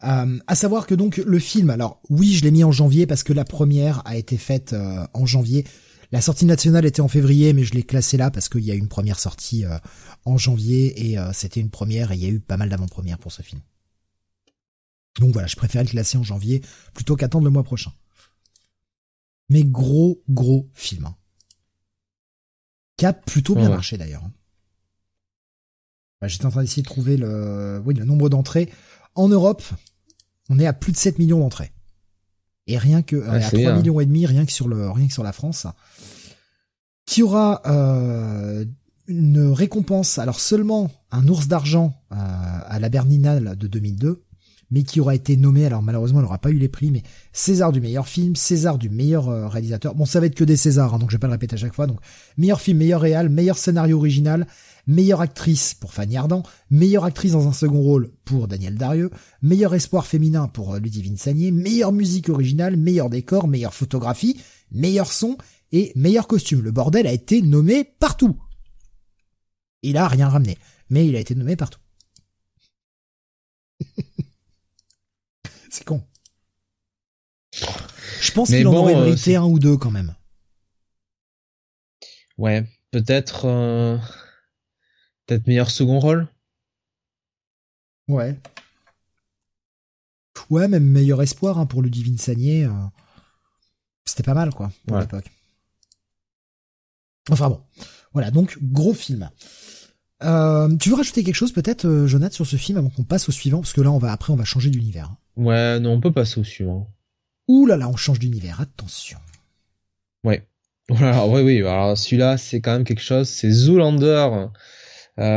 [0.04, 3.24] Euh, à savoir que donc le film, alors oui, je l'ai mis en janvier parce
[3.24, 5.66] que la première a été faite euh, en janvier.
[6.16, 8.74] La sortie nationale était en février, mais je l'ai classé là parce qu'il y a
[8.74, 9.78] eu une première sortie euh,
[10.24, 13.34] en janvier et c'était une première et il y a eu pas mal d'avant-premières pour
[13.34, 13.60] ce film.
[15.20, 16.62] Donc voilà, je préfère le classer en janvier
[16.94, 17.92] plutôt qu'attendre le mois prochain.
[19.50, 21.08] Mais gros, gros film.
[21.08, 21.18] Hein.
[22.96, 24.24] Qui a plutôt bien marché d'ailleurs.
[24.24, 24.32] Hein.
[26.22, 28.72] Bah, j'étais en train d'essayer de trouver le, oui, le nombre d'entrées.
[29.16, 29.64] En Europe,
[30.48, 31.74] on est à plus de 7 millions d'entrées.
[32.68, 35.24] Et rien que à 3 millions et demi, rien que sur le rien que sur
[35.24, 35.68] la France,
[37.06, 38.66] qui aura euh,
[39.08, 44.24] une récompense, alors seulement un ours d'argent euh, à la Berninale de 2002,
[44.72, 47.72] mais qui aura été nommé, alors malheureusement elle n'aura pas eu les prix, mais César
[47.72, 49.94] du meilleur film, César du meilleur euh, réalisateur.
[49.94, 51.58] Bon, ça va être que des Césars, hein, donc je vais pas le répéter à
[51.58, 51.86] chaque fois.
[51.86, 52.00] Donc
[52.38, 54.48] meilleur film, meilleur réal, meilleur scénario original,
[54.88, 59.10] meilleure actrice pour Fanny Ardant, meilleure actrice dans un second rôle pour Daniel Darieux,
[59.42, 64.40] meilleur espoir féminin pour euh, Ludivine Sagné, meilleure musique originale, meilleur décor, meilleure photographie,
[64.72, 65.38] meilleur son
[65.72, 66.62] et meilleur costume.
[66.62, 68.40] Le bordel a été nommé partout.
[69.82, 70.58] Il a rien ramené,
[70.90, 71.80] mais il a été nommé partout.
[75.70, 76.04] C'est con.
[78.22, 80.16] Je pense qu'il en aurait euh, mérité un ou deux quand même.
[82.38, 83.46] Ouais, peut-être.
[83.46, 83.98] Euh,
[85.26, 86.28] Peut-être meilleur second rôle
[88.08, 88.38] Ouais.
[90.50, 92.66] Ouais, même meilleur espoir hein, pour le Divine Sagné.
[92.66, 92.72] Euh,
[94.06, 95.26] c'était pas mal, quoi, pour l'époque.
[97.32, 97.62] Enfin bon.
[98.14, 99.30] Voilà, donc, gros film.
[100.24, 103.28] Euh, tu veux rajouter quelque chose peut-être, euh, Jonathan, sur ce film avant qu'on passe
[103.28, 103.60] au suivant?
[103.60, 105.16] Parce que là, on va après, on va changer d'univers.
[105.36, 106.90] Ouais, non, on peut passer au suivant.
[107.48, 109.18] Ouh là là, on change d'univers, attention.
[110.24, 110.48] Ouais.
[110.88, 114.50] Voilà, oui, oui, alors celui-là, c'est quand même quelque chose, c'est Zoolander,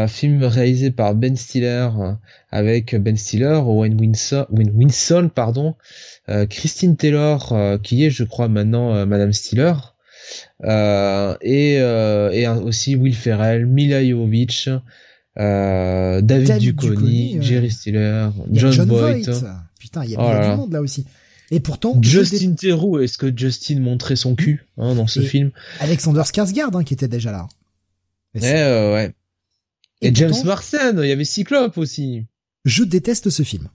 [0.09, 2.13] film réalisé par Ben Stiller euh,
[2.51, 5.77] avec Ben Stiller, Owen Winson, Winson pardon,
[6.29, 9.75] euh, Christine Taylor qui est je crois maintenant Madame Stiller
[10.63, 14.69] et, et aussi Will Ferrell, Mila Jovovich,
[15.37, 19.31] David Duchovny, Jerry Stiller, John, Voight.
[19.79, 21.07] Putain, il y a oh du monde là aussi.
[21.51, 25.51] Et pourtant, Justin Theroux, est-ce que Justin montrait son cul hein, dans ce film?
[25.81, 27.49] Alexander Skarsgård hein, qui était déjà là.
[28.35, 29.15] Eh, ouais.
[30.01, 32.27] Et, James Marsden, il y avait Cyclope aussi.
[32.65, 33.69] Je déteste ce film.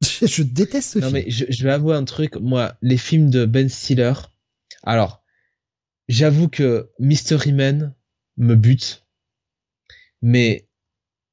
[0.02, 1.10] je déteste ce film.
[1.10, 4.14] Non mais je, vais avouer un truc, moi, les films de Ben Stiller.
[4.82, 5.22] Alors,
[6.08, 7.94] j'avoue que Mystery Man
[8.36, 9.06] me bute.
[10.22, 10.68] Mais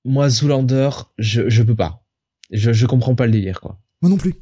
[0.05, 2.05] moi, Zoolander, je, je peux pas.
[2.51, 3.79] Je, je comprends pas le délire, quoi.
[4.01, 4.35] Moi non plus.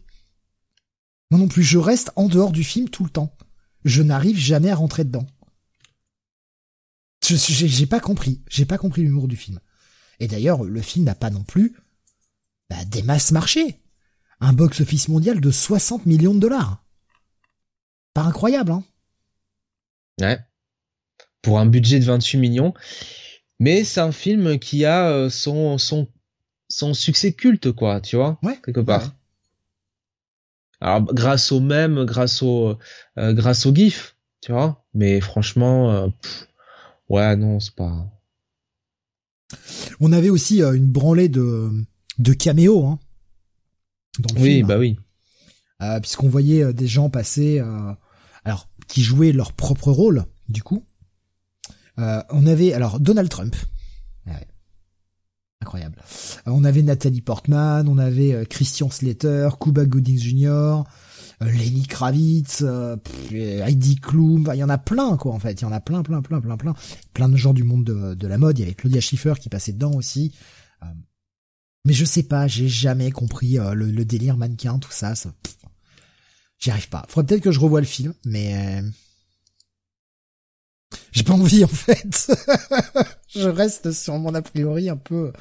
[1.32, 1.64] Moi non plus.
[1.64, 3.36] Je reste en dehors du film tout le temps.
[3.84, 5.28] Je n'arrive jamais à rentrer dedans.
[7.28, 8.42] J'ai pas compris.
[8.50, 9.60] J'ai pas compris l'humour du film.
[10.20, 11.76] Et d'ailleurs, le film n'a pas non plus
[12.70, 13.82] bah, des masses marché.
[14.40, 16.84] Un box-office mondial de 60 millions de dollars.
[18.14, 18.84] Pas incroyable, hein
[20.22, 20.40] Ouais.
[21.42, 22.74] Pour un budget de 28 millions.
[23.60, 26.08] Mais c'est un film qui a euh, son, son,
[26.70, 29.14] son succès culte, quoi, tu vois, ouais, quelque part.
[30.82, 32.78] Alors, grâce au même, grâce au,
[33.18, 34.86] euh, grâce au GIF, tu vois.
[34.94, 36.08] Mais franchement, euh,
[37.10, 38.08] ouais, non, c'est pas.
[40.00, 41.72] On avait aussi une branlée de,
[42.18, 43.00] de caméos, hein.
[44.20, 44.98] Dans le oui, bah oui.
[46.02, 47.62] Puisqu'on voyait des gens passer,
[48.44, 50.84] alors, qui jouaient leur propre rôle, du coup.
[52.00, 53.56] Euh, on avait alors Donald Trump.
[55.62, 55.98] Incroyable.
[56.48, 60.84] Euh, on avait Nathalie Portman, on avait euh, Christian Slater, Cuba Gooding Jr.,
[61.42, 62.64] Lenny Kravitz,
[63.32, 66.04] Heidi Klum, il y en a plein quoi en fait, il y en a plein
[66.04, 66.76] plein plein plein plein
[67.14, 69.74] plein de gens du monde de, la mode, il y avait Claudia Schiffer qui passait
[69.74, 70.34] dedans aussi.
[71.86, 75.32] mais je sais pas, j'ai jamais compris le, délire mannequin, tout ça, ça
[76.60, 77.06] j'y arrive pas.
[77.10, 78.82] Faudrait peut-être que je revoie le film, mais
[81.12, 82.32] j'ai pas envie en fait.
[83.28, 85.32] je reste sur mon a priori un peu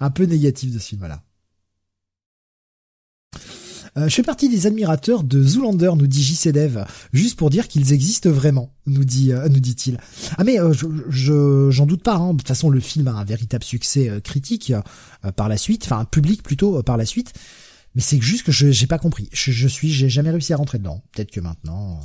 [0.00, 1.22] un peu négatif de ce film-là.
[3.96, 7.92] Euh, je fais partie des admirateurs de Zoolander, nous dit JCDev, juste pour dire qu'ils
[7.92, 9.98] existent vraiment, nous dit euh, nous dit-il.
[10.36, 10.72] Ah mais euh,
[11.08, 12.16] je j'en doute pas.
[12.16, 12.32] Hein.
[12.32, 14.72] De toute façon, le film a un véritable succès critique
[15.36, 17.32] par la suite, enfin public plutôt par la suite.
[17.94, 19.28] Mais c'est juste que je j'ai pas compris.
[19.32, 21.02] Je, je suis j'ai jamais réussi à rentrer dedans.
[21.12, 22.00] Peut-être que maintenant.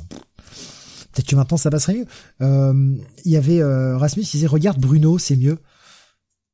[1.12, 2.06] Peut-être que maintenant ça passerait mieux.
[2.40, 5.58] Euh, il y avait euh, Rasmus qui disait regarde Bruno, c'est mieux.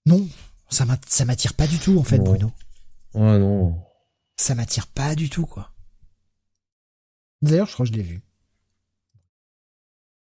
[0.07, 0.27] Non,
[0.71, 2.53] ça m'attire pas du tout en fait Bruno.
[3.15, 3.77] Ouais non.
[4.37, 5.73] Ça m'attire pas du tout quoi.
[7.43, 8.23] D'ailleurs, je crois que je l'ai vu.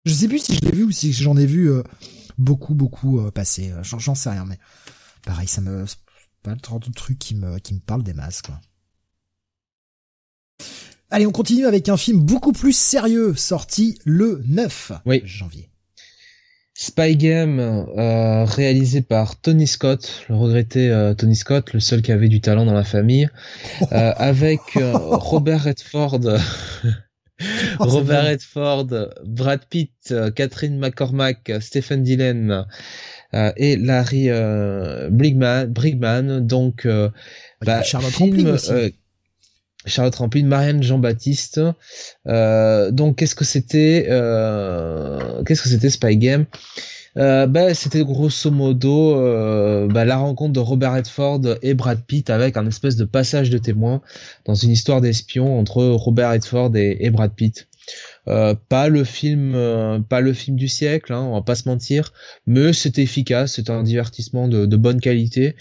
[0.06, 1.84] Je sais plus si je l'ai vu ou si j'en ai vu euh,
[2.38, 3.74] beaucoup beaucoup passer.
[3.84, 4.60] J'en sais rien mais
[5.24, 5.86] pareil, ça me
[6.44, 8.60] pas le genre de truc qui me qui me parle des masses quoi.
[11.14, 14.94] Allez, on continue avec un film beaucoup plus sérieux, sorti le 9
[15.26, 15.71] janvier.
[16.82, 22.12] Spy Game, euh, réalisé par Tony Scott, le regretté euh, Tony Scott, le seul qui
[22.12, 23.30] avait du talent dans la famille,
[23.92, 28.88] euh, avec Robert Redford, oh, Robert Redford,
[29.24, 32.66] Brad Pitt, Catherine McCormack, Stephen Dillon
[33.58, 34.30] et Larry
[35.12, 36.88] Brigman, Brigman, donc
[37.64, 38.72] bah, Charlotte film, aussi.
[39.86, 41.62] Charlotte Rampling, Marianne Jean-Baptiste.
[42.28, 46.46] Euh, donc qu'est-ce que c'était euh, Qu'est-ce que c'était Spy Game?
[47.18, 52.30] Euh, bah, c'était grosso modo euh, bah, la rencontre de Robert Redford et Brad Pitt
[52.30, 54.02] avec un espèce de passage de témoin
[54.46, 57.68] dans une histoire d'espion entre Robert Redford et Brad Pitt.
[58.28, 61.68] Euh, pas le film, euh, pas le film du siècle, hein, on va pas se
[61.68, 62.14] mentir,
[62.46, 65.56] mais c'était efficace, c'était un divertissement de, de bonne qualité.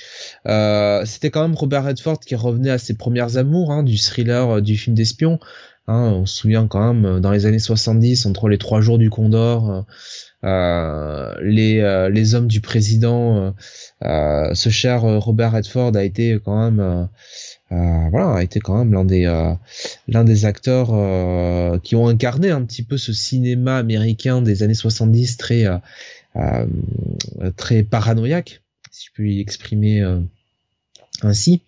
[0.47, 4.61] Euh, c'était quand même Robert Redford qui revenait à ses premières amours, hein, du thriller,
[4.61, 5.39] du film d'espion.
[5.87, 9.11] Hein, on se souvient quand même dans les années 70, entre les trois jours du
[9.11, 9.87] Condor,
[10.43, 13.55] les, les hommes du président,
[14.03, 17.09] ce cher Robert Redford a été quand même
[17.73, 19.55] euh, voilà, a été quand même l'un des euh,
[20.25, 25.37] des acteurs euh, qui ont incarné un petit peu ce cinéma américain des années 70
[25.37, 25.67] très
[27.57, 30.03] très paranoïaque, si je puis exprimer
[31.23, 31.63] ainsi.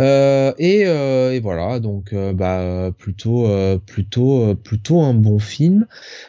[0.00, 3.48] Euh, et, euh, et, voilà, donc euh, bah plutôt
[3.80, 5.86] plutôt plutôt un bon film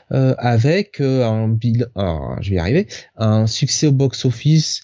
[0.09, 4.81] avec un je vais y arriver, un succès au box office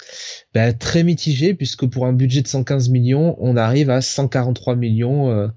[0.54, 5.52] bah, très mitigé puisque pour un budget de 115 millions, on arrive à 143 millions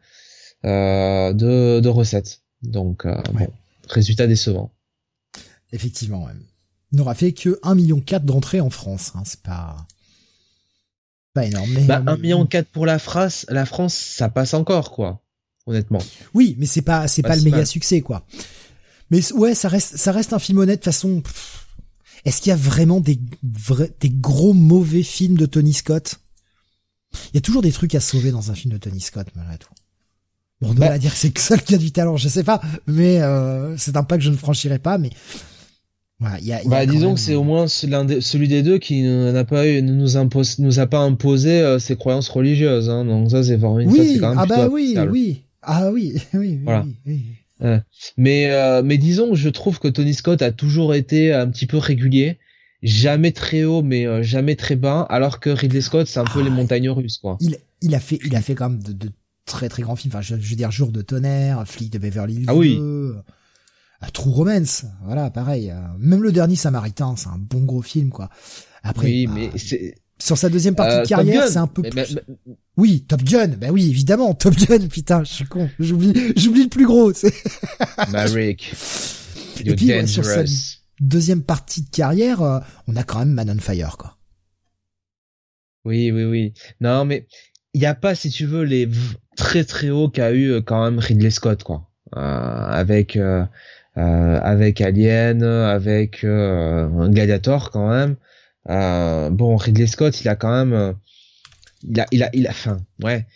[0.65, 2.43] de, de recettes.
[2.63, 3.49] Donc bon,
[3.89, 4.73] résultat décevant.
[5.73, 6.33] Effectivement, ouais.
[6.93, 9.13] n'aura fait que 1,4 million d'entrées en France.
[9.15, 9.87] Hein, c'est pas
[11.33, 11.71] pas énorme.
[11.73, 15.23] Mais, bah, 1 million 4 pour la France, la France, ça passe encore, quoi.
[15.67, 16.03] Honnêtement.
[16.35, 18.27] Oui, mais c'est pas, c'est pas, le méga succès, quoi.
[19.11, 20.81] Mais ouais, ça reste, ça reste un film honnête.
[20.81, 21.23] De façon,
[22.25, 26.21] est-ce qu'il y a vraiment des vrais, des gros mauvais films de Tony Scott?
[27.13, 29.59] Il y a toujours des trucs à sauver dans un film de Tony Scott, malgré
[29.59, 29.73] tout.
[30.61, 30.99] Bon, on doit bah.
[30.99, 33.97] dire que c'est que seul qui a du talent, je sais pas, mais euh, c'est
[33.97, 35.11] un pas que je ne franchirai pas, mais
[36.21, 40.59] bah, disons que c'est au moins celui des deux qui n'a pas eu, nous impose,
[40.59, 43.05] nous a pas imposé euh, ses croyances religieuses, hein.
[43.05, 46.87] Donc ça, c'est vraiment, oui, quand même ah bah oui, oui, ah oui, oui, voilà.
[47.07, 47.23] oui,
[48.19, 51.67] Mais, euh, mais disons que je trouve que Tony Scott a toujours été un petit
[51.67, 52.39] peu régulier
[52.83, 56.49] jamais très haut, mais jamais très bas, alors que Ridley Scott, c'est un peu les
[56.49, 57.37] ah, montagnes russes, quoi.
[57.41, 59.11] Il, il a fait, il a fait quand même de,
[59.45, 60.13] très très grands films.
[60.15, 62.45] Enfin, je, veux dire, Jour de tonnerre, Flic de Beverly Hills.
[62.49, 62.79] Ah oui.
[64.13, 65.73] True Romance, voilà, pareil.
[65.99, 68.31] Même le dernier Samaritain, c'est un bon gros film, quoi.
[68.83, 72.19] Après, oui, bah, mais c'est sur sa deuxième partie de carrière, c'est un peu plus...
[72.77, 76.69] Oui, Top Gun, ben oui, évidemment, Top Gun, putain, je suis con, j'oublie, j'oublie le
[76.69, 77.33] plus gros, c'est...
[78.11, 78.73] Maverick,
[79.65, 80.45] Et puis, sur sa
[81.01, 84.17] deuxième partie de carrière, euh, on a quand même Man on Fire, quoi.
[85.85, 86.53] Oui, oui, oui.
[86.81, 87.27] Non, mais
[87.73, 88.89] il n'y a pas, si tu veux, les
[89.37, 91.91] très très hauts qu'a eu euh, quand même Ridley Scott, quoi.
[92.17, 93.45] Euh, avec euh,
[93.97, 98.17] avec Alien, avec Gladiator quand même.
[98.69, 100.93] Euh, bon, Ridley Scott, il a quand même, euh,
[101.83, 102.85] il a, il a, il a faim.
[103.03, 103.27] Ouais.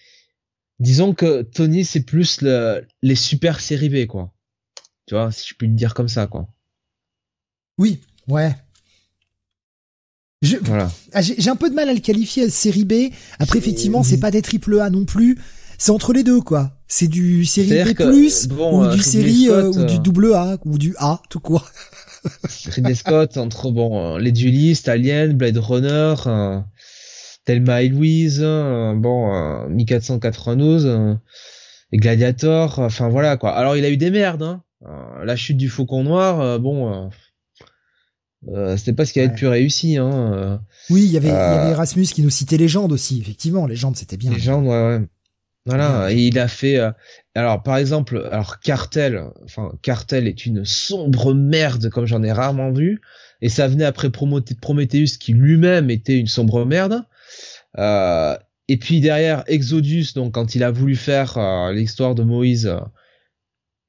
[0.80, 4.32] Disons que Tony, c'est plus le, les super séries B, quoi.
[5.07, 6.48] Tu vois, si je puis le dire comme ça, quoi.
[7.78, 8.55] Oui, ouais.
[10.42, 10.90] Je, voilà.
[11.12, 13.14] Ah, j'ai un peu de mal à le qualifier série B.
[13.38, 15.38] Après, effectivement, c'est pas des triple A non plus.
[15.78, 16.72] C'est entre les deux, quoi.
[16.88, 20.94] C'est du série B+, plus, ou du série, euh, ou du double A, ou du
[20.98, 21.70] A, tout court.
[22.66, 26.60] Ridley Scott entre bon les duelistes, Alien, Blade Runner, euh,
[27.44, 31.14] Thelma et Louise, euh, bon euh, 1492 euh,
[31.92, 33.50] et Gladiator, enfin voilà quoi.
[33.54, 34.62] Alors il a eu des merdes hein.
[34.86, 37.10] Euh, la chute du Faucon Noir, bon
[38.76, 39.34] c'était pas ce qui avait ouais.
[39.34, 40.60] plus réussi hein.
[40.90, 44.18] Oui, il y avait, y avait Erasmus qui nous citait Légende aussi, effectivement, Légende c'était
[44.18, 44.30] bien.
[44.30, 45.00] Légende ouais ouais.
[45.66, 46.78] Voilà, et il a fait.
[46.78, 46.90] Euh,
[47.34, 52.70] alors, par exemple, alors Cartel, enfin Cartel est une sombre merde comme j'en ai rarement
[52.70, 53.00] vu,
[53.40, 57.02] et ça venait après Prometheus qui lui-même était une sombre merde.
[57.78, 58.36] Euh,
[58.68, 62.74] et puis derrière Exodus, donc quand il a voulu faire euh, l'histoire de Moïse,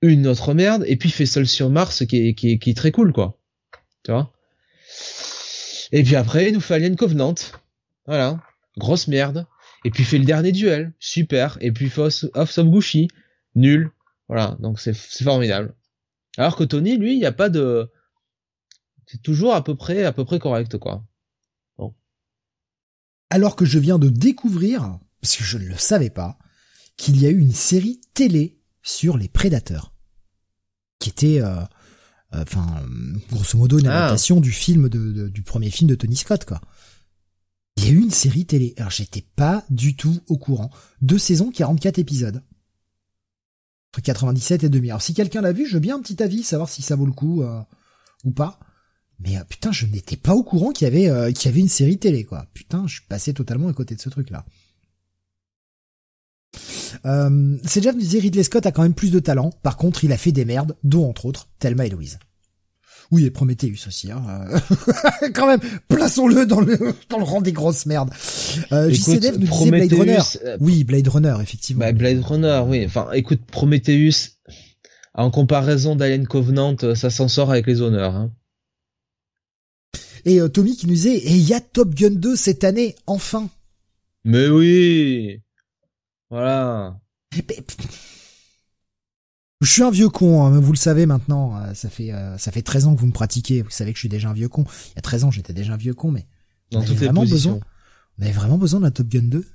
[0.02, 2.70] une autre merde, et puis il fait Seul sur Mars qui est, qui est, qui
[2.70, 3.38] est très cool quoi,
[4.04, 4.32] tu vois?
[5.92, 7.36] Et puis après il nous fait Alien Covenant,
[8.06, 8.40] voilà,
[8.78, 9.46] grosse merde.
[9.86, 11.58] Et puis fait le dernier duel, super.
[11.62, 13.08] Et puis Off Gucci,
[13.54, 13.92] nul.
[14.28, 15.76] Voilà, donc c'est formidable.
[16.38, 17.90] Alors que Tony, lui, il n'y a pas de,
[19.06, 21.06] c'est toujours à peu près à peu près correct quoi.
[21.78, 21.94] Bon.
[23.30, 26.38] Alors que je viens de découvrir, parce que je ne le savais pas,
[26.98, 29.94] qu'il y a eu une série télé sur les prédateurs,
[31.00, 31.62] qui était, euh,
[32.34, 32.84] euh, enfin,
[33.30, 33.98] grosso modo une ah.
[33.98, 36.62] adaptation du film de, du premier film de Tony Scott quoi.
[37.78, 38.74] Il y a eu une série télé.
[38.78, 40.72] Alors j'étais pas du tout au courant.
[41.02, 42.44] Deux saisons, 44 épisodes.
[43.92, 44.92] Entre 97 et 2000.
[44.92, 47.06] Alors si quelqu'un l'a vu, je veux bien un petit avis, savoir si ça vaut
[47.06, 47.62] le coup euh,
[48.24, 48.60] ou pas.
[49.20, 51.62] Mais euh, putain, je n'étais pas au courant qu'il y avait euh, qu'il y avait
[51.62, 52.48] une série télé quoi.
[52.54, 54.46] Putain, je suis passé totalement à côté de ce truc là.
[57.06, 59.52] Euh, c'est déjà disait Ridley Scott a quand même plus de talent.
[59.64, 62.20] Par contre, il a fait des merdes, dont entre autres Thelma et Louise.
[63.12, 64.12] Oui, et Prometheus aussi.
[64.12, 64.22] Hein.
[65.34, 66.78] Quand même, plaçons-le dans le
[67.10, 68.10] dans le rang des grosses merdes.
[68.72, 70.20] Euh, JCDF nous disait Blade Runner.
[70.46, 71.82] Euh, oui, Blade Runner, effectivement.
[71.82, 72.84] Bah, Blade Runner, oui.
[72.86, 74.32] Enfin, écoute, Prometheus,
[75.14, 78.16] en comparaison d'Alien Covenant, euh, ça s'en sort avec les honneurs.
[78.16, 78.32] Hein.
[80.26, 82.96] Et euh, Tommy qui nous disait, et il y a Top Gun 2 cette année,
[83.06, 83.50] enfin.
[84.24, 85.42] Mais oui.
[86.30, 87.00] Voilà.
[89.62, 91.58] Je suis un vieux con, hein, vous le savez maintenant.
[91.58, 93.62] Euh, ça fait euh, ça fait 13 ans que vous me pratiquez.
[93.62, 94.66] Vous savez que je suis déjà un vieux con.
[94.92, 96.28] Il y a 13 ans, j'étais déjà un vieux con, mais
[96.74, 97.60] on avait vraiment besoin.
[98.20, 99.46] On avait vraiment besoin d'un Top Gun 2.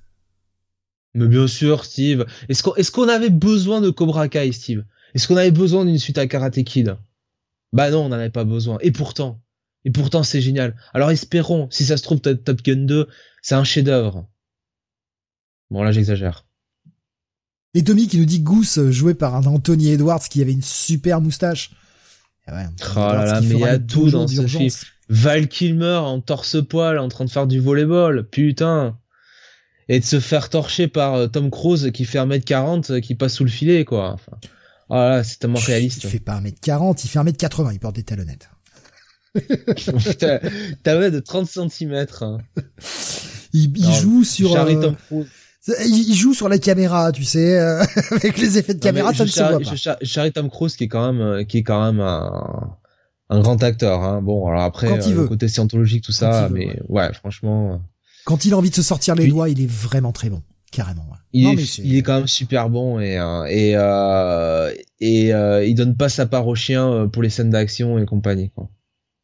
[1.14, 2.24] Mais bien sûr, Steve.
[2.48, 4.84] Est-ce qu'on est-ce qu'on avait besoin de Cobra Kai, Steve?
[5.14, 6.96] Est-ce qu'on avait besoin d'une suite à Karate Kid?
[7.72, 8.78] Bah non, on n'en avait pas besoin.
[8.80, 9.42] Et pourtant,
[9.84, 10.76] et pourtant c'est génial.
[10.94, 13.06] Alors espérons, si ça se trouve Top Gun 2,
[13.42, 14.28] c'est un chef-d'œuvre.
[15.70, 16.46] Bon là j'exagère.
[17.74, 20.62] Et Tommy qui nous dit Goose euh, joué par un Anthony Edwards qui avait une
[20.62, 21.70] super moustache.
[22.46, 22.66] Ah ouais,
[22.96, 24.70] oh là là, mais il y a tout dans ce film.
[25.08, 28.96] Val Kilmer en torse-poil en train de faire du volleyball, putain.
[29.88, 33.34] Et de se faire torcher par euh, Tom Cruise qui fait 1m40 euh, qui passe
[33.34, 34.12] sous le filet, quoi.
[34.12, 34.38] Enfin,
[34.88, 36.04] oh là, c'est tellement réaliste.
[36.04, 38.50] Il fait pas 1m40, il fait 1m80, il porte des talonnettes.
[40.82, 42.06] T'as ouais de 30 cm.
[42.20, 42.38] Hein.
[43.52, 44.54] Il, il joue sur...
[44.54, 45.26] Tom Cruise
[45.86, 49.28] il joue sur la caméra, tu sais, euh, avec les effets de caméra, ça ne
[49.28, 49.98] se voit pas.
[50.02, 52.76] Charlie Tom Cruise qui est quand même, euh, qui est quand même un,
[53.28, 54.02] un grand acteur.
[54.02, 54.22] Hein.
[54.22, 55.28] Bon, alors après, Quand il euh, veut.
[55.28, 57.12] côté scientologique, tout ça, mais ouais.
[57.14, 57.80] franchement.
[58.24, 60.42] Quand il a envie de se sortir les doigts, il est vraiment très bon,
[60.72, 61.06] carrément.
[61.10, 61.16] Ouais.
[61.32, 63.14] Il, est, il est quand même super bon et
[63.48, 65.30] et euh, et
[65.68, 68.50] il donne pas sa part au chien pour les scènes d'action et compagnie.
[68.50, 68.68] Quoi.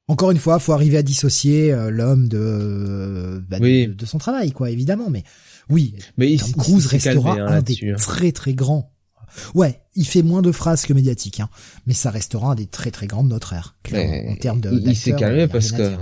[0.09, 4.70] Encore une fois, faut arriver à dissocier l'homme de, bah, de, de son travail, quoi,
[4.70, 5.11] évidemment.
[5.11, 5.24] Mais
[5.69, 7.97] oui, mais Tom Cruise restera hein, un des hein.
[7.97, 8.93] très très grands.
[9.55, 11.51] Ouais, il fait moins de phrases que médiatique, hein,
[11.87, 14.71] mais ça restera un des très très grands de notre ère, en termes de.
[14.73, 15.93] Il, s'est calmé parce que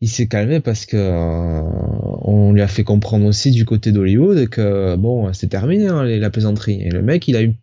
[0.00, 1.62] il s'est calmé parce que euh,
[2.22, 6.30] on lui a fait comprendre aussi du côté d'Hollywood que bon, c'est terminé hein, la
[6.30, 6.82] plaisanterie.
[6.82, 7.54] Et le mec, il a eu,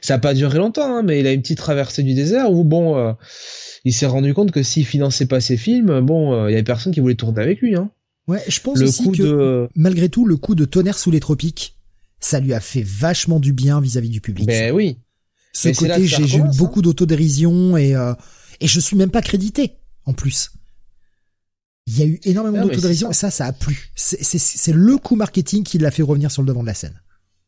[0.00, 2.62] ça a pas duré longtemps, hein, mais il a une petite traversée du désert où
[2.62, 3.12] bon, euh,
[3.84, 6.62] il s'est rendu compte que s'il finançait pas ses films, bon, euh, il y avait
[6.62, 7.74] personne qui voulait tourner avec lui.
[7.74, 7.90] Hein.
[8.30, 11.76] Ouais, je pense aussi que malgré tout, le coup de tonnerre sous les tropiques,
[12.20, 14.46] ça lui a fait vachement du bien vis-à-vis du public.
[14.46, 14.98] Ben oui.
[15.52, 17.94] Ce côté, j'ai eu beaucoup d'autodérision et
[18.60, 20.50] et je suis même pas crédité en plus.
[21.86, 23.90] Il y a eu énormément d'autodérision et ça, ça a plu.
[23.96, 27.00] C'est le coup marketing qui l'a fait revenir sur le devant de la scène.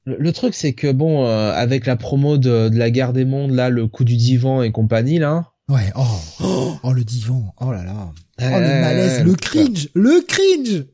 [0.05, 3.71] Le, truc, c'est que bon, euh, avec la promo de, la guerre des mondes, là,
[3.71, 5.52] le coup du divan et compagnie, là.
[5.73, 10.85] Ouais, oh, oh, le divan, oh là là, oh le malaise, le cringe, le cringe.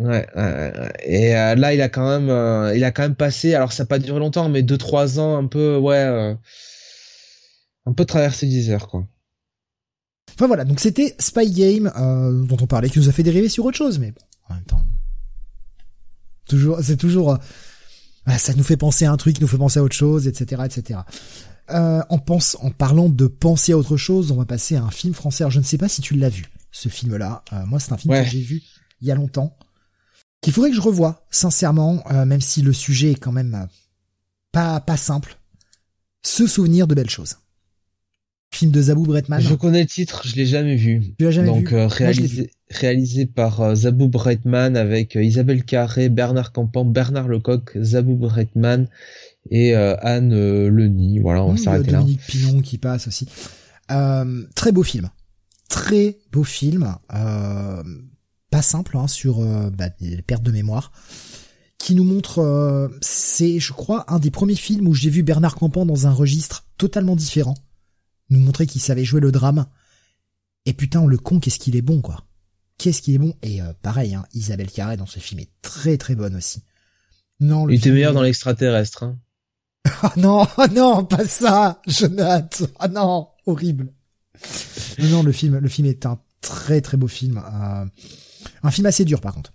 [0.00, 0.26] Ouais,
[1.04, 3.54] et euh, là, il a quand même, euh, il a quand même passé.
[3.54, 6.36] Alors, ça n'a pas duré longtemps, mais deux trois ans, un peu, ouais,
[7.86, 9.06] un peu traversé désert, quoi.
[10.34, 13.48] Enfin voilà, donc c'était Spy Game euh, dont on parlait, qui nous a fait dériver
[13.48, 14.82] sur autre chose, mais bon, en même temps,
[16.48, 19.82] toujours, c'est toujours, euh, ça nous fait penser à un truc, nous fait penser à
[19.82, 21.00] autre chose, etc., etc.
[21.70, 24.90] Euh, en pense, en parlant de penser à autre chose, on va passer à un
[24.90, 25.44] film français.
[25.44, 27.42] Alors je ne sais pas si tu l'as vu, ce film-là.
[27.52, 28.62] Euh, moi, c'est un film que j'ai vu
[29.00, 29.56] il y a longtemps,
[30.40, 33.68] qu'il faudrait que je revoie, sincèrement, euh, même si le sujet est quand même
[34.50, 35.36] pas pas simple.
[36.22, 37.36] Se souvenir de belles choses
[38.50, 39.40] film de Zabou Bretman.
[39.40, 41.14] Je connais le titre, je l'ai jamais vu.
[41.18, 46.52] Tu l'as jamais Donc, vu euh, réalisé, réalisé par Zabou Bretman avec Isabelle Carré, Bernard
[46.52, 48.88] Campan, Bernard Lecoq, Zabou Bretman
[49.50, 50.34] et Anne
[50.68, 51.18] Leni.
[51.18, 51.98] Voilà, on va s'arrêter là.
[51.98, 53.28] Dominique Pinon qui passe aussi.
[53.88, 55.10] très beau film.
[55.68, 56.94] Très beau film.
[57.08, 59.40] pas simple hein, sur
[59.70, 60.92] bah, les pertes de mémoire
[61.78, 65.86] qui nous montre, c'est je crois un des premiers films où j'ai vu Bernard Campan
[65.86, 67.54] dans un registre totalement différent
[68.30, 69.66] nous montrer qu'il savait jouer le drame.
[70.66, 72.24] Et putain, le con, qu'est-ce qu'il est bon, quoi.
[72.76, 73.34] Qu'est-ce qu'il est bon.
[73.42, 76.62] Et euh, pareil, hein, Isabelle Carré dans ce film est très très bonne aussi.
[77.40, 79.04] Non, le Il était meilleur dans l'extraterrestre.
[79.04, 79.18] Hein.
[80.02, 82.66] Ah non, oh non, pas ça, Jonathan.
[82.78, 83.92] Ah non, horrible.
[84.98, 87.38] Non, non, le film, le film est un très très beau film.
[87.38, 87.84] Euh,
[88.62, 89.52] un film assez dur par contre.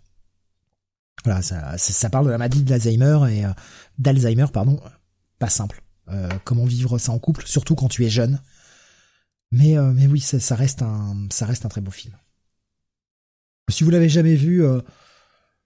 [1.23, 3.51] Voilà, ça, ça, parle de la maladie de l'Alzheimer et euh,
[3.97, 4.79] d'Alzheimer, pardon.
[5.39, 5.81] Pas simple.
[6.43, 8.41] comment vivre ça en couple, surtout quand tu es jeune.
[9.53, 12.17] Mais, euh, mais oui, ça, ça, reste un, ça reste un très beau film.
[13.69, 14.81] Si vous l'avez jamais vu, euh,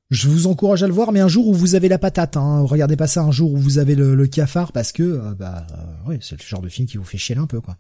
[0.10, 2.62] je vous encourage à le voir, mais un jour où vous avez la patate, hein,
[2.62, 5.68] regardez pas ça un jour où vous avez le, le cafard, parce que euh, bah
[6.06, 7.78] oui, c'est le genre de film qui vous fait chier un peu, quoi.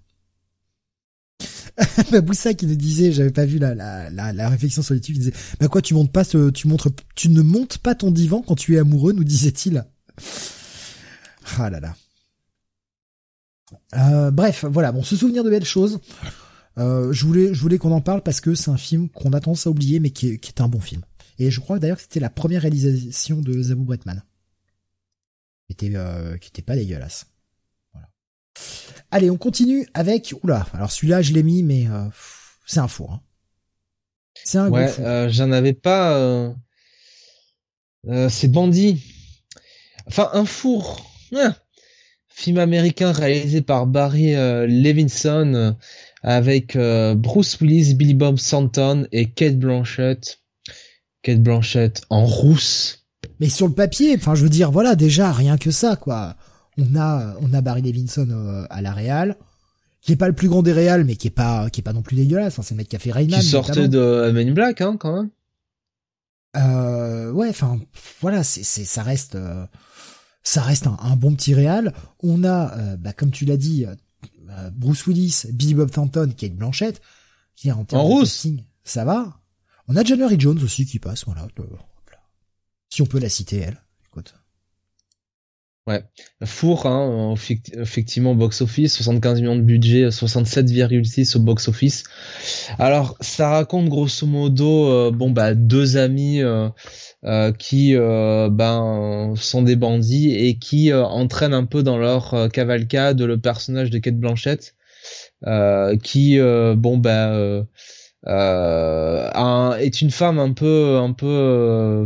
[2.23, 5.34] Boussa qui nous disait, j'avais pas vu la, la, la, réflexion sur YouTube, il disait,
[5.59, 8.55] bah quoi, tu montes pas ce, tu montres, tu ne montes pas ton divan quand
[8.55, 9.86] tu es amoureux, nous disait-il.
[11.57, 11.95] Ah là là.
[13.95, 15.99] Euh, bref, voilà, bon, se souvenir de belles choses.
[16.78, 19.39] Euh, je voulais, je voulais qu'on en parle parce que c'est un film qu'on a
[19.39, 21.01] tendance à oublier, mais qui est, un bon film.
[21.40, 24.24] Et je crois d'ailleurs que c'était la première réalisation de Zabou Bretman,
[25.68, 27.28] qui était, euh, qui était pas dégueulasse.
[27.94, 28.10] Voilà.
[29.12, 30.34] Allez, on continue avec.
[30.44, 31.88] Oula, alors celui-là, je l'ai mis, mais
[32.66, 33.14] c'est un four.
[33.14, 33.22] Hein.
[34.44, 36.56] C'est un ouais, j'en avais pas.
[38.30, 39.04] c'est bandit.
[40.08, 41.12] Enfin, un four.
[41.36, 41.56] Hein
[42.38, 45.72] film américain réalisé par Barry euh, Levinson euh,
[46.22, 50.40] avec euh, Bruce Willis, Billy Bob Thornton et Kate Blanchett.
[51.22, 53.05] Kate Blanchett en rousse.
[53.39, 56.36] Mais sur le papier, enfin je veux dire, voilà déjà rien que ça quoi.
[56.78, 59.36] On a on a Barry Levinson à la Real,
[60.01, 61.93] qui est pas le plus grand des Real, mais qui est pas qui est pas
[61.93, 62.59] non plus dégueulasse.
[62.61, 63.39] c'est le mec qui a fait Rayman.
[63.39, 65.30] Qui sortait de Men in Black hein quand même.
[66.55, 67.80] Euh, ouais, enfin
[68.22, 69.38] voilà, c'est c'est ça reste
[70.47, 71.93] ça reste un, bon petit réal.
[72.24, 73.93] On a, euh, bah, comme tu l'as dit, euh,
[74.49, 77.01] euh, Bruce Willis, Billy Bob Thornton, Kate Blanchett,
[77.57, 78.24] qui est en en
[78.86, 79.41] ça va.
[79.88, 81.48] On a January Jones aussi qui passe, voilà.
[82.90, 83.82] Si on peut la citer, elle.
[84.08, 84.34] Écoute.
[85.88, 86.04] Ouais,
[86.44, 87.34] four, hein,
[87.74, 92.04] effectivement, box-office, 75 millions de budget, 67,6 au box-office.
[92.78, 96.42] Alors, ça raconte grosso modo, bon bah deux amis
[97.26, 102.50] euh, qui euh, ben sont des bandits et qui euh, entraînent un peu dans leur
[102.54, 104.76] cavalcade le personnage de Kate Blanchett
[106.04, 106.98] qui bon
[108.24, 112.05] ben est une femme un peu un peu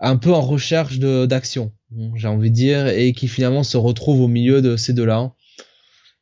[0.00, 1.72] un peu en recherche de d'action
[2.14, 5.32] j'ai envie de dire et qui finalement se retrouve au milieu de ces deux là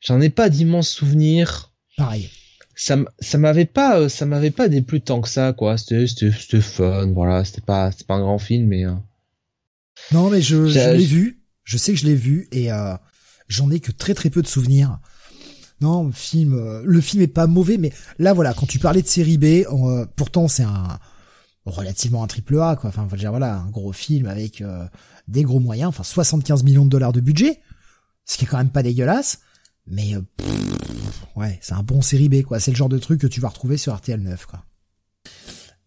[0.01, 1.73] j'en ai pas d'immenses souvenirs.
[1.97, 2.31] Pareil.
[2.75, 5.79] Ça ça m'avait pas euh, ça m'avait pas déplu tant que ça quoi.
[5.79, 7.45] C'était c'était fun voilà.
[7.45, 8.93] C'était pas c'était pas un grand film mais euh...
[10.13, 11.43] non mais je, je l'ai vu.
[11.65, 12.95] Je sais que je l'ai vu et euh,
[13.49, 15.01] j'en ai que très très peu de souvenirs
[15.81, 19.07] Non, film, euh, le film est pas mauvais, mais là voilà, quand tu parlais de
[19.07, 20.99] série B, euh, pourtant c'est un
[21.67, 22.91] relativement un triple A quoi.
[22.91, 24.87] Enfin, dire voilà, un gros film avec euh,
[25.29, 27.61] des gros moyens, enfin 75 millions de dollars de budget,
[28.25, 29.41] ce qui est quand même pas dégueulasse,
[29.87, 30.15] mais
[31.37, 32.59] ouais, c'est un bon série B quoi.
[32.59, 34.65] C'est le genre de truc que tu vas retrouver sur RTL 9 quoi.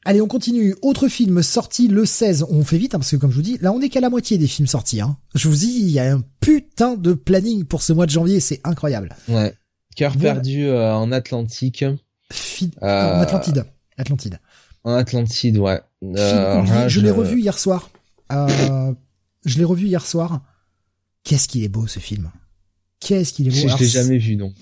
[0.06, 0.76] Allez, on continue.
[0.82, 2.46] Autre film sorti le 16.
[2.50, 4.10] On fait vite, hein, parce que comme je vous dis, là on est qu'à la
[4.10, 5.02] moitié des films sortis.
[5.02, 5.18] Hein.
[5.36, 8.40] Je vous dis, il y a un putain de planning pour ce mois de janvier,
[8.40, 9.16] c'est incroyable.
[9.28, 9.54] Ouais.
[10.00, 11.84] Cœur perdu euh, en Atlantique.
[12.32, 13.18] Fi euh...
[13.18, 13.66] En Atlantide.
[13.98, 14.40] Atlantide.
[14.86, 15.82] En Atlantide, ouais.
[16.02, 17.90] Euh, je, l'ai revu hier soir.
[18.32, 20.42] Je l'ai revu hier soir.
[21.26, 22.32] Qu'est-ce qu'il est beau ce film.
[23.02, 23.68] Qu'est-ce qu'il est beau.
[23.68, 24.54] Je, l'ai jamais vu donc.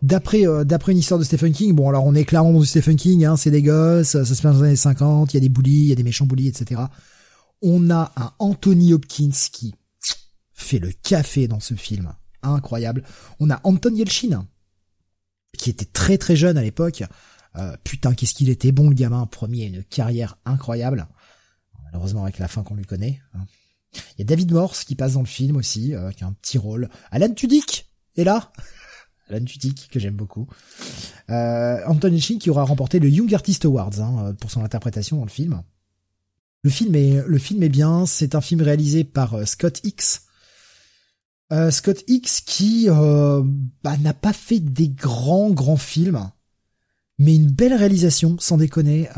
[0.00, 2.66] D'après euh, d'après une histoire de Stephen King, bon alors on est clairement dans du
[2.66, 5.38] Stephen King, hein, c'est des gosses, ça se passe dans les années 50, il y
[5.38, 6.80] a des bullies, il y a des méchants bullies, etc.
[7.60, 9.74] On a un Anthony Hopkins qui
[10.54, 13.02] fait le café dans ce film, incroyable.
[13.40, 14.46] On a Anton Yelchin
[15.56, 17.04] qui était très très jeune à l'époque.
[17.56, 21.06] Euh, putain, qu'est-ce qu'il était bon le gamin, premier, une carrière incroyable.
[21.84, 23.20] Malheureusement avec la fin qu'on lui connaît.
[23.34, 23.46] Hein.
[23.94, 26.32] Il y a David Morse qui passe dans le film aussi, euh, qui a un
[26.32, 26.90] petit rôle.
[27.10, 28.52] Alan Tudyk est là.
[29.28, 30.46] Alan Tudyk, que j'aime beaucoup.
[31.30, 35.24] Euh, Anthony Shin qui aura remporté le Young Artist Awards hein, pour son interprétation dans
[35.24, 35.62] le film.
[36.62, 38.06] Le film est, le film est bien.
[38.06, 40.25] C'est un film réalisé par euh, Scott X.
[41.52, 43.42] Euh, Scott X qui euh,
[43.84, 46.30] bah, n'a pas fait des grands grands films,
[47.18, 49.08] mais une belle réalisation, sans déconner.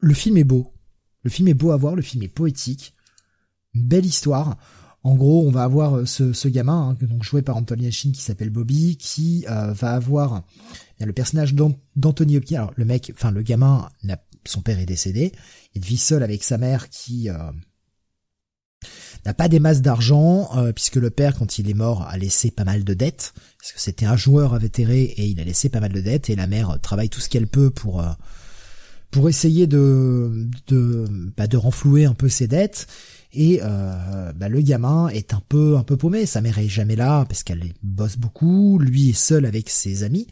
[0.00, 0.72] le film est beau.
[1.22, 1.94] Le film est beau à voir.
[1.94, 2.96] Le film est poétique
[3.76, 4.56] belle histoire.
[5.02, 8.10] En gros, on va avoir euh, ce, ce gamin, hein, donc joué par Anthony Hopkins,
[8.12, 10.42] qui s'appelle Bobby, qui euh, va avoir
[10.98, 12.56] le personnage d'Anthony Hopkins.
[12.56, 13.88] Alors le mec, enfin le gamin,
[14.44, 15.32] son père est décédé,
[15.74, 17.52] il vit seul avec sa mère qui euh,
[19.26, 22.64] n'a pas des masses d'argent, puisque le père, quand il est mort, a laissé pas
[22.64, 25.92] mal de dettes, parce que c'était un joueur avétéré et il a laissé pas mal
[25.92, 28.04] de dettes, et la mère travaille tout ce qu'elle peut pour
[29.10, 31.06] pour essayer de de
[31.36, 32.86] bah, de renflouer un peu ses dettes
[33.36, 36.26] et euh, bah, le gamin est un peu un peu paumé.
[36.26, 38.78] Sa mère est jamais là parce qu'elle bosse beaucoup.
[38.78, 40.26] Lui est seul avec ses amis.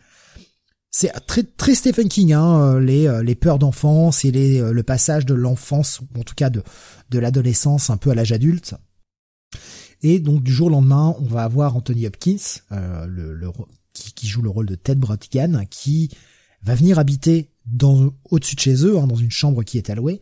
[0.90, 4.82] C'est très très Stephen King, hein, les euh, les peurs d'enfance et les euh, le
[4.82, 6.62] passage de l'enfance, en tout cas de
[7.10, 8.74] de l'adolescence un peu à l'âge adulte.
[10.02, 12.36] Et donc du jour au lendemain, on va avoir Anthony Hopkins,
[12.72, 13.50] euh, le,
[13.92, 16.10] qui, joue le rôle de Ted Brotgan, qui
[16.62, 20.20] va venir habiter dans au-dessus de chez eux, hein, dans une chambre qui est allouée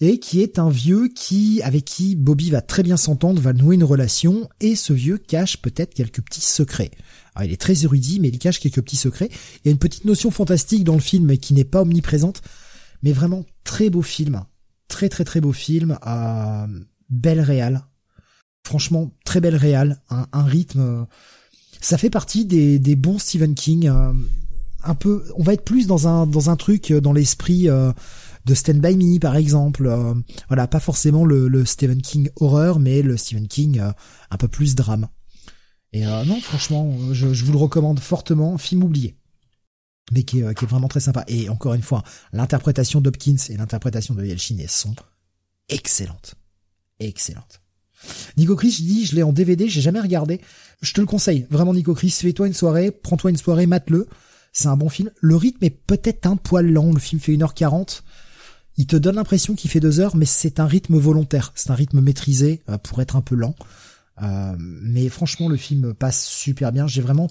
[0.00, 3.76] et qui est un vieux qui, avec qui Bobby va très bien s'entendre, va nouer
[3.76, 6.90] une relation, et ce vieux cache peut-être quelques petits secrets.
[7.42, 9.28] Il est très érudit, mais il cache quelques petits secrets.
[9.30, 12.42] Il y a une petite notion fantastique dans le film qui n'est pas omniprésente,
[13.02, 14.44] mais vraiment très beau film.
[14.88, 16.66] Très très très beau film, euh,
[17.08, 17.84] belle réal.
[18.66, 21.06] Franchement, très belle réal, un, un, rythme.
[21.80, 23.88] Ça fait partie des, bons Stephen King.
[23.88, 24.12] Euh,
[24.82, 27.68] un peu, on va être plus dans un dans un truc euh, dans l'esprit.
[27.68, 27.92] Euh,
[28.44, 29.86] de Stand By Me par exemple.
[29.86, 30.14] Euh,
[30.48, 33.92] voilà, pas forcément le, Stephen King horreur, mais le Stephen King euh,
[34.30, 35.08] un peu plus drame.
[35.92, 39.16] Et euh, non, franchement, je, vous le recommande fortement, film oublié.
[40.12, 41.24] Mais qui est, qui est vraiment très sympa.
[41.28, 42.02] Et encore une fois,
[42.32, 44.94] l'interprétation d'Hopkins et l'interprétation de Yelchin sont
[45.68, 46.34] excellentes.
[47.00, 47.60] Excellentes.
[48.36, 50.40] Nico Chris, je dis, je l'ai en DVD, j'ai jamais regardé.
[50.82, 54.06] Je te le conseille, vraiment Nico Chris, fais-toi une soirée, prends-toi une soirée, mate-le.
[54.52, 55.10] C'est un bon film.
[55.20, 58.02] Le rythme est peut-être un poil lent, le film fait 1h40
[58.76, 61.74] il te donne l'impression qu'il fait deux heures, mais c'est un rythme volontaire, c'est un
[61.74, 63.54] rythme maîtrisé euh, pour être un peu lent.
[64.22, 66.86] Euh, mais franchement, le film passe super bien.
[66.86, 67.30] J'ai vraiment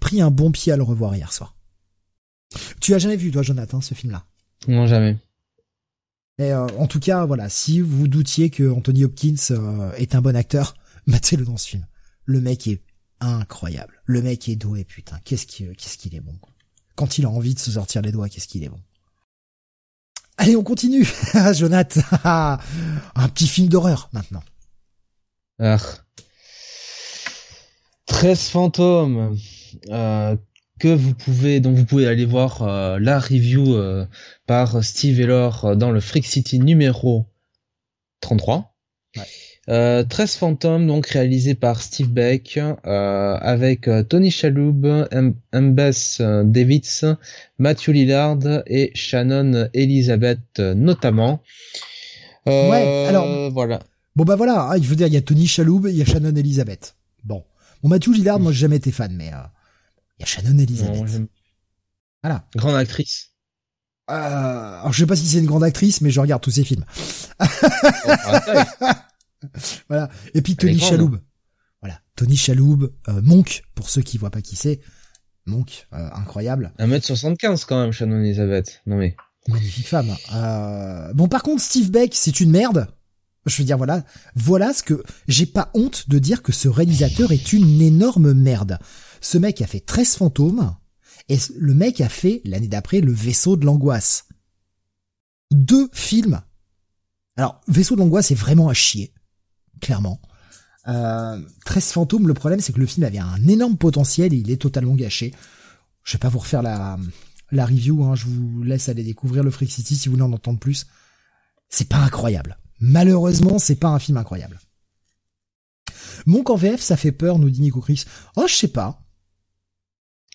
[0.00, 1.54] pris un bon pied à le revoir hier soir.
[2.80, 4.24] Tu as jamais vu, toi, Jonathan, ce film-là?
[4.68, 5.16] Non, jamais.
[6.38, 9.34] Et euh, en tout cas, voilà, si vous doutiez que Anthony Hopkins
[9.96, 10.74] est un bon acteur,
[11.06, 11.86] matez-le dans ce film.
[12.24, 12.82] Le mec est
[13.20, 14.02] incroyable.
[14.04, 15.18] Le mec est doué, putain.
[15.24, 16.34] Qu'est-ce qu'il qu'est-ce qu'il est bon.
[16.96, 18.80] Quand il a envie de se sortir les doigts, qu'est-ce qu'il est bon.
[20.36, 21.08] Allez, on continue.
[21.54, 24.42] Jonathan, un petit film d'horreur maintenant.
[25.60, 25.78] Ah.
[28.06, 29.36] 13 fantômes
[29.88, 30.36] euh,
[30.82, 34.04] que vous pouvez donc vous pouvez aller voir euh, la review euh,
[34.48, 37.26] par Steve Elor dans le Freak City numéro
[38.20, 38.74] 33.
[39.16, 39.22] Ouais.
[39.68, 45.06] Euh, 13 fantômes donc réalisé par Steve Beck euh, avec euh, Tony Shalhoub,
[45.52, 47.02] Mbess euh, Davids,
[47.60, 51.44] Matthew Lillard et Shannon Elizabeth notamment.
[52.44, 53.78] ouais, alors voilà.
[54.16, 56.06] Bon bah voilà, hein, il faut dire il y a Tony Shalhoub, il y a
[56.06, 56.96] Shannon Elizabeth.
[57.22, 57.44] Bon,
[57.84, 59.30] bon Matthew Lillard, moi j'ai jamais été fan, mais
[60.22, 61.22] il y a Shannon Elizabeth.
[62.22, 62.46] voilà.
[62.54, 63.30] Grande actrice.
[64.10, 66.64] Euh, alors je sais pas si c'est une grande actrice, mais je regarde tous ses
[66.64, 66.84] films.
[69.88, 70.10] voilà.
[70.34, 71.18] Et puis Tony Chaloub.
[71.80, 74.80] Voilà, Tony Chaloub, Monk, pour ceux qui voient pas qui c'est.
[75.46, 76.72] Monk, incroyable.
[76.78, 78.82] 1m75 quand même, Shannon Elizabeth.
[78.86, 79.16] Non mais...
[79.48, 80.14] Magnifique femme.
[81.14, 82.86] Bon, par contre, Steve Beck, c'est une merde.
[83.46, 84.04] Je veux dire, voilà,
[84.36, 88.78] voilà ce que j'ai pas honte de dire que ce réalisateur est une énorme merde.
[89.22, 90.74] Ce mec a fait 13 fantômes
[91.28, 94.26] et le mec a fait l'année d'après le vaisseau de l'angoisse.
[95.52, 96.42] Deux films.
[97.36, 99.14] Alors, vaisseau de l'angoisse est vraiment à chier,
[99.80, 100.20] clairement.
[100.88, 104.50] Euh, 13 fantômes, le problème c'est que le film avait un énorme potentiel et il
[104.50, 105.32] est totalement gâché.
[106.02, 106.98] Je vais pas vous refaire la,
[107.52, 110.32] la review, hein, je vous laisse aller découvrir le Freak City si vous voulez en
[110.32, 110.86] entendre plus.
[111.68, 112.58] C'est pas incroyable.
[112.80, 114.58] Malheureusement, c'est pas un film incroyable.
[116.26, 118.04] Monk en VF, ça fait peur, nous dit Nico Chris.
[118.34, 119.01] Oh, je sais pas.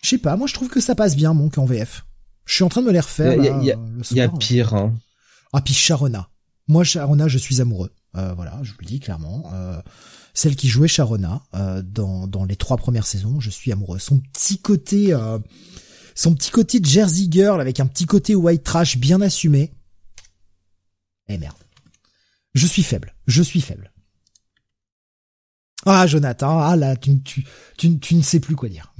[0.02, 2.04] Je sais pas, moi je trouve que ça passe bien, Monk en VF.
[2.44, 3.34] Je suis en train de me les refaire.
[3.34, 4.74] Il y, y, a pire.
[4.74, 4.94] Hein.
[5.52, 6.30] Ah, puis Sharona.
[6.66, 7.92] Moi, Sharona, je suis amoureux.
[8.16, 9.50] Euh, voilà, je vous le dis clairement.
[9.52, 9.80] Euh,
[10.34, 13.98] celle qui jouait Sharona euh, dans, dans les trois premières saisons, je suis amoureux.
[13.98, 15.38] Son petit côté, euh,
[16.14, 19.74] son petit côté de Jersey Girl avec un petit côté white trash bien assumé.
[21.28, 21.56] Eh merde.
[22.54, 23.14] Je suis faible.
[23.26, 23.92] Je suis faible.
[25.84, 27.46] Ah, Jonathan, ah là, tu, tu,
[27.76, 28.92] tu, tu ne sais plus quoi dire.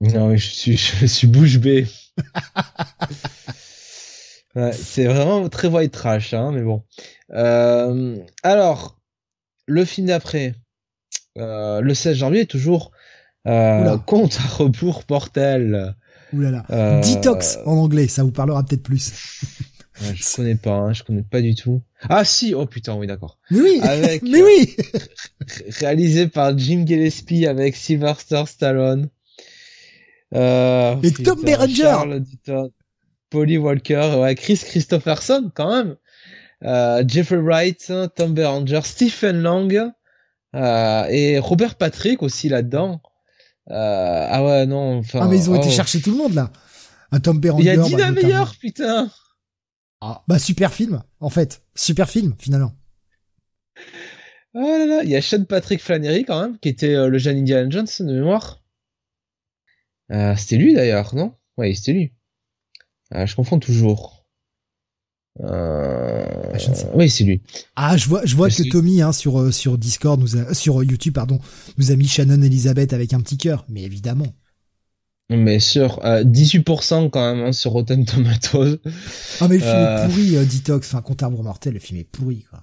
[0.00, 1.86] Non, je suis, je suis bouche bée.
[4.54, 6.82] ouais, c'est vraiment très white trash, hein, mais bon.
[7.32, 8.98] Euh, alors,
[9.66, 10.54] le film d'après,
[11.38, 12.92] euh, le 16 janvier, toujours
[13.46, 15.94] euh, compte à rebours portel.
[16.32, 16.64] Oulala.
[16.70, 19.12] Euh, Detox en anglais, ça vous parlera peut-être plus.
[20.14, 21.82] je connais pas, hein, je connais pas du tout.
[22.08, 23.38] Ah si, oh putain, oui d'accord.
[23.50, 24.76] Mais oui, avec, mais oui.
[25.78, 29.08] réalisé par Jim Gillespie avec Sylvester Stallone.
[30.34, 32.22] Euh, et Tom Berenger.
[33.30, 35.96] Polly Walker, ouais, Chris Christopherson quand même.
[36.64, 39.92] Euh, Jeffrey Wright, Tom Berenger, Stephen Lang
[40.54, 43.02] euh, et Robert Patrick aussi là-dedans.
[43.70, 45.20] Euh, ah ouais non, enfin.
[45.22, 45.72] Ah mais ils ont été oh.
[45.72, 46.52] chercher tout le monde là.
[47.12, 47.62] Un Tom Berenger.
[47.62, 49.10] Il y a Dina bah, Meyer, putain.
[50.00, 51.62] Ah, bah super film, en fait.
[51.74, 52.72] Super film, finalement.
[54.54, 57.18] Oh là là, il y a Sean Patrick Flannery quand même, qui était euh, le
[57.18, 58.62] jeune Indiana Jones de mémoire.
[60.12, 61.34] Euh, c'était lui d'ailleurs, non?
[61.56, 62.12] Ouais, c'était lui.
[63.14, 64.26] Euh, je confonds toujours.
[65.40, 66.24] Euh...
[66.54, 66.58] Ah,
[66.94, 67.42] oui, c'est lui.
[67.74, 71.12] Ah, je vois, je vois que Tommy hein, sur sur Discord nous a, sur YouTube
[71.12, 71.38] pardon,
[71.76, 74.32] nous a mis Shannon Elizabeth avec un petit cœur, mais évidemment.
[75.28, 78.78] Mais sur 18% quand même hein, sur Rotten Tomatoes.
[79.40, 82.46] Ah mais le film est pourri, Detox, enfin Compte Arbre Mortel, le film est pourri
[82.48, 82.62] quoi.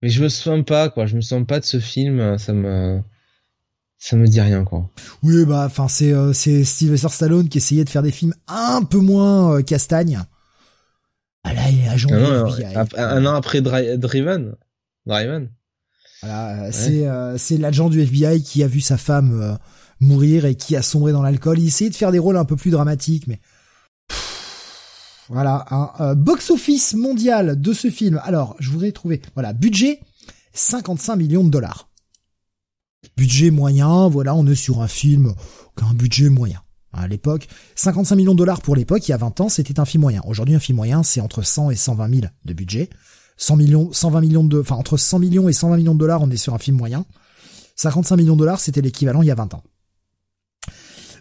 [0.00, 3.02] Mais je me souviens pas quoi, je me souviens pas de ce film, ça me
[4.04, 4.90] ça me dit rien quoi.
[5.22, 8.82] Oui bah enfin c'est euh, c'est Sylvester Stallone qui essayait de faire des films un
[8.82, 10.20] peu moins castagne.
[11.44, 14.54] Ah là il est agent un, un, an après Driven.
[15.06, 15.50] Driven.
[16.22, 19.58] Voilà, c'est c'est l'agent du FBI qui a vu sa femme
[20.00, 21.58] mourir et qui a sombré dans l'alcool.
[21.58, 23.40] Il essayait de faire des rôles un peu plus dramatiques, mais
[25.28, 25.64] voilà.
[25.70, 28.20] Un euh, box-office mondial de ce film.
[28.24, 29.22] Alors, je voudrais trouver.
[29.34, 30.00] Voilà, budget
[30.52, 31.88] 55 millions de dollars.
[33.16, 34.08] Budget moyen.
[34.08, 35.34] Voilà, on est sur un film
[35.76, 36.60] qui un budget moyen.
[36.92, 39.84] À l'époque, 55 millions de dollars pour l'époque, il y a 20 ans, c'était un
[39.84, 40.22] film moyen.
[40.26, 42.88] Aujourd'hui, un film moyen, c'est entre 100 et 120 000 de budget.
[43.36, 46.30] 100 millions, 120 millions de, enfin, entre 100 millions et 120 millions de dollars, on
[46.30, 47.04] est sur un film moyen.
[47.76, 49.64] 55 millions de dollars, c'était l'équivalent il y a 20 ans.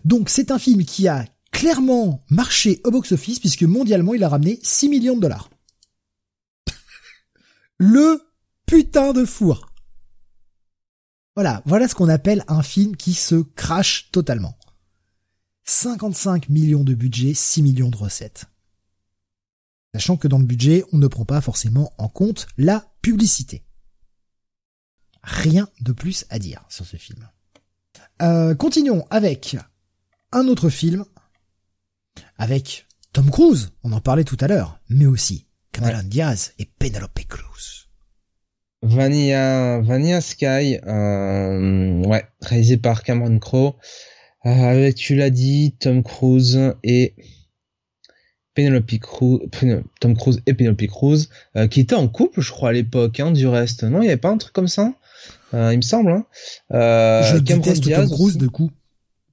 [0.06, 4.60] Donc c'est un film qui a clairement marché au box-office puisque mondialement il a ramené
[4.61, 5.49] 6 millions de dollars.
[7.78, 8.22] Le
[8.68, 9.73] putain de four.
[11.35, 14.57] Voilà, voilà ce qu'on appelle un film qui se crache totalement.
[15.65, 18.45] 55 millions de budget, 6 millions de recettes.
[19.93, 23.64] Sachant que dans le budget, on ne prend pas forcément en compte la publicité.
[25.23, 27.30] Rien de plus à dire sur ce film.
[28.22, 29.57] Euh, continuons avec
[30.31, 31.05] un autre film
[32.38, 37.27] avec Tom Cruise, on en parlait tout à l'heure, mais aussi Cameron Diaz et Penelope
[37.27, 37.82] Cruz.
[38.84, 43.76] Vanilla, Vanilla Sky, euh, ouais, réalisé par Cameron Crowe,
[44.45, 47.15] euh, avec, tu l'as dit, Tom Cruise et
[48.55, 49.39] Penelope Cruz,
[49.99, 53.31] Tom Cruise et Penelope Cruz, euh, qui étaient en couple, je crois, à l'époque, hein,
[53.31, 53.84] du reste.
[53.84, 54.93] Non, il n'y avait pas un truc comme ça?
[55.53, 56.11] Euh, Il me semble.
[56.11, 56.26] Hein.
[56.73, 58.69] Euh, je déteste Tom Cruise, de coup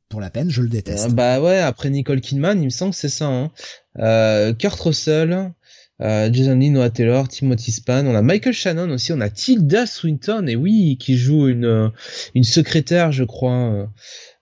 [0.08, 1.10] pour la peine, je le déteste.
[1.12, 3.26] Bah ouais, après Nicole Kidman, il me semble que c'est ça.
[3.26, 3.52] Hein.
[3.98, 5.52] Euh, Kurt Russell,
[6.00, 9.86] euh, Jason Lee, Noah Taylor, Timothy Span, on a Michael Shannon aussi, on a Tilda
[9.86, 11.88] Swinton, et oui, qui joue une euh,
[12.34, 13.88] une secrétaire, je crois,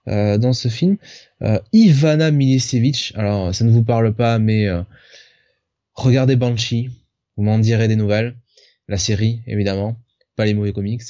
[0.07, 0.97] euh, dans ce film.
[1.71, 4.67] Ivana Milicevic, alors ça ne vous parle pas, mais
[5.93, 6.89] regardez Banshee,
[7.37, 8.35] vous m'en direz des nouvelles.
[8.89, 9.97] La série, évidemment,
[10.35, 11.03] pas les mauvais comics.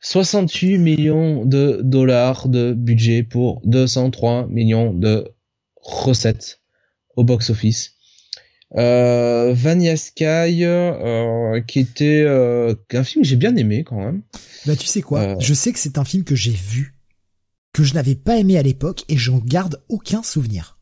[0.00, 5.32] 68 millions de dollars de budget pour 203 millions de
[5.76, 6.60] recettes
[7.14, 7.91] au box-office.
[8.76, 14.22] Euh, Vania Sky, euh, qui était euh, un film que j'ai bien aimé quand même.
[14.66, 16.94] Bah tu sais quoi, je sais que c'est un film que j'ai vu,
[17.72, 20.78] que je n'avais pas aimé à l'époque et j'en garde aucun souvenir.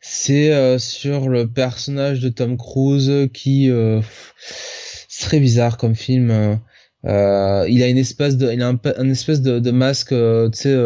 [0.00, 3.70] C'est sur le personnage de Tom Cruise qui
[5.20, 6.60] très bizarre comme film.
[7.04, 10.76] Euh, il a une espèce de, il a un, espèce de, de masque, tu sais,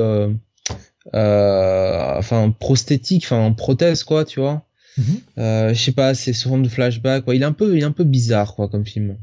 [1.12, 4.64] enfin prosthétique, enfin prothèse quoi, tu vois.
[4.98, 5.20] Mhm.
[5.38, 7.24] Euh, je sais pas, c'est souvent de flashback.
[7.24, 7.34] Quoi.
[7.34, 9.16] Il est un peu, il est un peu bizarre quoi comme film.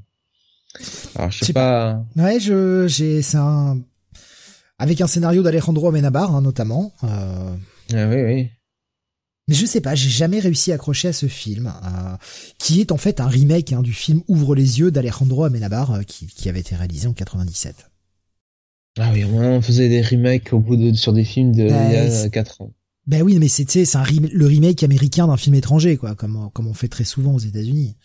[1.15, 2.03] Alors je sais pas...
[2.15, 3.79] Ouais, je, j'ai, c'est un
[4.77, 6.93] avec un scénario d'Alejandro Amenabar hein, notamment.
[7.03, 7.55] Euh...
[7.93, 8.49] Ah, oui, oui.
[9.47, 12.15] Mais je sais pas, j'ai jamais réussi à accrocher à ce film, euh,
[12.59, 16.27] qui est en fait un remake hein, du film Ouvre les yeux d'Alejandro Amenabar, qui,
[16.27, 17.89] qui avait été réalisé en 97.
[18.99, 21.97] Ah oui, on faisait des remakes au bout de sur des films de il y
[21.97, 22.71] a 4 ans.
[23.09, 26.67] Ben oui, mais c'est c'est un le remake américain d'un film étranger, quoi, comme comme
[26.67, 27.97] on fait très souvent aux États-Unis.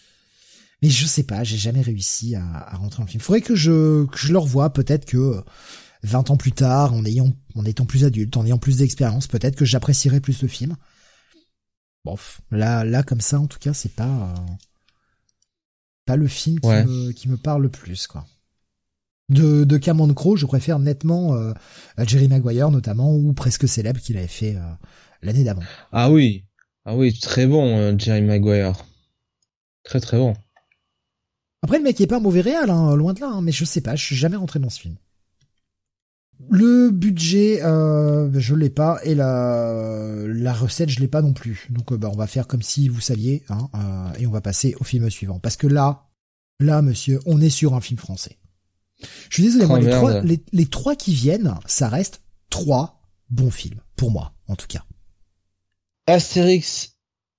[0.80, 3.20] Mais je sais pas, j'ai jamais réussi à, à rentrer dans le film.
[3.20, 5.44] Faudrait que je que je le revoie, peut-être que
[6.04, 9.56] 20 ans plus tard, en ayant en étant plus adulte, en ayant plus d'expérience, peut-être
[9.56, 10.74] que j'apprécierais plus le film.
[12.06, 12.16] Bon,
[12.50, 14.34] là là comme ça, en tout cas, c'est pas
[16.06, 18.26] pas le film qui me qui me parle le plus, quoi.
[19.30, 21.54] De, de Cameron Crowe, je préfère nettement euh,
[22.06, 24.60] Jerry Maguire notamment, ou presque célèbre qu'il avait fait euh,
[25.22, 25.62] l'année d'avant.
[25.92, 26.44] Ah oui,
[26.84, 28.84] ah oui, très bon euh, Jerry Maguire,
[29.82, 30.34] très très bon.
[31.62, 33.64] Après le mec est pas un mauvais réel, hein, loin de là, hein, mais je
[33.64, 34.96] sais pas, je suis jamais rentré dans ce film.
[36.50, 41.68] Le budget, euh, je l'ai pas et la la recette, je l'ai pas non plus.
[41.70, 43.70] Donc bah on va faire comme si vous saviez, hein,
[44.18, 45.38] et on va passer au film suivant.
[45.38, 46.10] Parce que là,
[46.60, 48.36] là monsieur, on est sur un film français.
[49.28, 53.80] Je suis désolé, moi, les, trois, les, trois qui viennent, ça reste trois bons films,
[53.96, 54.84] pour moi, en tout cas.
[56.06, 56.93] Astérix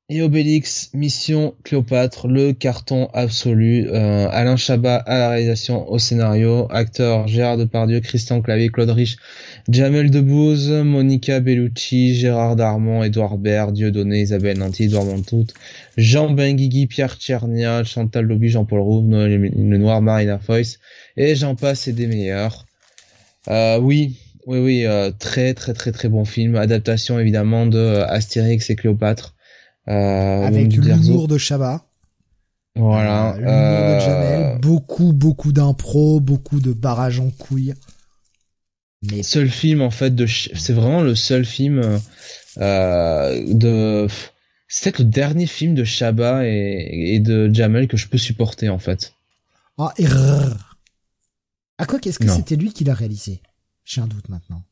[0.08, 3.88] et Obélix, Mission Cléopâtre, le carton absolu.
[3.88, 9.18] Euh, Alain Chabat à la réalisation, au scénario, acteur Gérard Depardieu, Christian Clavier, Claude Rich,
[9.68, 15.48] Jamel Debbouze, Monica Bellucci, Gérard Darmon, Edouard Baird, Dieudonné, Isabelle Nanty, Edouard Montout,
[15.98, 20.80] Jean Benguigui, Pierre Tchernia, Chantal Lobby, Jean-Paul Rouve, Le Noir, Marina Foyce,
[21.18, 22.68] et j'en passe et des meilleurs.
[23.48, 26.56] Euh, oui, oui, oui, euh, très, très, très, très bon film.
[26.56, 29.35] Adaptation évidemment de euh, Astérix et Cléopâtre.
[29.88, 31.86] Euh, Avec l'humour de Chabat.
[32.76, 33.36] Voilà.
[33.38, 34.60] l'humour de Jamel.
[34.60, 37.74] Beaucoup, beaucoup d'impro, beaucoup de barrage en couilles.
[39.12, 42.00] Mais seul film en fait de, c'est vraiment le seul film
[42.58, 44.08] de.
[44.68, 48.68] C'est peut-être le dernier film de Chabat et, et, de Jamel que je peux supporter
[48.68, 49.14] en fait.
[49.78, 50.78] Ah, erreur.
[51.78, 53.42] À quoi qu'est-ce que c'était lui qui l'a réalisé?
[53.84, 54.64] J'ai un doute maintenant.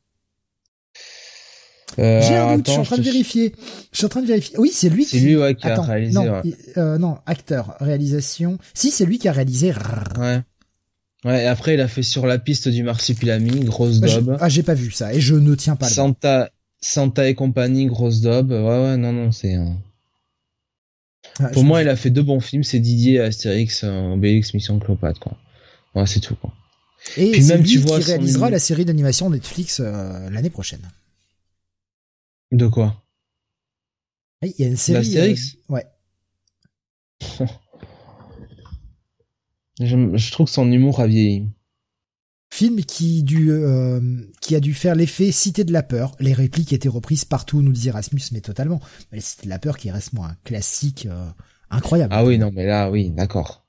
[2.00, 3.54] Euh, J'ai un doute, je suis en train de vérifier.
[3.92, 4.58] Je suis en train de vérifier.
[4.58, 5.12] Oui, c'est lui qui...
[5.12, 6.14] C'est lui ouais, qui a réalisé.
[6.14, 6.42] Non,
[6.78, 8.58] euh, non, acteur, réalisation.
[8.74, 9.74] Si, c'est lui qui a réalisé.
[10.20, 10.42] Ouais.
[11.26, 14.38] Ouais, et après il a fait sur la piste du marsupilami, grosse ah, daube.
[14.42, 15.88] Ah, j'ai pas vu ça et je ne tiens pas.
[15.88, 16.50] Santa,
[16.82, 18.52] Santa et compagnie, grosse daube.
[18.52, 19.58] Ouais, ouais, non, non, c'est.
[21.40, 22.64] Ah, Pour moi, il a fait deux bons films.
[22.64, 25.38] C'est Didier Astérix, euh, Obélix, Mission Cléopâtre, quoi.
[25.96, 26.52] Ouais, c'est tout, quoi.
[27.18, 30.82] Et c'est lui qui réalisera la série d'animation Netflix euh, l'année prochaine.
[32.54, 33.04] De quoi?
[34.44, 35.00] Il y a une série.
[35.00, 35.86] D'Astérix euh, Ouais.
[39.80, 41.50] je, trouve que son humour a vieilli.
[42.52, 44.00] Film qui, dû, euh,
[44.40, 46.16] qui a dû faire l'effet Cité de la peur.
[46.20, 48.82] Les répliques étaient reprises partout, nous dit Erasmus, mais totalement.
[49.12, 51.08] Mais Cité de la peur qui reste moi un classique
[51.72, 52.14] incroyable.
[52.14, 53.66] Ah oui, non, mais là, oui, d'accord.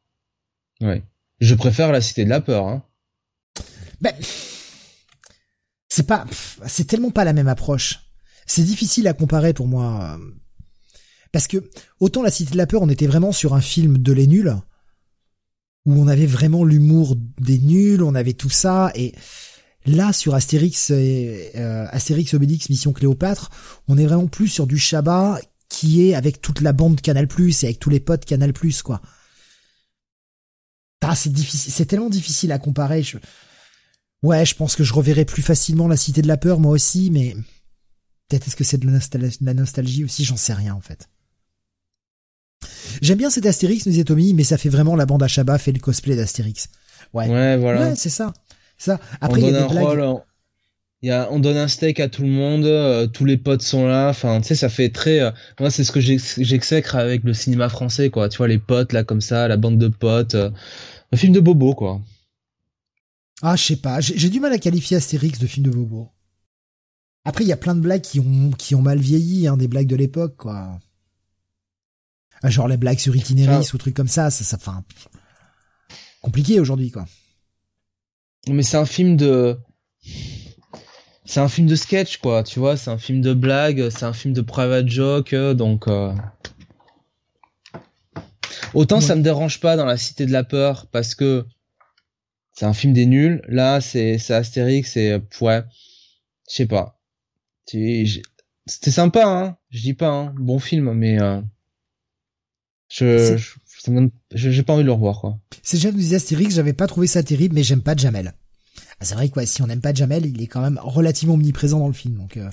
[0.82, 1.02] Ouais.
[1.40, 2.68] Je préfère la Cité de la peur.
[2.68, 2.84] Hein.
[4.02, 4.14] Ben,
[5.88, 6.26] c'est pas,
[6.66, 8.04] c'est tellement pas la même approche.
[8.46, 10.18] C'est difficile à comparer pour moi.
[11.32, 11.68] Parce que,
[12.00, 14.54] autant La Cité de la Peur, on était vraiment sur un film de les nuls,
[15.86, 19.12] où on avait vraiment l'humour des nuls, on avait tout ça, et
[19.84, 23.50] là, sur Astérix, et, euh, Astérix Obélix Mission Cléopâtre,
[23.88, 27.64] on est vraiment plus sur du Shabbat, qui est avec toute la bande Canal+, et
[27.64, 28.52] avec tous les potes Canal+,
[28.84, 29.00] quoi.
[31.06, 33.02] Ah, c'est difficile, c'est tellement difficile à comparer.
[33.02, 33.18] Je...
[34.22, 37.10] Ouais, je pense que je reverrai plus facilement la Cité de la Peur, moi aussi,
[37.10, 37.36] mais
[38.28, 38.88] peut-être est-ce que c'est de,
[39.42, 41.08] la nostalgie aussi, j'en sais rien en fait.
[43.02, 45.58] J'aime bien cet Astérix, nous disait Tommy, mais ça fait vraiment la bande à Chabat
[45.58, 46.68] fait le cosplay d'Astérix.
[47.12, 47.88] Ouais, ouais, voilà.
[47.88, 48.32] Ouais, c'est ça.
[48.78, 48.98] Ça.
[49.20, 50.22] Après, il y a des blagues.
[51.02, 53.60] Il y a, on donne un steak à tout le monde, euh, tous les potes
[53.60, 54.08] sont là.
[54.08, 55.20] Enfin, tu sais, ça fait très.
[55.20, 58.30] Euh, moi, c'est ce que j'exècre avec le cinéma français, quoi.
[58.30, 60.34] Tu vois, les potes là, comme ça, la bande de potes.
[60.34, 60.50] Euh,
[61.12, 62.00] un film de bobo, quoi.
[63.42, 64.00] Ah, je sais pas.
[64.00, 66.08] J'ai du mal à qualifier Astérix de film de bobo.
[67.24, 69.68] Après, il y a plein de blagues qui ont qui ont mal vieilli, hein, des
[69.68, 70.78] blagues de l'époque, quoi.
[72.42, 74.84] Ah, genre les blagues sur Itinéris ou trucs comme ça, ça, ça, enfin,
[76.20, 77.06] compliqué aujourd'hui, quoi.
[78.48, 79.58] Mais c'est un film de,
[81.24, 82.42] c'est un film de sketch, quoi.
[82.42, 85.88] Tu vois, c'est un film de blague, c'est un film de private joke, donc.
[85.88, 86.14] Euh...
[88.74, 91.46] Autant ça me dérange pas dans la Cité de la peur parce que
[92.52, 93.40] c'est un film des nuls.
[93.48, 95.62] Là, c'est c'est Astérix et ouais,
[96.50, 97.00] je sais pas.
[97.66, 99.56] C'était sympa, hein.
[99.70, 100.34] Je dis pas, hein.
[100.38, 101.40] Bon film, mais euh...
[102.88, 103.40] je
[104.32, 105.38] j'ai pas envie de le revoir, quoi.
[105.62, 108.34] C'est déjà nous disait Astérix, j'avais pas trouvé ça terrible, mais j'aime pas Jamel.
[109.00, 111.78] Ah, c'est vrai que si on n'aime pas Jamel, il est quand même relativement omniprésent
[111.78, 112.48] dans le film, donc euh,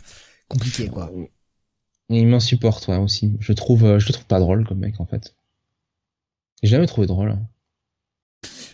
[0.47, 1.11] compliqué, quoi.
[2.09, 3.37] Il m'insupporte, ouais, aussi.
[3.39, 5.35] Je trouve, euh, je le trouve pas drôle comme mec, en fait.
[6.61, 7.31] J'ai jamais trouvé drôle.
[7.31, 7.47] Hein.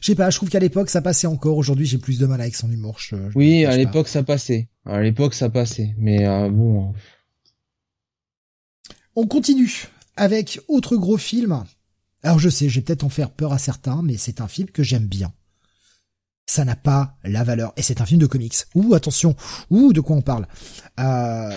[0.02, 1.58] Je sais pas, je trouve qu'à l'époque ça passait encore.
[1.58, 2.98] Aujourd'hui, j'ai plus de mal avec son humour.
[3.36, 4.70] oui, à l'époque ça passait.
[4.86, 6.94] À l'époque ça passait, mais euh, bon.
[9.16, 11.64] On continue avec autre gros film.
[12.24, 14.70] Alors je sais, je vais peut-être en faire peur à certains, mais c'est un film
[14.70, 15.34] que j'aime bien.
[16.46, 18.56] Ça n'a pas la valeur, et c'est un film de comics.
[18.76, 19.36] Ouh, attention,
[19.70, 20.48] ouh, de quoi on parle?
[21.00, 21.52] Euh...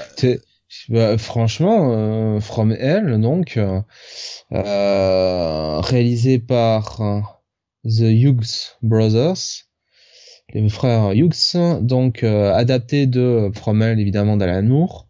[0.89, 3.59] Bah, franchement, euh, From Hell, donc,
[4.51, 7.40] réalisé par
[7.85, 9.67] The Hughes Brothers,
[10.53, 15.09] les frères Hughes, donc adapté de From Hell, évidemment, d'Alan Moore,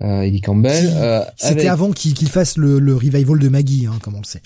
[0.00, 1.26] Eddie Campbell.
[1.36, 4.42] C'était avant qu'il fasse le, le, revival de Maggie, hein, comme on le sait.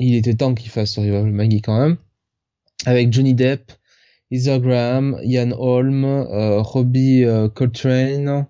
[0.00, 1.96] Il était temps qu'il fasse le revival de Maggie quand même.
[2.86, 3.72] Avec Johnny Depp,
[4.30, 7.24] Heather Graham, Ian Holm, Robbie
[7.54, 8.46] Coltrane,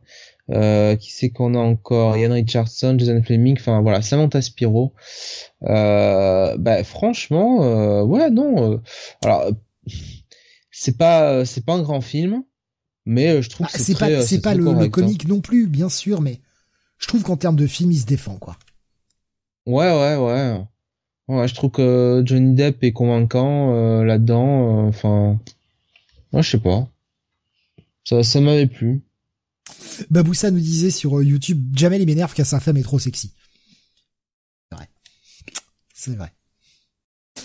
[0.50, 2.16] euh, qui c'est qu'on a encore?
[2.16, 4.94] Ian Richardson, Jason Fleming, enfin voilà, Samantha Spiro.
[5.64, 8.72] Euh, bah franchement, euh, ouais non.
[8.72, 8.78] Euh,
[9.24, 9.50] alors
[10.70, 12.44] c'est pas c'est pas un grand film,
[13.04, 14.88] mais je trouve ah, que c'est pas c'est pas le, hein.
[14.88, 16.40] comique non plus, bien sûr, mais
[16.98, 18.56] je trouve qu'en termes de film, il se défend quoi.
[19.66, 20.64] Ouais ouais ouais.
[21.28, 24.86] Ouais, je trouve que Johnny Depp est convaincant là-dedans.
[24.86, 25.38] Enfin,
[26.32, 26.88] moi je sais pas.
[28.04, 29.02] Ça ça m'avait plu.
[30.10, 33.32] Baboussa nous disait sur euh, YouTube, Jamel il m'énerve car sa femme est trop sexy.
[34.70, 34.88] C'est vrai.
[35.94, 36.32] C'est vrai.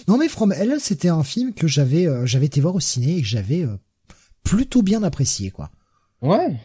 [0.07, 3.17] Non mais From Hell, c'était un film que j'avais euh, j'avais été voir au ciné
[3.17, 3.77] et que j'avais euh,
[4.43, 5.71] plutôt bien apprécié quoi.
[6.21, 6.59] Ouais.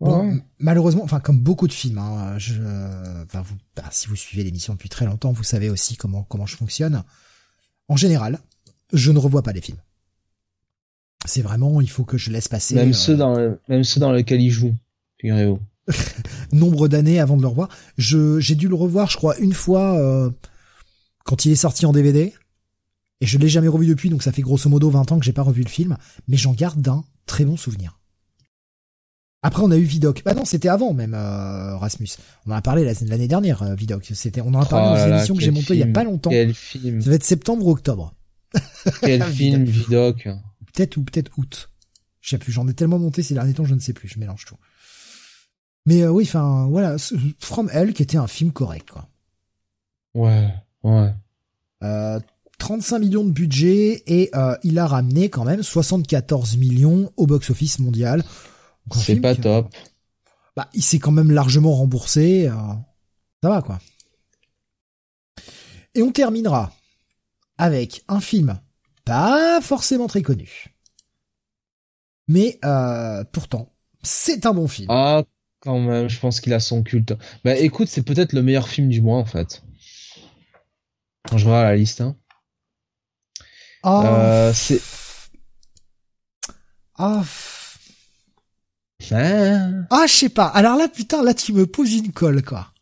[0.00, 2.54] Bon, malheureusement, enfin comme beaucoup de films, hein, je,
[3.24, 6.46] enfin vous, bah, si vous suivez l'émission depuis très longtemps, vous savez aussi comment comment
[6.46, 7.04] je fonctionne.
[7.86, 8.38] En général,
[8.94, 9.80] je ne revois pas les films.
[11.26, 12.76] C'est vraiment, il faut que je laisse passer.
[12.76, 13.36] Même ceux dans,
[13.68, 14.74] même ceux dans lesquels il joue.
[16.52, 17.68] Nombre d'années avant de le revoir.
[17.96, 20.30] Je, j'ai dû le revoir, je crois, une fois euh,
[21.24, 22.32] quand il est sorti en DVD.
[23.22, 25.32] Et je l'ai jamais revu depuis, donc ça fait grosso modo 20 ans que j'ai
[25.32, 25.96] pas revu le film.
[26.28, 27.98] Mais j'en garde d'un très bon souvenir.
[29.42, 30.22] Après, on a eu Vidoc.
[30.24, 32.08] Bah non, c'était avant même euh, Rasmus.
[32.46, 34.10] On en a parlé l'année dernière, euh, Vidoc.
[34.14, 35.86] C'était, on en a parlé dans une oh émission que j'ai montée il y a
[35.86, 36.30] pas longtemps.
[36.30, 37.00] Quel film.
[37.00, 38.14] Ça va être septembre ou octobre.
[39.00, 40.28] Quel film, Vidoc.
[40.74, 41.70] Peut-être ou peut-être août.
[42.20, 42.52] Je sais plus.
[42.52, 44.08] J'en ai tellement monté ces derniers temps, je ne sais plus.
[44.08, 44.56] Je mélange tout.
[45.86, 46.96] Mais euh, oui, enfin voilà,
[47.38, 49.08] From Hell qui était un film correct quoi.
[50.14, 50.52] Ouais,
[50.82, 51.12] ouais.
[51.82, 52.20] Euh,
[52.58, 57.78] 35 millions de budget et euh, il a ramené quand même 74 millions au box-office
[57.78, 58.22] mondial.
[58.92, 59.74] C'est pas top.
[60.56, 62.48] bah, il s'est quand même largement remboursé.
[62.48, 62.52] Euh,
[63.42, 63.78] ça va quoi.
[65.94, 66.72] Et on terminera
[67.56, 68.60] avec un film
[69.04, 70.66] pas forcément très connu.
[72.28, 74.88] Mais euh, pourtant, c'est un bon film.
[74.90, 75.24] Ah,
[75.60, 77.14] quand même, je pense qu'il a son culte.
[77.44, 79.62] Bah écoute, c'est peut-être le meilleur film du mois en fait.
[81.28, 82.00] Quand je vois la liste.
[82.00, 82.16] Hein.
[83.82, 84.02] Oh.
[84.04, 84.80] Euh, c'est.
[86.98, 87.22] Oh.
[89.12, 90.46] Ah, je sais pas.
[90.46, 92.72] Alors là, putain, là tu me poses une colle quoi.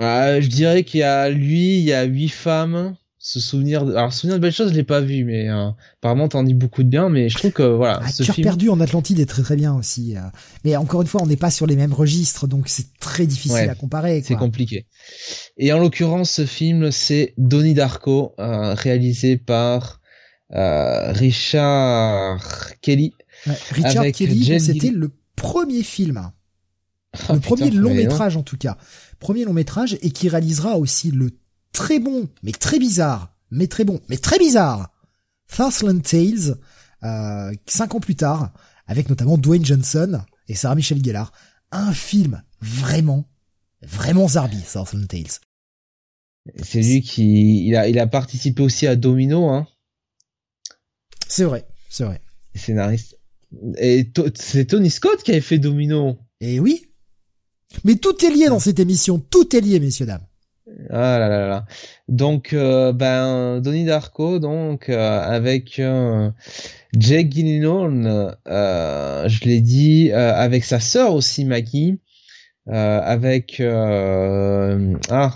[0.00, 3.94] Euh, je dirais qu'il y a lui, il y a huit femmes se souvenir de...
[3.94, 5.68] alors souvenir de belles choses je l'ai pas vu mais euh,
[5.98, 8.70] apparemment t'en dis beaucoup de bien mais je trouve que voilà ah, ce cœur perdu
[8.70, 10.20] en Atlantide est très très bien aussi euh.
[10.64, 13.68] mais encore une fois on n'est pas sur les mêmes registres donc c'est très difficile
[13.68, 14.86] à comparer c'est compliqué.
[15.58, 20.00] Et en l'occurrence ce film c'est Donnie Darko euh, réalisé par
[20.52, 23.12] euh, Richard Kelly.
[23.72, 26.30] Richard Kelly c'était le premier film.
[27.28, 28.78] Ah, le premier long métrage en tout cas.
[29.18, 31.30] Premier long métrage et qui réalisera aussi le
[31.72, 34.90] très bon, mais très bizarre, mais très bon, mais très bizarre,
[35.48, 36.56] Southland Tales,
[37.02, 38.52] euh, cinq ans plus tard,
[38.86, 41.32] avec notamment Dwayne Johnson et Sarah Michelle Gellar.
[41.72, 43.28] Un film vraiment,
[43.82, 45.40] vraiment zarbi, Southland Tales.
[46.62, 49.66] C'est lui qui, il a, il a participé aussi à Domino, hein.
[51.28, 51.64] C'est vrai.
[51.88, 52.20] c'est vrai.
[52.54, 53.16] Scénariste.
[53.78, 56.18] Et c'est Tony Scott qui avait fait Domino.
[56.40, 56.86] Et oui.
[57.84, 60.26] Mais tout est lié dans cette émission, tout est lié, messieurs dames.
[60.92, 61.66] Ah là là là.
[62.08, 66.30] Donc euh, ben Donnie Darko donc euh, avec euh,
[66.96, 72.00] Jake Gyllenhaal, je l'ai dit, avec sa sœur aussi Maggie,
[72.66, 75.34] avec ah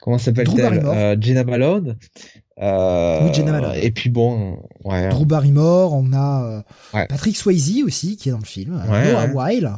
[0.00, 1.82] comment s'appelle-t-elle Jenna Ballard.
[1.82, 3.76] oui, Jenna Ballard.
[3.76, 5.08] Et puis bon, ouais.
[5.08, 9.72] Drew Barrymore, on a Patrick Swayze aussi qui est dans le film, Noah Weil,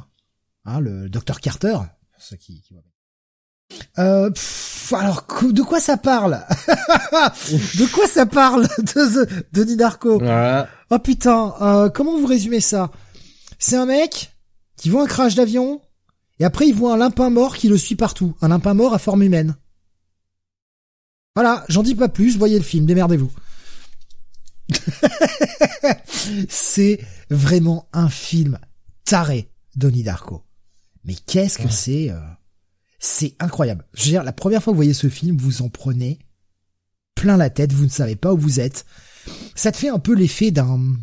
[0.64, 1.76] hein, le docteur Carter,
[2.12, 2.74] pour ceux qui, qui
[3.98, 4.30] euh,
[4.92, 6.44] alors, de quoi ça parle
[7.78, 10.20] De quoi ça parle de, Denis Darko
[10.90, 12.90] Oh putain, euh, comment vous résumez ça?
[13.58, 14.32] C'est un mec
[14.76, 15.80] qui voit un crash d'avion
[16.38, 18.98] et après il voit un limpin mort qui le suit partout, un limpin mort à
[18.98, 19.56] forme humaine.
[21.36, 23.30] Voilà, j'en dis pas plus, voyez le film, démerdez-vous.
[26.48, 28.58] c'est vraiment un film
[29.04, 30.42] taré, Donnie Darko.
[31.04, 32.20] Mais qu'est-ce que c'est euh,
[33.00, 33.84] c'est incroyable.
[33.94, 36.20] Je veux dire, la première fois que vous voyez ce film, vous en prenez
[37.14, 38.84] plein la tête, vous ne savez pas où vous êtes.
[39.54, 40.96] Ça te fait un peu l'effet d'un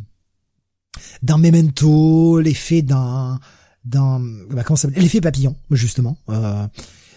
[1.21, 3.39] d'un memento, l'effet d'un
[3.83, 4.19] d'un
[4.49, 6.17] bah, comment ça l'effet papillon justement.
[6.29, 6.67] Euh,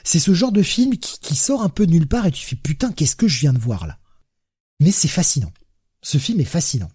[0.02, 2.56] c'est ce genre de film qui, sort un peu de nulle part et tu fais
[2.56, 3.98] putain qu'est-ce que je viens de voir là?
[4.80, 5.52] Mais c'est fascinant.
[6.02, 6.90] Ce film est fascinant.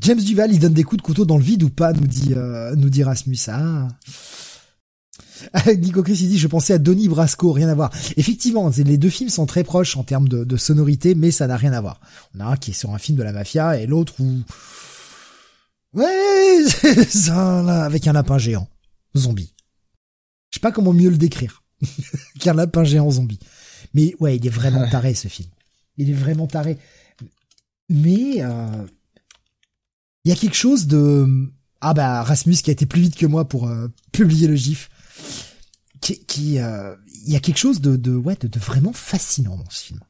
[0.00, 2.34] James Duval, il donne des coups de couteau dans le vide ou pas, nous dit
[2.34, 3.38] euh, nous dit Rasmus.
[3.48, 3.88] Ah.
[5.78, 7.90] Nico Chris il dit je pensais à Donnie Brasco, rien à voir.
[8.16, 11.72] Effectivement, les deux films sont très proches en termes de, sonorité, mais ça n'a rien
[11.72, 12.00] à voir.
[12.34, 14.40] On a un qui est sur un film de la mafia et l'autre où
[15.94, 16.64] ouais,
[17.08, 18.68] ça, avec un lapin géant,
[19.16, 19.54] zombie.
[20.50, 21.62] Je sais pas comment mieux le décrire
[22.40, 23.40] qu'un lapin géant zombie.
[23.94, 25.48] Mais ouais, il est vraiment taré ce film.
[25.98, 26.78] Il est vraiment taré.
[27.88, 28.86] Mais euh,
[30.24, 31.50] il y a quelque chose de
[31.80, 34.88] ah bah Rasmus qui a été plus vite que moi pour euh, publier le gif
[36.02, 39.84] qui, euh, il y a quelque chose de, de ouais, de, vraiment fascinant dans ce
[39.84, 40.00] film.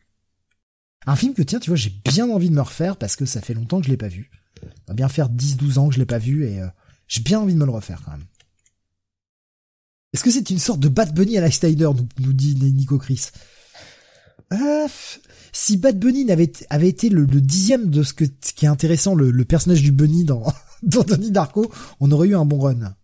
[1.06, 3.40] Un film que tiens, tu vois, j'ai bien envie de me refaire parce que ça
[3.40, 4.30] fait longtemps que je l'ai pas vu.
[4.60, 6.68] Ça va bien faire 10-12 ans que je l'ai pas vu et euh,
[7.08, 8.24] j'ai bien envie de me le refaire quand même.
[10.12, 12.98] Est-ce que c'est une sorte de Bad Bunny à la Snyder, nous, nous dit Nico
[12.98, 13.30] Chris?
[14.52, 14.88] Euh,
[15.52, 19.14] Si Bad Bunny avait, avait été le, dixième de ce, que, ce qui est intéressant,
[19.14, 20.52] le, le personnage du Bunny dans,
[20.82, 21.70] dans Donnie Darko,
[22.00, 22.94] on aurait eu un bon run.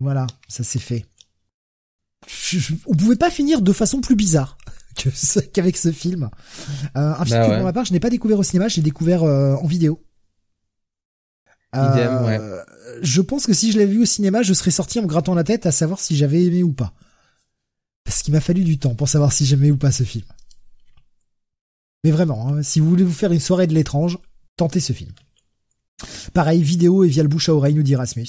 [0.00, 1.06] Voilà, ça s'est fait
[2.86, 4.56] on pouvait pas finir de façon plus bizarre
[5.52, 6.30] qu'avec ce film.
[6.96, 8.82] Euh, un film bah que pour ma part je n'ai pas découvert au cinéma, j'ai
[8.82, 10.00] découvert euh, en vidéo.
[11.76, 12.62] Euh,
[13.02, 15.34] je pense que si je l'avais vu au cinéma, je serais sorti en me grattant
[15.34, 16.92] la tête à savoir si j'avais aimé ou pas.
[18.04, 20.26] Parce qu'il m'a fallu du temps pour savoir si j'aimais ou pas ce film.
[22.04, 24.18] Mais vraiment, hein, si vous voulez vous faire une soirée de l'étrange,
[24.56, 25.10] tentez ce film.
[26.32, 28.28] Pareil, vidéo et via le bouche à oreille, nous dit Rasmus.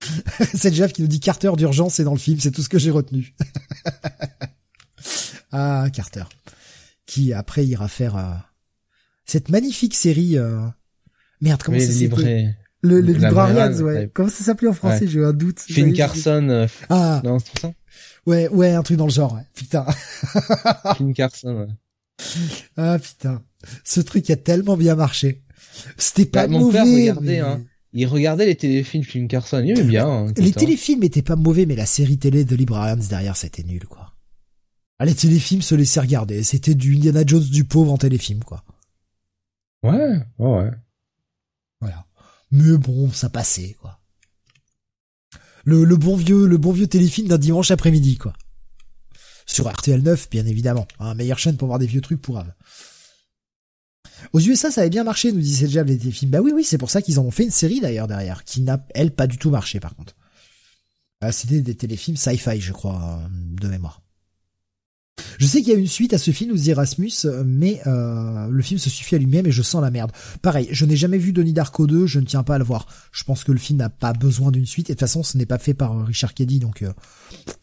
[0.54, 2.78] c'est Jeff qui nous dit Carter d'urgence c'est dans le film, c'est tout ce que
[2.78, 3.34] j'ai retenu.
[5.52, 6.24] ah, Carter.
[7.06, 8.34] Qui après ira faire euh,
[9.24, 10.66] cette magnifique série euh...
[11.40, 14.10] Merde, comment ça s'appelait Le, le Librarians, ouais.
[14.12, 15.60] Comment ça s'appelait en français J'ai eu un doute.
[15.60, 16.48] Finn Carson.
[16.48, 17.20] Euh, ah.
[17.24, 17.72] Non, c'est ça
[18.24, 19.46] Ouais, ouais, un truc dans le genre, ouais.
[19.54, 19.86] Putain.
[20.96, 21.66] Finn Carson, ouais.
[22.76, 23.42] Ah putain.
[23.84, 25.42] Ce truc a tellement bien marché.
[25.98, 26.78] C'était pas bah, mauvais.
[26.78, 27.64] Mon père regardait, hein
[27.96, 30.06] il regardait les téléfilms Film Carson, il aimait bien.
[30.06, 33.86] Hein, les téléfilms étaient pas mauvais, mais la série télé de Librarians derrière, c'était nul,
[33.86, 34.12] quoi.
[34.98, 36.42] Ah, les téléfilms se laissaient regarder.
[36.42, 38.64] C'était du Indiana Jones du pauvre en téléfilm, quoi.
[39.82, 40.70] Ouais, ouais.
[41.80, 42.06] Voilà.
[42.50, 43.98] Mais bon, ça passait, quoi.
[45.64, 48.34] Le, le bon vieux, le bon vieux téléfilm d'un dimanche après-midi, quoi.
[49.46, 50.86] Sur RTL 9, bien évidemment.
[50.98, 52.42] Hein, meilleure chaîne pour voir des vieux trucs pour.
[54.32, 56.30] Aux USA, ça avait bien marché, nous disait déjà les films.
[56.30, 58.60] Bah oui, oui, c'est pour ça qu'ils en ont fait une série d'ailleurs derrière, qui
[58.60, 60.14] n'a, elle, pas du tout marché par contre.
[61.24, 64.02] Euh, C'était des téléfilms sci-fi, je crois, euh, de mémoire.
[65.38, 67.12] Je sais qu'il y a une suite à ce film, nous dit Erasmus,
[67.44, 70.12] mais euh, le film se suffit à lui-même et je sens la merde.
[70.42, 72.86] Pareil, je n'ai jamais vu Donnie Darko 2, je ne tiens pas à le voir.
[73.12, 75.36] Je pense que le film n'a pas besoin d'une suite, et de toute façon, ce
[75.36, 76.84] n'est pas fait par Richard Keddy, donc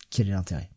[0.09, 0.72] quel est l'intérêt?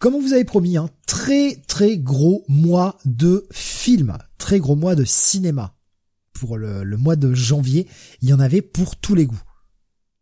[0.00, 4.96] Comme on vous avait promis, un très très gros mois de films, très gros mois
[4.96, 5.76] de cinéma.
[6.32, 7.86] Pour le, mois de janvier,
[8.22, 9.42] il y en avait pour tous les goûts.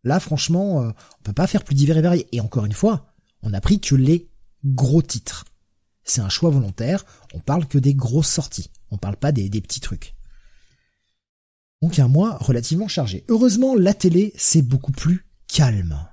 [0.03, 2.27] Là, franchement, euh, on peut pas faire plus divers et varié.
[2.33, 4.29] Et encore une fois, on a pris que les
[4.65, 5.45] gros titres.
[6.03, 7.05] C'est un choix volontaire.
[7.33, 8.71] On parle que des grosses sorties.
[8.91, 10.17] On parle pas des, des petits trucs.
[11.83, 13.25] Donc un mois relativement chargé.
[13.29, 16.08] Heureusement, la télé, c'est beaucoup plus calme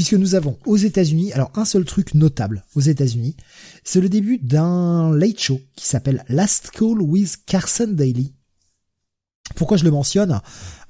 [0.00, 3.36] puisque nous avons aux États-Unis, alors un seul truc notable aux États-Unis,
[3.84, 8.32] c'est le début d'un late show qui s'appelle Last Call with Carson Daly.
[9.56, 10.40] Pourquoi je le mentionne?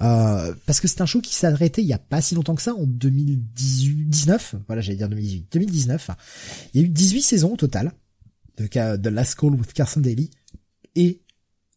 [0.00, 2.54] Euh, Parce que c'est un show qui s'est arrêté il y a pas si longtemps
[2.54, 4.54] que ça, en 2019.
[4.68, 5.48] Voilà, j'allais dire 2018.
[5.54, 6.10] 2019.
[6.72, 7.90] Il y a eu 18 saisons au total
[8.58, 10.30] de, The Last Call with Carson Daly
[10.94, 11.20] et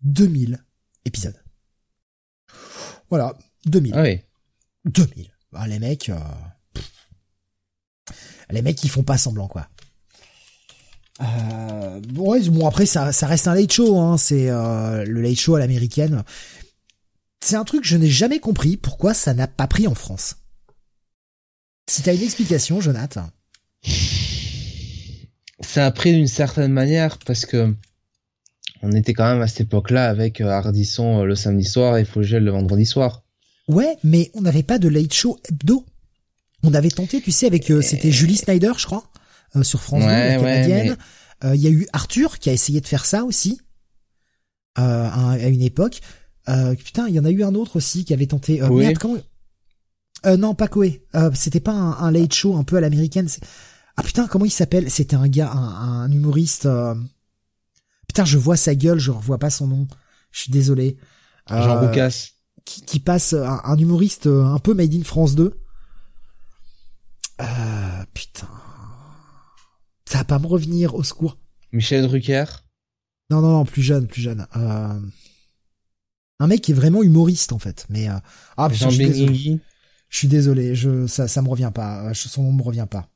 [0.04, 0.64] 2000
[1.06, 1.42] épisodes.
[3.10, 3.36] Voilà,
[3.66, 3.94] 2000.
[3.96, 4.20] Ah oui.
[4.86, 5.32] 2000.
[5.56, 6.20] Ah, les mecs, euh,
[8.54, 9.68] les mecs, ils font pas semblant, quoi.
[11.22, 14.18] Euh, bon, après ça, ça reste un late show, hein.
[14.18, 16.24] C'est euh, le late show à l'américaine.
[17.42, 20.38] C'est un truc que je n'ai jamais compris pourquoi ça n'a pas pris en France?
[21.90, 23.30] Si t'as une explication, Jonathan.
[25.60, 27.76] Ça a pris d'une certaine manière parce que
[28.82, 32.44] on était quand même à cette époque-là avec euh, Hardisson le samedi soir et Fogel
[32.44, 33.24] le vendredi soir.
[33.68, 35.86] Ouais, mais on n'avait pas de late show hebdo.
[36.64, 39.04] On avait tenté, tu sais, avec euh, c'était Julie Snyder, je crois,
[39.62, 40.98] sur France 2, la canadienne.
[41.44, 43.60] Il y a eu Arthur qui a essayé de faire ça aussi
[44.76, 46.02] à une époque.
[46.50, 48.62] Euh, putain, il y en a eu un autre aussi qui avait tenté.
[48.62, 49.18] Euh, merde, comment
[50.26, 50.70] euh, Non, pas.
[51.16, 53.30] Euh, c'était pas un, un, late show un peu à l'américaine.
[53.96, 54.90] Ah putain, comment il s'appelle?
[54.92, 56.66] C'était un gars, un, un humoriste.
[56.66, 56.96] Euh,
[58.08, 59.88] putain, je vois sa gueule, je revois pas son nom.
[60.32, 60.98] Je suis désolé.
[61.48, 62.30] Jean Roucas.
[62.66, 65.54] Qui, qui, passe un, humoriste un peu made in France 2.
[67.42, 68.50] Euh, putain.
[70.06, 71.38] Ça va pas me revenir, au secours.
[71.72, 72.46] Michel Drucker?
[73.30, 74.48] Non, non, non, plus jeune, plus jeune.
[74.56, 75.00] Euh
[76.44, 77.86] un mec qui est vraiment humoriste en fait.
[77.90, 78.14] Mais euh,
[78.58, 79.60] ah, je, suis désolé.
[80.10, 82.10] Je suis désolé, je ça ça me revient pas.
[82.10, 83.10] Euh, son nom me revient pas.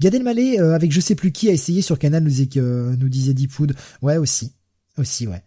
[0.00, 3.08] Gad Elmaleh euh, avec je sais plus qui a essayé sur Canal nous, euh, nous
[3.08, 3.74] disait Deepwood.
[4.00, 4.52] Ouais aussi,
[4.96, 5.42] aussi ouais.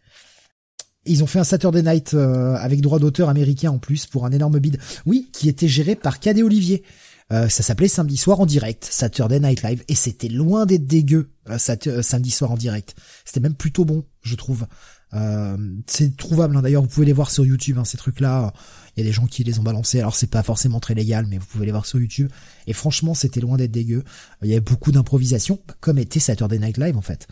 [1.05, 4.59] Ils ont fait un Saturday Night avec droit d'auteur américain en plus pour un énorme
[4.59, 4.77] bid.
[5.07, 6.83] Oui, qui était géré par Cadet Olivier.
[7.31, 12.29] Ça s'appelait Samedi soir en direct, Saturday Night Live, et c'était loin d'être dégueu, samedi
[12.29, 12.95] soir en direct.
[13.25, 14.67] C'était même plutôt bon, je trouve.
[15.13, 16.61] Euh, c'est trouvable hein.
[16.61, 18.53] d'ailleurs, vous pouvez les voir sur YouTube hein, ces trucs-là.
[18.95, 19.99] Il y a des gens qui les ont balancés.
[19.99, 22.29] Alors c'est pas forcément très légal, mais vous pouvez les voir sur YouTube.
[22.67, 24.03] Et franchement, c'était loin d'être dégueu.
[24.41, 27.27] Il y avait beaucoup d'improvisation, comme était Saturday Night Live en fait.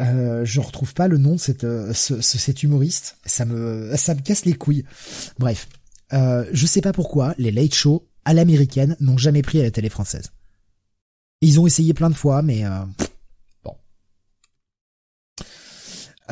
[0.00, 3.16] Euh, je retrouve pas le nom de euh, cet humoriste.
[3.24, 4.84] Ça me, ça me casse les couilles.
[5.38, 5.68] Bref,
[6.12, 9.70] euh, je sais pas pourquoi les late shows à l'américaine n'ont jamais pris à la
[9.70, 10.32] télé française.
[11.40, 12.84] Ils ont essayé plein de fois, mais euh,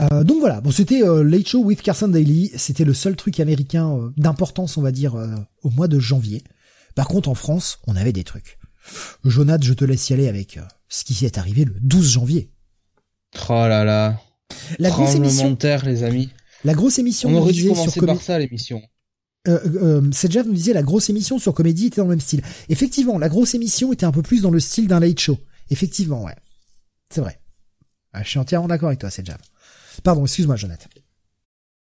[0.00, 3.38] Euh, donc voilà, bon c'était euh, Late Show with Carson Daly, c'était le seul truc
[3.38, 5.14] américain euh, d'importance on va dire
[5.62, 6.42] au mois de janvier.
[6.94, 8.58] Par contre en France, on avait des trucs.
[9.24, 10.58] Jonathan, je te laisse y aller avec
[10.88, 12.50] ce qui est arrivé le 12 janvier.
[13.48, 14.20] Oh là là.
[14.78, 15.56] La grosse émission.
[15.56, 16.30] terre, les amis.
[16.64, 17.30] La grosse émission.
[17.30, 18.82] On aurait dû commencer par ça l'émission.
[19.46, 22.42] Euh, euh, nous disait la grosse émission sur comédie était dans le même style.
[22.70, 25.38] Effectivement, la grosse émission était un peu plus dans le style d'un late show.
[25.70, 26.34] Effectivement, ouais.
[27.10, 27.38] C'est vrai.
[28.12, 29.38] Ah, je suis entièrement d'accord avec toi, Sedjav.
[30.02, 30.88] Pardon, excuse-moi, Jonathan.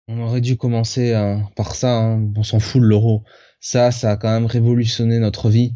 [0.08, 2.32] On aurait dû commencer hein, par ça, hein.
[2.36, 3.24] on s'en fout de l'euro.
[3.60, 5.74] Ça, ça a quand même révolutionné notre vie.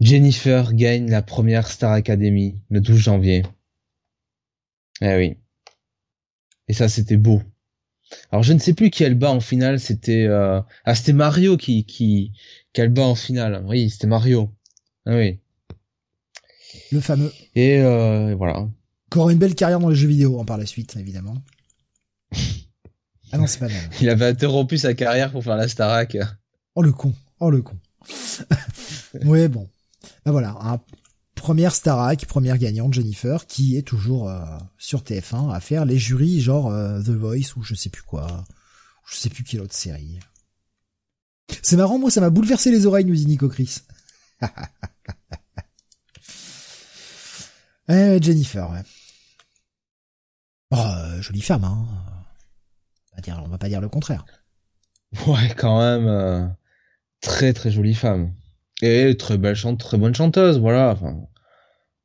[0.00, 3.42] Jennifer gagne la première Star Academy le 12 janvier.
[5.02, 5.36] Eh oui.
[6.68, 7.42] Et ça, c'était beau.
[8.32, 9.80] Alors, je ne sais plus qui elle bat en finale.
[9.80, 10.60] C'était euh...
[10.84, 12.32] ah, c'était Mario qui qui
[12.72, 13.62] qu'elle bat en finale.
[13.66, 14.52] Oui, c'était Mario.
[15.06, 15.38] Ah oui.
[16.92, 17.32] Le fameux.
[17.54, 18.68] Et euh, voilà.
[19.10, 21.34] Encore une belle carrière dans les jeux vidéo hein, par la suite, évidemment.
[23.32, 23.76] Ah non, c'est pas mal.
[24.00, 26.16] Il avait interrompu sa carrière pour faire la Starac.
[26.74, 27.76] Oh le con, oh le con.
[29.24, 29.68] ouais, bon.
[30.24, 30.80] Ben voilà, hein.
[31.40, 34.44] Première Starac, première gagnante, Jennifer, qui est toujours euh,
[34.76, 38.44] sur TF1 à faire les jurys genre euh, The Voice ou je sais plus quoi.
[39.08, 40.20] Je sais plus quelle autre série.
[41.62, 43.78] C'est marrant, moi ça m'a bouleversé les oreilles, nous dit Nico Chris.
[47.88, 48.82] eh, Jennifer, ouais.
[50.72, 51.88] Oh, euh, jolie femme, hein.
[53.12, 54.26] On va, dire, on va pas dire le contraire.
[55.26, 56.54] Ouais, quand même,
[57.20, 58.34] très très jolie femme.
[58.82, 60.96] Et très belle chante, très bonne chanteuse, voilà.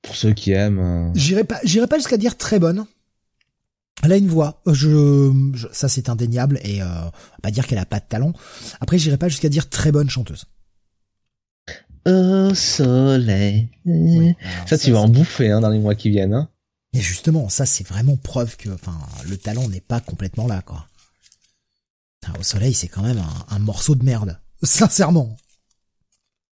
[0.06, 0.80] Pour ceux qui aiment.
[0.80, 1.12] Euh.
[1.16, 2.86] J'irai pas, j'irai pas jusqu'à dire très bonne.
[4.04, 5.32] Elle a une voix, je,
[5.72, 7.12] ça c'est indéniable et euh, on va
[7.42, 8.34] pas dire qu'elle a pas de talent.
[8.82, 10.46] Après, j'irai pas jusqu'à dire très bonne chanteuse.
[12.06, 13.70] Au soleil.
[14.68, 16.34] ça, tu vas en bouffer hein, dans les mois qui viennent.
[16.34, 16.50] Hein.
[16.94, 20.88] Et justement, ça c'est vraiment preuve que enfin, le talent n'est pas complètement là, quoi.
[22.40, 24.40] Au soleil, c'est quand même un, morceau de merde.
[24.64, 25.38] Sincèrement.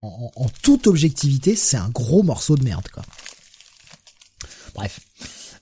[0.03, 3.03] En, toute objectivité, c'est un gros morceau de merde, quoi.
[4.77, 5.01] Bref.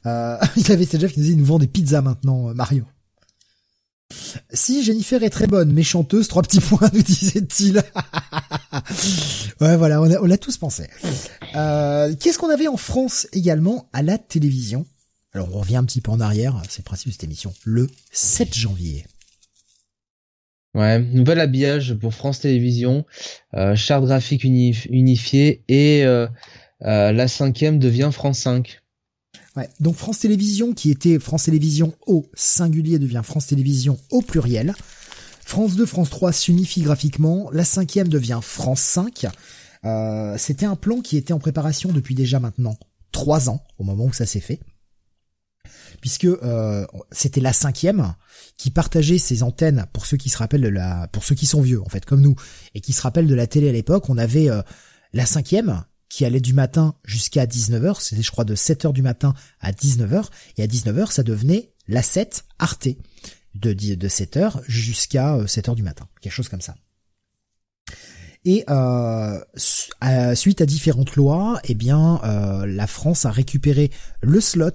[0.06, 2.84] Euh, il avait cette qui nous dit, il nous vend des pizzas maintenant, euh, Mario.
[4.52, 7.78] Si Jennifer est très bonne, mais chanteuse, trois petits points, nous disait-il.
[9.60, 10.88] ouais, voilà, on l'a tous pensé.
[11.56, 14.84] Euh, qu'est-ce qu'on avait en France également à la télévision?
[15.32, 17.52] Alors on revient un petit peu en arrière, c'est le principe de cette émission.
[17.64, 19.04] Le 7 janvier.
[20.74, 23.04] Ouais, nouvel habillage pour France Télévisions,
[23.54, 26.26] euh, charte graphique unifiée et euh,
[26.82, 28.80] euh, la cinquième devient France 5.
[29.56, 34.74] Ouais, donc France Télévisions qui était France Télévisions au singulier devient France Télévisions au pluriel.
[35.44, 37.50] France 2, France 3 s'unifie graphiquement.
[37.52, 39.26] La cinquième devient France 5.
[39.84, 42.76] Euh, C'était un plan qui était en préparation depuis déjà maintenant
[43.12, 44.60] trois ans au moment où ça s'est fait
[46.00, 48.14] puisque euh, c'était la cinquième
[48.56, 51.62] qui partageait ses antennes pour ceux qui se rappellent de la, pour ceux qui sont
[51.62, 52.34] vieux en fait comme nous
[52.74, 54.60] et qui se rappellent de la télé à l'époque, on avait euh,
[55.12, 55.84] la cinquième
[56.14, 60.26] qui allait du matin jusqu'à 19h, c'était je crois de 7h du matin à 19h
[60.56, 62.86] et à 19h ça devenait la 7 Arte
[63.56, 66.76] de de 7h jusqu'à 7h euh, du matin, quelque chose comme ça.
[68.44, 69.40] Et euh,
[70.36, 73.90] suite à différentes lois, eh bien, euh, la France a récupéré
[74.22, 74.70] le slot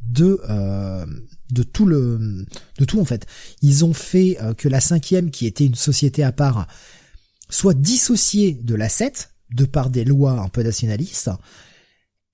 [0.00, 1.04] de euh,
[1.52, 2.46] de tout le
[2.78, 3.26] de tout en fait.
[3.60, 6.66] Ils ont fait euh, que la cinquième, qui était une société à part,
[7.50, 11.30] soit dissociée de la 7 de par des lois un peu nationalistes,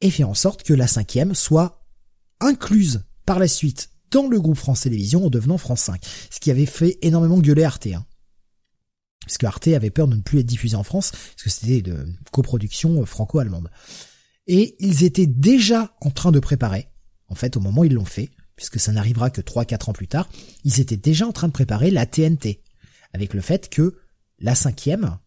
[0.01, 1.87] et fait en sorte que la cinquième soit
[2.41, 6.05] incluse par la suite dans le groupe France Télévisions en devenant France 5.
[6.31, 7.87] Ce qui avait fait énormément gueuler Arte.
[7.87, 8.05] Hein.
[9.25, 11.83] Parce que Arte avait peur de ne plus être diffusé en France, parce que c'était
[11.83, 13.71] de coproduction franco-allemande.
[14.47, 16.89] Et ils étaient déjà en train de préparer
[17.29, 20.09] en fait, au moment où ils l'ont fait, puisque ça n'arrivera que 3-4 ans plus
[20.09, 20.29] tard,
[20.65, 22.63] ils étaient déjà en train de préparer la TNT,
[23.13, 23.97] avec le fait que
[24.39, 25.19] la cinquième,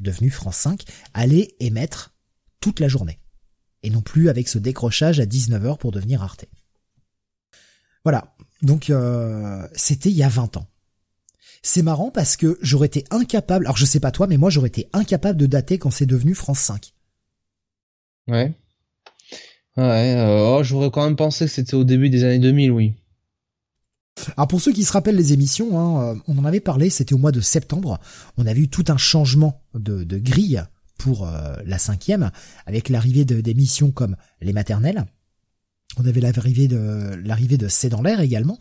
[0.00, 2.14] donc devenue France 5, allait émettre
[2.60, 3.20] toute la journée,
[3.82, 6.46] et non plus avec ce décrochage à 19h pour devenir Arte.
[8.04, 10.66] Voilà, donc euh, c'était il y a 20 ans.
[11.62, 14.68] C'est marrant parce que j'aurais été incapable, alors je sais pas toi, mais moi j'aurais
[14.68, 16.94] été incapable de dater quand c'est devenu France 5.
[18.28, 18.54] Ouais.
[19.76, 22.94] Ouais, euh, oh, j'aurais quand même pensé que c'était au début des années 2000, oui.
[24.36, 27.14] Alors pour ceux qui se rappellent les émissions, hein, euh, on en avait parlé, c'était
[27.14, 27.98] au mois de septembre.
[28.36, 30.62] On avait eu tout un changement de, grille
[30.98, 32.30] pour euh, la cinquième,
[32.66, 35.06] avec l'arrivée d'émissions comme les maternelles.
[35.96, 38.58] On avait l'arrivée de l'arrivée C'est dans l'air également,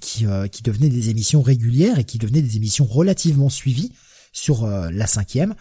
[0.00, 3.92] qui, qui devenaient des émissions régulières et qui devenaient des émissions relativement suivies
[4.32, 5.54] sur la cinquième.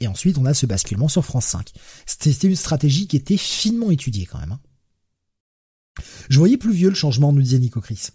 [0.00, 1.72] Et ensuite, on a ce basculement sur France 5.
[2.04, 4.52] C'était une stratégie qui était finement étudiée quand même.
[4.52, 4.60] Hein.
[6.28, 8.08] Je voyais plus vieux le changement, nous disait Nico Chris.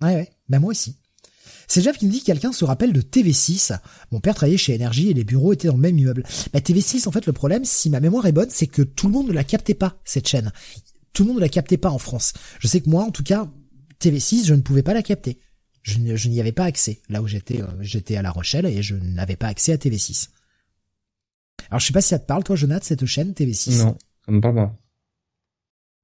[0.00, 0.96] Ouais, ouais, ben moi aussi.
[1.68, 3.78] C'est Jeff qui nous dit que quelqu'un se rappelle de TV6.
[4.10, 6.24] Mon père travaillait chez Énergie et les bureaux étaient dans le même immeuble.
[6.52, 9.12] Bah, TV6, en fait, le problème, si ma mémoire est bonne, c'est que tout le
[9.12, 10.50] monde ne la captait pas, cette chaîne.
[11.12, 12.32] Tout le monde ne la captait pas en France.
[12.58, 13.48] Je sais que moi, en tout cas,
[14.00, 15.38] TV6, je ne pouvais pas la capter.
[15.82, 15.98] Je,
[16.28, 17.00] n'y avais pas accès.
[17.08, 20.28] Là où j'étais, euh, j'étais à La Rochelle et je n'avais pas accès à TV6.
[21.68, 23.78] Alors je sais pas si ça te parle toi Jonathan cette chaîne TV6.
[23.78, 23.96] Non,
[24.26, 24.76] ça me parle pas.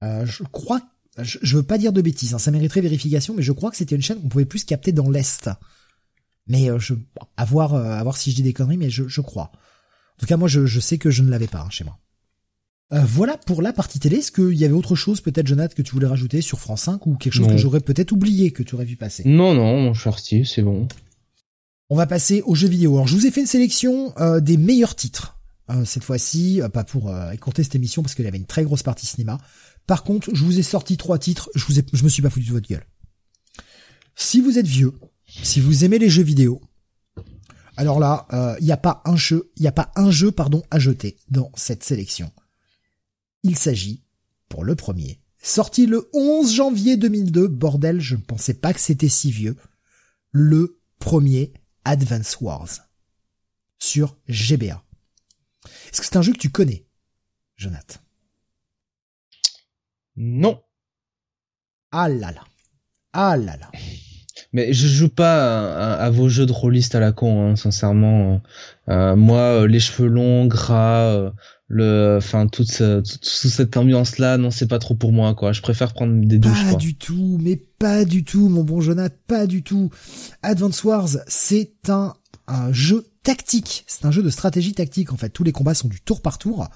[0.03, 0.81] Euh, je crois,
[1.23, 3.95] je, veux pas dire de bêtises, hein, ça mériterait vérification, mais je crois que c'était
[3.95, 5.49] une chaîne qu'on pouvait plus capter dans l'est.
[6.47, 6.93] Mais euh, je,
[7.35, 9.51] à voir, euh, à voir si je dis des conneries, mais je, je crois.
[9.53, 11.97] En tout cas, moi, je, je sais que je ne l'avais pas hein, chez moi.
[12.93, 14.17] Euh, voilà pour la partie télé.
[14.17, 17.05] Est-ce qu'il y avait autre chose, peut-être, Jonathan, que tu voulais rajouter sur France 5
[17.05, 19.23] ou quelque chose que j'aurais peut-être oublié que tu aurais vu passer?
[19.25, 20.87] Non, non, mon cher c'est bon.
[21.89, 22.95] On va passer aux jeux vidéo.
[22.95, 25.37] Alors, je vous ai fait une sélection des meilleurs titres
[25.69, 28.45] euh, cette fois-ci, euh, pas pour euh, écourter cette émission parce qu'il y avait une
[28.45, 29.37] très grosse partie cinéma.
[29.87, 32.51] Par contre, je vous ai sorti trois titres, je vous me suis pas foutu de
[32.51, 32.85] votre gueule.
[34.15, 34.93] Si vous êtes vieux,
[35.25, 36.61] si vous aimez les jeux vidéo,
[37.77, 38.27] alors là,
[38.59, 41.51] il n'y a pas un jeu, il a pas un jeu, pardon, à jeter dans
[41.55, 42.31] cette sélection.
[43.43, 44.03] Il s'agit,
[44.49, 49.07] pour le premier, sorti le 11 janvier 2002, bordel, je ne pensais pas que c'était
[49.07, 49.55] si vieux,
[50.31, 51.53] le premier
[51.85, 52.67] Advance Wars
[53.79, 54.83] sur GBA.
[55.91, 56.87] Est-ce que c'est un jeu que tu connais,
[57.55, 57.99] Jonathan?
[60.17, 60.59] Non.
[61.91, 62.43] Ah là là.
[63.13, 63.71] Ah là là.
[64.53, 68.41] Mais je joue pas à, vos jeux de rôliste à la con, hein, sincèrement.
[68.89, 71.31] Euh, moi, euh, les cheveux longs, gras, euh,
[71.67, 75.51] le, enfin toute, cette ambiance là, non, c'est pas trop pour moi, quoi.
[75.53, 76.71] Je préfère prendre des douches.
[76.71, 79.89] Pas du tout, mais pas du tout, mon bon Jonathan, pas du tout.
[80.43, 82.13] Advance Wars, c'est un,
[82.47, 83.83] un jeu tactique.
[83.87, 85.29] C'est un jeu de stratégie tactique en fait.
[85.29, 86.69] Tous les combats sont du tour par tour.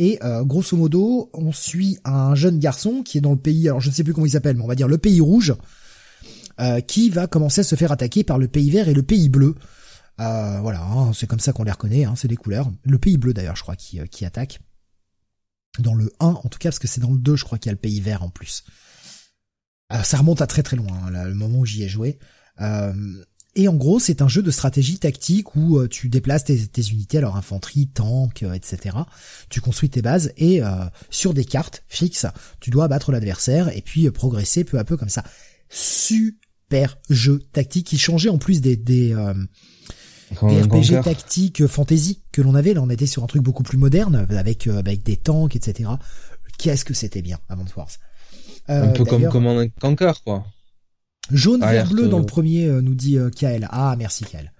[0.00, 3.82] Et euh, grosso modo, on suit un jeune garçon qui est dans le pays, alors
[3.82, 5.54] je ne sais plus comment il s'appelle, mais on va dire le pays rouge,
[6.58, 9.28] euh, qui va commencer à se faire attaquer par le pays vert et le pays
[9.28, 9.56] bleu.
[10.18, 12.72] Euh, voilà, hein, c'est comme ça qu'on les reconnaît, hein, c'est des couleurs.
[12.84, 14.60] Le pays bleu d'ailleurs, je crois, qui, qui attaque.
[15.78, 17.68] Dans le 1, en tout cas, parce que c'est dans le 2, je crois qu'il
[17.68, 18.64] y a le pays vert en plus.
[20.02, 22.18] ça remonte à très très loin, hein, le moment où j'y ai joué.
[23.56, 27.18] Et en gros, c'est un jeu de stratégie tactique où euh, tu déplaces tes, unités,
[27.18, 28.96] alors infanterie, tank, euh, etc.
[29.48, 30.68] Tu construis tes bases et euh,
[31.10, 32.26] sur des cartes fixes,
[32.60, 35.24] tu dois abattre l'adversaire et puis progresser peu à peu comme ça.
[35.68, 39.34] Super jeu tactique qui changeait en plus des des, euh,
[40.42, 42.74] des RPG tactiques fantasy que l'on avait.
[42.74, 45.90] Là, on était sur un truc beaucoup plus moderne avec avec des tanks, etc.
[46.58, 47.90] Qu'est-ce que c'était bien avant Wars.
[48.68, 50.46] un peu comme Command Conquer, quoi.
[51.32, 53.68] Jaune, vert, bleu dans le premier, nous dit Kael.
[53.70, 54.52] Ah, merci Kael.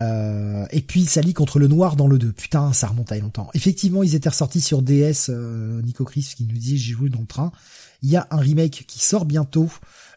[0.00, 2.32] Euh, et puis ça lit contre le noir dans le 2.
[2.32, 3.50] Putain, ça remonte à longtemps.
[3.54, 7.20] Effectivement, ils étaient ressortis sur DS, euh, Nico Chris qui nous dit j'ai joué dans
[7.20, 7.52] le train.
[8.02, 9.68] Il y a un remake qui sort bientôt.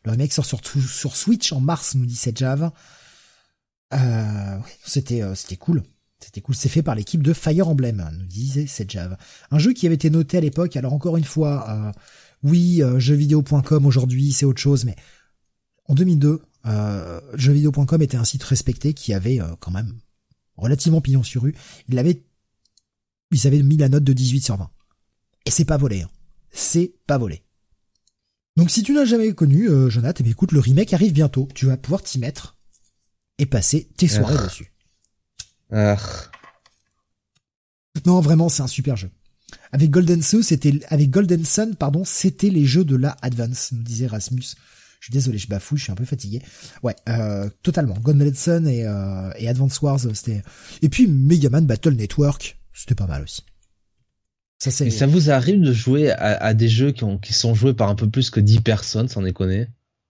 [0.06, 2.74] Le remake sort sur, sur Switch en mars, nous dit cette Java.
[3.94, 5.82] Euh, c'était euh, c'était cool.
[6.20, 6.54] C'était cool.
[6.54, 9.18] C'est fait par l'équipe de Fire Emblem, nous disait cette Java.
[9.50, 10.76] Un jeu qui avait été noté à l'époque.
[10.78, 11.92] Alors encore une fois, euh,
[12.44, 14.96] oui, jeuxvideo.com aujourd'hui, c'est autre chose, mais
[15.92, 20.00] en 2002, euh, jeuxvideo.com était un site respecté qui avait euh, quand même
[20.56, 21.54] relativement pignon sur rue.
[21.90, 22.24] Il avait,
[23.32, 24.70] ils avaient mis la note de 18 sur 20.
[25.46, 26.04] Et c'est pas volé.
[26.04, 26.10] Hein.
[26.50, 27.44] C'est pas volé.
[28.56, 31.50] Donc si tu n'as jamais connu euh, Jonathan, eh écoute, le remake arrive bientôt.
[31.54, 32.56] Tu vas pouvoir t'y mettre
[33.38, 34.72] et passer tes soirées dessus.
[38.06, 39.12] Non, vraiment, c'est un super jeu.
[39.74, 43.84] Avec Golden Sun, c'était avec Golden Sun, pardon, c'était les jeux de la Advance, nous
[43.84, 44.56] disait Rasmus.
[45.02, 46.44] Je suis désolé, je bafouille, je suis un peu fatigué.
[46.84, 47.96] Ouais, euh, totalement.
[47.96, 50.44] Gauntlet Sun et, euh, et Advance Wars, c'était...
[50.84, 53.42] Et puis Mega Man Battle Network, c'était pas mal aussi.
[54.60, 57.74] Ça, et ça vous arrive de jouer à, des jeux qui, ont, qui sont joués
[57.74, 59.70] par un peu plus que 10 personnes, sans déconner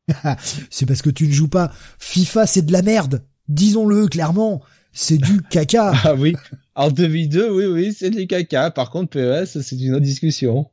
[0.70, 1.72] C'est parce que tu ne joues pas.
[1.98, 3.24] FIFA, c'est de la merde.
[3.48, 4.62] Disons-le clairement.
[4.92, 5.94] C'est du caca.
[6.04, 6.36] ah oui.
[6.76, 8.72] En 2002, oui, oui, c'est du caca.
[8.72, 10.70] Par contre, PES, c'est une autre discussion.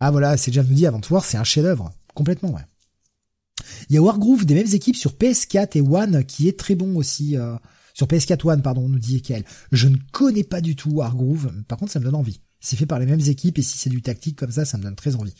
[0.00, 1.92] Ah voilà, c'est déjà me dit avant voir, c'est un chef-d'œuvre.
[2.14, 2.62] Complètement, ouais.
[3.88, 6.96] Il y a Wargroove des mêmes équipes sur PS4 et One qui est très bon
[6.96, 7.36] aussi.
[7.36, 7.56] Euh,
[7.94, 9.44] sur PS4 One, pardon, nous dit Ekel.
[9.72, 12.40] Je ne connais pas du tout Wargroove, par contre ça me donne envie.
[12.60, 14.82] C'est fait par les mêmes équipes et si c'est du tactique comme ça, ça me
[14.82, 15.34] donne très envie.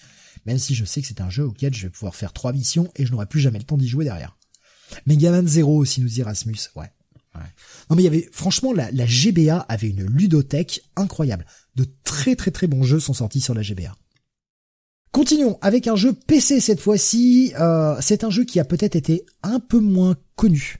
[0.46, 2.90] Même si je sais que c'est un jeu auquel je vais pouvoir faire trois missions
[2.96, 4.36] et je n'aurai plus jamais le temps d'y jouer derrière.
[5.06, 6.90] Megaman Zero aussi nous dit Rasmus, ouais.
[7.34, 7.40] ouais.
[7.88, 11.46] Non mais il y avait, franchement, la, la GBA avait une ludothèque incroyable.
[11.76, 13.94] De très très très bons jeux sont sortis sur la GBA.
[15.12, 17.52] Continuons avec un jeu PC cette fois-ci.
[17.58, 20.76] Euh, c'est un jeu qui a peut-être été un peu moins connu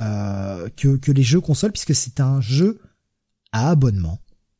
[0.00, 2.80] euh, que, les jeux consoles puisque c'est un jeu
[3.52, 4.18] à abonnement.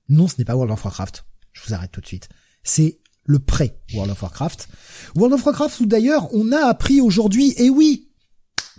[0.09, 1.25] Non, ce n'est pas World of Warcraft.
[1.53, 2.29] Je vous arrête tout de suite.
[2.63, 4.69] C'est le pré World of Warcraft.
[5.17, 8.11] World of Warcraft où d'ailleurs on a appris aujourd'hui, et oui,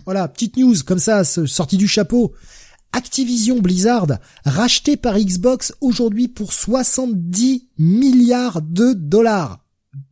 [0.06, 2.34] voilà, petite news comme ça, sortie du chapeau.
[2.94, 4.06] Activision Blizzard,
[4.44, 9.61] racheté par Xbox aujourd'hui pour 70 milliards de dollars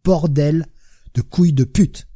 [0.05, 0.67] bordel
[1.15, 2.07] de couilles de pute.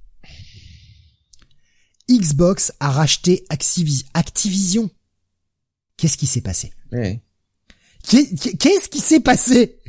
[2.10, 4.90] Xbox a racheté Activision.
[5.96, 6.72] Qu'est-ce qui s'est passé?
[8.06, 9.80] Qu'est-ce qui s'est passé?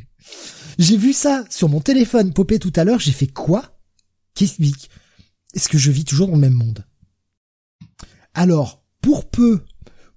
[0.80, 3.80] J'ai vu ça sur mon téléphone popper tout à l'heure, j'ai fait quoi?
[4.39, 6.85] Est-ce que je vis toujours dans le même monde?
[8.34, 9.64] Alors, pour peu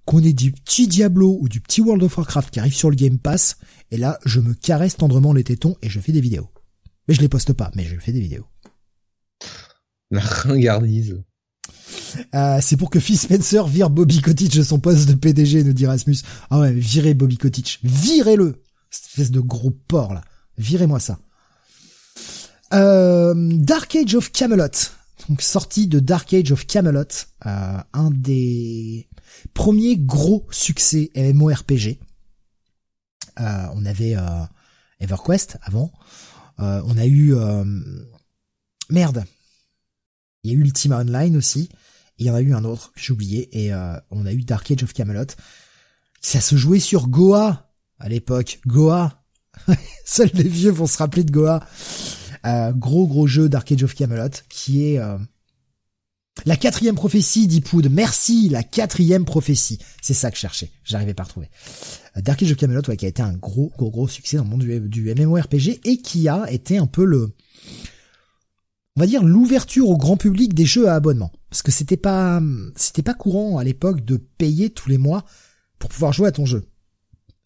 [0.05, 2.95] qu'on ait du petit Diablo ou du petit World of Warcraft qui arrive sur le
[2.95, 3.57] Game Pass,
[3.91, 6.49] et là, je me caresse tendrement les tétons et je fais des vidéos.
[7.09, 8.45] Mais je les poste pas, mais je fais des vidéos.
[10.11, 11.19] La ringardise.
[12.35, 15.73] Euh, c'est pour que Phil Spencer vire Bobby Kotick de son poste de PDG, nous
[15.73, 16.17] dit Rasmus.
[16.51, 17.79] Ah ouais, virez Bobby Kotick.
[17.81, 18.61] Virez-le.
[18.91, 20.21] Cette espèce de gros porc, là.
[20.59, 21.17] Virez-moi ça.
[22.75, 24.67] Euh, Dark Age of Camelot.
[25.29, 27.05] Donc, sortie de Dark Age of Camelot.
[27.47, 29.09] Euh, un des
[29.55, 31.97] premiers gros succès MMORPG.
[33.39, 34.43] Euh, on avait euh,
[34.99, 35.91] EverQuest avant.
[36.59, 37.63] Euh, on a eu euh,
[38.89, 39.25] merde.
[40.43, 41.69] Il y a eu Ultima Online aussi.
[42.17, 43.49] il y en a eu un autre que j'ai oublié.
[43.57, 45.27] Et euh, on a eu Dark Age of Camelot.
[46.21, 48.59] Ça se jouait sur Goa à l'époque.
[48.65, 49.23] Goa.
[50.05, 51.65] Seuls les vieux vont se rappeler de Goa.
[52.73, 54.99] gros gros jeu Dark Age of Camelot qui est
[56.45, 57.89] la quatrième prophétie d'Ipoud.
[57.91, 59.79] Merci, la quatrième prophétie.
[60.01, 60.71] C'est ça que je cherchais.
[60.83, 61.49] J'arrivais pas à retrouver.
[62.15, 64.61] Dark Age of Camelot, qui a été un gros, gros, gros succès dans le monde
[64.61, 67.33] du, du MMORPG et qui a été un peu le,
[68.99, 71.31] on va dire l'ouverture au grand public des jeux à abonnement.
[71.49, 72.41] Parce que c'était pas,
[72.75, 75.23] c'était pas courant à l'époque de payer tous les mois
[75.77, 76.65] pour pouvoir jouer à ton jeu.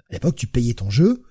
[0.10, 1.22] À l'époque, tu payais ton jeu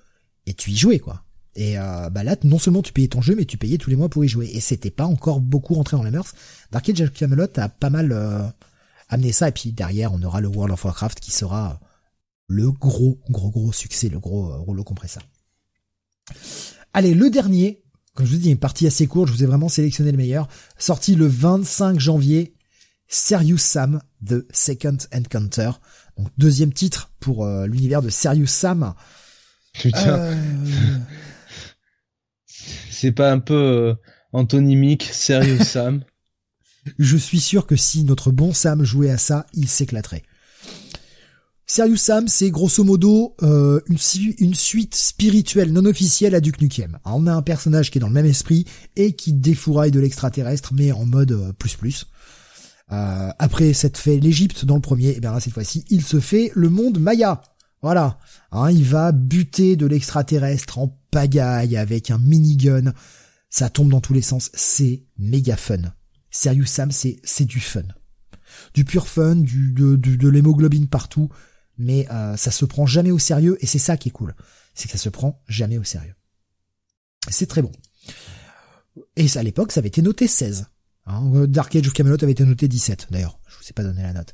[0.47, 1.24] et tu y jouais, quoi.
[1.55, 3.97] Et euh, bah là, non seulement tu payais ton jeu, mais tu payais tous les
[3.97, 4.51] mois pour y jouer.
[4.53, 6.35] Et c'était pas encore beaucoup rentré dans les mœurs.
[6.70, 8.43] Dark Age of Camelot a pas mal euh,
[9.09, 9.49] amené ça.
[9.49, 11.81] Et puis derrière, on aura le World of Warcraft qui sera
[12.49, 15.23] le gros, gros, gros succès, le gros euh, rouleau compresseur.
[16.95, 17.83] Allez, le dernier,
[18.15, 20.49] comme je vous dis, une partie assez courte, je vous ai vraiment sélectionné le meilleur.
[20.79, 22.55] Sorti le 25 janvier,
[23.09, 25.73] Serious Sam, The Second Encounter.
[26.16, 28.95] Donc deuxième titre pour euh, l'univers de Serious Sam.
[29.74, 30.35] Putain
[33.03, 33.95] c'est pas un peu euh,
[34.33, 36.05] antonymique, sérieux Sam?
[37.01, 40.23] Je suis sûr que si notre bon Sam jouait à ça, il s'éclaterait.
[41.66, 43.99] Serious Sam, c'est grosso modo euh, une,
[44.39, 46.99] une, suite spirituelle non officielle à Duke Nukem.
[47.05, 50.73] on a un personnage qui est dans le même esprit et qui défouraille de l'extraterrestre,
[50.73, 52.07] mais en mode euh, plus plus.
[52.93, 56.03] Euh, après s'être fait l'Égypte dans le premier, et eh bien là cette fois-ci, il
[56.03, 57.43] se fait le monde Maya.
[57.82, 58.18] Voilà,
[58.52, 62.92] hein, il va buter de l'extraterrestre en pagaille avec un minigun.
[63.50, 65.92] Ça tombe dans tous les sens, c'est méga fun.
[66.30, 67.82] Serious Sam, c'est c'est du fun,
[68.72, 71.28] du pur fun, du de, de l'hémoglobine partout
[71.78, 74.34] mais euh, ça se prend jamais au sérieux et c'est ça qui est cool,
[74.74, 76.14] c'est que ça se prend jamais au sérieux.
[77.28, 77.72] C'est très bon.
[79.16, 80.66] Et à l'époque, ça avait été noté 16.
[81.06, 81.46] Hein.
[81.46, 83.38] Dark Age of Camelot avait été noté 17 d'ailleurs.
[83.46, 84.32] Je vous ai pas donné la note.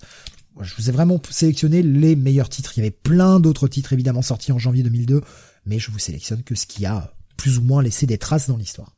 [0.60, 2.72] Je vous ai vraiment sélectionné les meilleurs titres.
[2.76, 5.22] Il y avait plein d'autres titres évidemment sortis en janvier 2002,
[5.66, 8.56] mais je vous sélectionne que ce qui a plus ou moins laissé des traces dans
[8.56, 8.96] l'histoire.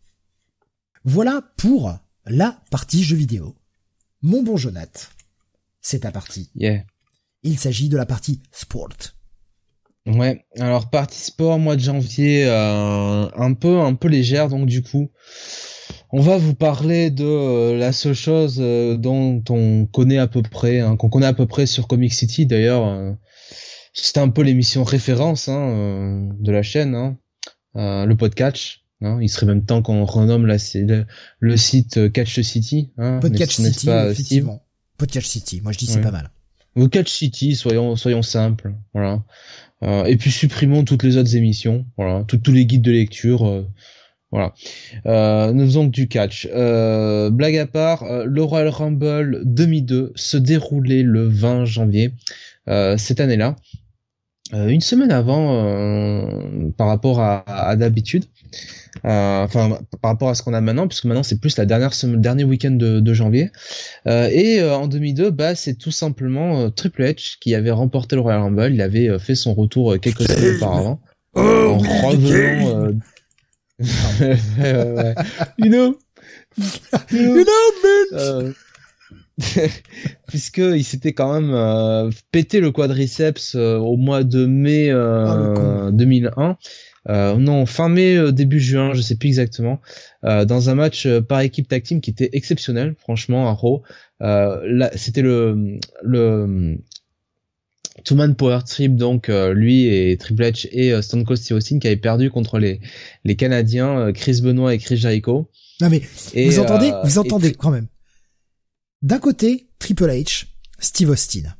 [1.05, 3.57] Voilà pour la partie jeu vidéo.
[4.23, 5.11] Mon bon Jonath,
[5.81, 6.51] c'est ta partie.
[6.55, 6.85] Yeah.
[7.43, 8.91] Il s'agit de la partie sport.
[10.07, 14.83] Ouais, alors partie sport, mois de janvier, euh, un peu un peu légère, donc du
[14.83, 15.11] coup,
[16.11, 20.43] on va vous parler de euh, la seule chose euh, dont on connaît à peu
[20.43, 22.47] près, hein, qu'on connaît à peu près sur Comic City.
[22.47, 23.17] D'ailleurs,
[23.93, 27.17] c'était un peu l'émission référence hein, de la chaîne, hein,
[27.75, 28.79] le podcast.
[29.03, 31.07] Il serait même temps qu'on renomme la, le,
[31.39, 32.91] le site Catch City.
[33.21, 34.63] Podcast City, effectivement.
[34.99, 36.31] Podcast City, moi je dis c'est pas mal.
[36.77, 39.25] Ou Catch City, soyons soyons simples, voilà.
[39.83, 43.67] Euh, et puis supprimons toutes les autres émissions, voilà, tous les guides de lecture, euh,
[44.31, 44.55] voilà.
[45.07, 46.49] Euh, nous faisons du catch.
[46.53, 52.13] Euh, blague à part, euh, le Royal Rumble 2002 se déroulait le 20 janvier
[52.99, 53.57] cette année-là,
[54.53, 56.25] une semaine avant
[56.77, 58.27] par rapport à, à d'habitude.
[59.05, 61.95] Euh, enfin par rapport à ce qu'on a maintenant, puisque maintenant c'est plus la dernière
[61.95, 63.51] semaine, dernier week-end de, de, janvier.
[64.07, 68.23] Euh, et euh, en 2002, bah c'est tout simplement Triple H qui avait remporté le
[68.23, 68.73] Royal Rumble.
[68.73, 71.01] Il avait fait son retour quelques semaines auparavant
[71.35, 72.93] oh, en revenant.
[73.81, 75.15] Ouais,
[75.59, 75.99] You know,
[77.11, 78.53] you know,
[80.29, 84.91] puisque il s'était quand même pété le quadriceps au mois de mai
[85.93, 86.57] 2001 ah,
[87.09, 89.81] euh, non, fin mai, euh, début juin, je sais plus exactement,
[90.25, 93.83] euh, dans un match par équipe tag team qui était exceptionnel, franchement, à Raw.
[94.95, 96.79] c'était le, le
[98.05, 101.87] Two Man Power Trip, donc lui et Triple H et Stone Cold Steve Austin qui
[101.87, 102.81] avaient perdu contre les,
[103.25, 105.51] les Canadiens, Chris Benoit et Chris Jericho.
[105.81, 106.03] Non mais
[106.35, 107.89] vous entendez, vous entendez quand même.
[109.03, 110.47] D'un côté, Triple H,
[110.79, 111.55] Steve Austin.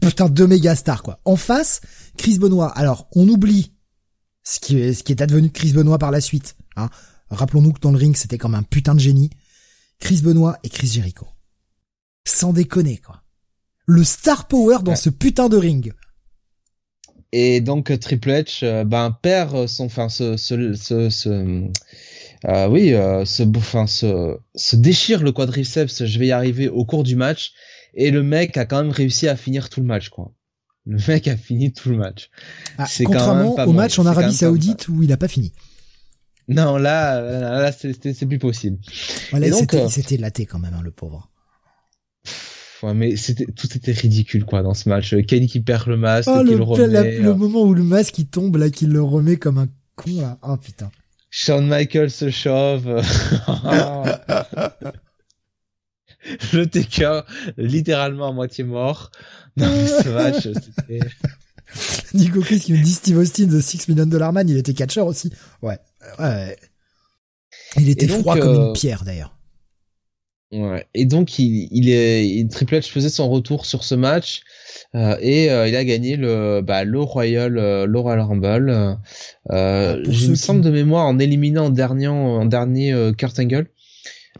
[0.00, 1.20] Putain, deux méga stars quoi.
[1.24, 1.80] En face,
[2.16, 2.68] Chris Benoit.
[2.76, 3.72] Alors, on oublie
[4.44, 6.56] ce qui est, ce qui est advenu de Chris Benoit par la suite.
[6.76, 6.88] Hein.
[7.30, 9.30] Rappelons-nous que dans le ring, c'était comme un putain de génie.
[9.98, 11.26] Chris Benoit et Chris Jericho.
[12.26, 13.22] Sans déconner, quoi.
[13.88, 15.94] Le star power dans ce putain de ring.
[17.32, 21.28] Et donc Triple H euh, ben perd son enfin ce ce ce,
[22.46, 26.84] euh, oui euh, ce enfin ce se déchire le quadriceps je vais y arriver au
[26.86, 27.52] cours du match
[27.92, 30.32] et le mec a quand même réussi à finir tout le match quoi
[30.86, 32.30] le mec a fini tout le match.
[32.78, 35.52] Ah, c'est contrairement au match en Arabie Saoudite où il a pas fini.
[36.48, 38.78] Non, là, là, c'est plus possible.
[39.30, 41.30] Voilà, euh, c'était laté quand même, hein, le pauvre.
[42.82, 45.14] Ouais, mais c'était tout était ridicule quoi dans ce match.
[45.26, 47.18] Kenny qui perd le masque, oh, le, le remet.
[47.18, 47.34] le euh.
[47.34, 50.38] moment où le masque il tombe là, qu'il le remet comme un con là.
[50.42, 50.90] Oh putain.
[51.30, 52.84] Shawn Michaels se chauffe.
[56.52, 57.22] le Taker
[57.56, 59.10] littéralement à moitié mort
[59.56, 60.48] dans ce match.
[62.14, 65.06] Nico Chris qui me dit Steve Austin de 6 Million Dollar Man, il était catcheur
[65.06, 65.30] aussi.
[65.62, 65.78] Ouais.
[66.18, 66.56] ouais.
[67.76, 69.37] Il était froid comme une euh, pierre d'ailleurs.
[70.50, 70.86] Ouais.
[70.94, 74.40] Et donc il, il est Triple H faisait son retour sur ce match
[74.94, 78.70] euh, et euh, il a gagné le bah, le Royal euh, le Royal Rumble.
[78.70, 78.94] Euh,
[79.50, 80.60] ah, J'ai une qui...
[80.60, 83.66] de mémoire en éliminant en dernier en dernier Kurt Angle.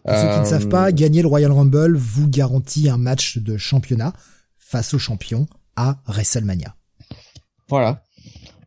[0.04, 3.58] Pour ceux qui ne savent pas, gagner le Royal Rumble vous garantit un match de
[3.58, 4.14] championnat
[4.56, 6.74] face au champion à WrestleMania.
[7.68, 8.04] Voilà.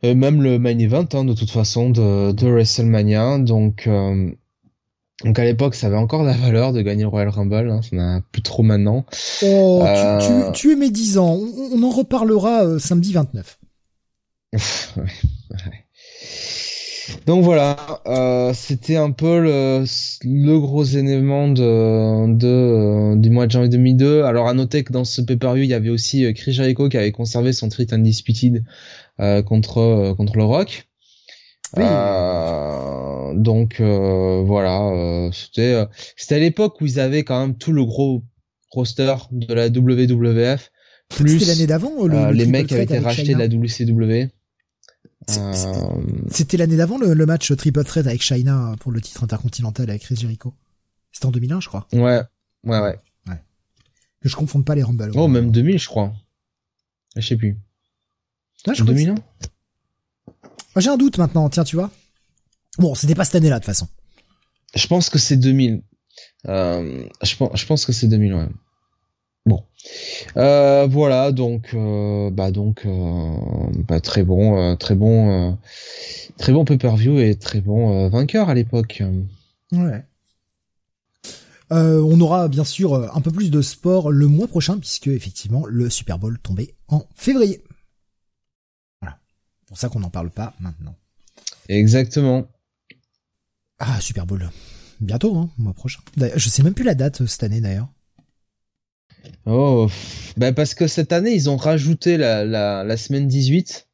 [0.04, 3.40] Et même le main event, hein, de toute façon, de, de WrestleMania.
[3.40, 4.32] Donc, euh,
[5.24, 7.70] donc à l'époque, ça avait encore la valeur de gagner le Royal Rumble.
[7.70, 9.06] Hein, ça n'a plus trop maintenant.
[9.44, 11.40] Oh, tu, tu, euh, tu, es mes 10 ans.
[11.74, 13.60] On, en reparlera euh, samedi 29.
[14.54, 14.60] ouais,
[14.98, 15.86] ouais.
[17.26, 19.84] Donc voilà, euh, c'était un peu le,
[20.24, 24.24] le, gros événement de, de euh, du mois de janvier 2002.
[24.24, 26.98] Alors à noter que dans ce pay-per-view, il y avait aussi euh, Chris Jericho qui
[26.98, 28.64] avait conservé son treat undisputed
[29.20, 30.88] euh, contre contre le Rock.
[31.78, 31.84] Oui.
[33.34, 35.86] Donc voilà, c'était
[36.18, 38.24] c'était à l'époque où ils avaient quand même tout le gros
[38.72, 40.72] roster de la WWF
[41.10, 44.30] plus C'était l'année d'avant le, euh, le les mecs avaient été rachetés de la WCW.
[45.30, 45.54] Euh,
[46.30, 50.02] C'était l'année d'avant le, le match triple threat avec China pour le titre intercontinental avec
[50.04, 50.54] Chris Jericho.
[51.12, 51.88] C'était en 2001, je crois.
[51.92, 52.22] ouais,
[52.64, 52.98] ouais, ouais.
[54.22, 55.12] Que je confonde pas les Rumble.
[55.16, 56.14] Oh, même 2000, je crois.
[57.16, 57.58] Je sais plus.
[58.68, 59.16] Ouais, je crois que 2001
[60.76, 61.92] Ah, J'ai un doute maintenant, tiens, tu vois.
[62.78, 63.88] Bon, c'était pas cette année-là, de toute façon.
[64.76, 65.82] Je pense que c'est 2000.
[66.48, 68.48] Euh, je pense, je pense que c'est 2000, ouais.
[69.46, 69.64] Bon,
[70.38, 73.32] euh, voilà, donc, euh, bah donc, euh,
[73.88, 75.58] bah, très bon, très bon,
[76.38, 79.04] très bon pay-per-view et très bon vainqueur à l'époque.
[79.72, 80.06] Ouais.
[81.72, 85.90] On aura bien sûr un peu plus de sport le mois prochain, puisque effectivement le
[85.90, 87.64] Super Bowl tombait en février.
[89.02, 89.18] Voilà.
[89.68, 90.96] Pour ça qu'on n'en parle pas maintenant.
[91.70, 92.46] Exactement.
[93.84, 94.48] Ah, Super Bowl.
[95.00, 96.02] Bientôt, hein, mois prochain.
[96.36, 97.90] Je sais même plus la date euh, cette année d'ailleurs.
[99.48, 99.90] Oh,
[100.38, 103.88] bah parce que cette année ils ont rajouté la, la, la semaine 18.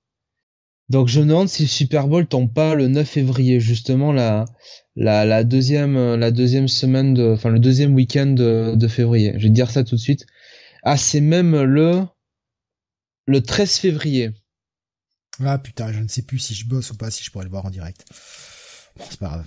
[0.90, 4.44] Donc je me demande si le Super Bowl tombe pas le 9 février, justement la,
[4.98, 9.32] la, la deuxième euh, la deuxième semaine de, enfin le deuxième week-end de, de février.
[9.38, 10.26] Je vais te dire ça tout de suite.
[10.84, 12.04] Ah c'est même le
[13.26, 14.32] le 13 février.
[15.46, 17.52] Ah putain, je ne sais plus si je bosse ou pas, si je pourrais le
[17.52, 18.06] voir en direct.
[18.98, 19.46] Bon, c'est pas grave.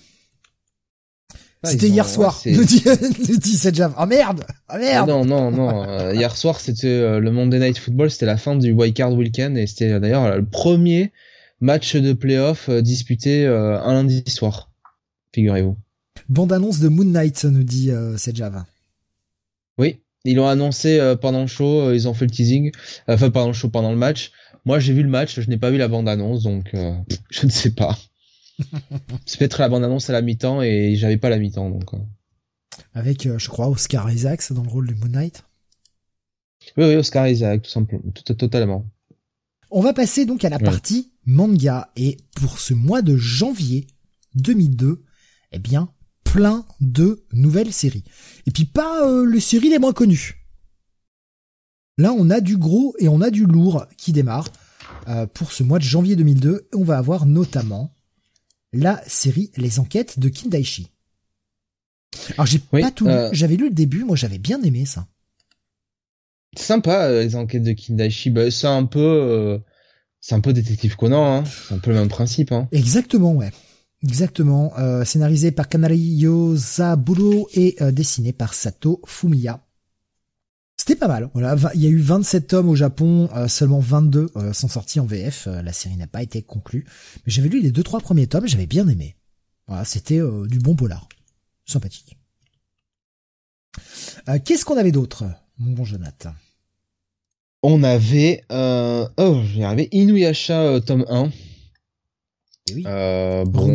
[1.62, 3.94] C'était ont- hier ouais, soir, cette Java.
[4.00, 5.84] Oh merde Ah merde non non non.
[5.86, 9.58] euh, hier soir c'était euh, le Monday Night Football, c'était la fin du Wildcard Weekend
[9.58, 11.12] et c'était euh, d'ailleurs le premier
[11.60, 14.70] match de playoff euh, disputé un lundi soir.
[15.34, 15.76] Figurez-vous.
[16.30, 17.90] Bande-annonce de Moon Knight, nous dit
[18.34, 18.66] Java.
[19.78, 22.72] Oui, ils l'ont annoncé pendant le show, ils ont fait le teasing,
[23.08, 24.32] enfin pendant le show, pendant le match.
[24.64, 26.92] Moi j'ai vu le match, je n'ai pas vu la bande-annonce, donc euh,
[27.30, 27.96] je ne sais pas.
[29.26, 31.94] C'est peut-être la bande-annonce à la mi-temps et j'avais pas la mi-temps, donc.
[31.94, 31.98] euh.
[32.94, 35.44] Avec, euh, je crois, Oscar Isaacs dans le rôle de Moon Knight.
[36.76, 38.86] Oui, oui, Oscar Isaac, tout simplement, tout, totalement.
[39.70, 40.64] On va passer donc à la Ouais.
[40.64, 43.86] partie manga et pour ce mois de janvier
[44.34, 45.02] 2002,
[45.52, 45.92] eh bien,
[46.24, 48.04] plein de nouvelles séries.
[48.46, 50.36] Et puis pas euh, les séries les moins connues.
[51.98, 54.48] Là, on a du gros et on a du lourd qui démarre
[55.08, 56.68] euh, pour ce mois de janvier 2002.
[56.74, 57.92] On va avoir notamment
[58.72, 60.88] la série Les Enquêtes de Kindaichi.
[62.32, 64.84] Alors j'ai Oui, pas tout lu, euh, j'avais lu le début, moi j'avais bien aimé
[64.84, 65.06] ça.
[66.56, 69.58] C'est sympa euh, les enquêtes de Kindaichi, bah, c'est un peu, euh,
[70.20, 71.44] c'est un peu détective Conan, hein.
[71.44, 72.52] c'est un peu le même principe.
[72.52, 72.68] Hein.
[72.72, 73.52] Exactement, ouais.
[74.02, 74.72] Exactement.
[74.78, 79.62] Euh, scénarisé par Kanario Zaburo et dessiné par Sato Fumiya.
[80.80, 81.28] C'était pas mal.
[81.34, 84.98] Voilà, il y a eu 27 tomes au Japon, euh, seulement 22 euh, sont sortis
[84.98, 85.46] en VF.
[85.46, 86.86] Euh, la série n'a pas été conclue,
[87.18, 89.14] mais j'avais lu les deux trois premiers tomes, et j'avais bien aimé.
[89.68, 91.06] Voilà, c'était euh, du bon polar,
[91.66, 92.16] sympathique.
[94.30, 95.24] Euh, Qu'est-ce qu'on avait d'autre,
[95.58, 96.32] mon bon Jonathan?
[97.62, 99.06] On avait, euh...
[99.18, 101.30] oh, j'y arrivé, Inuyasha tome 1.
[102.70, 103.66] Eh oui, Euh, bon.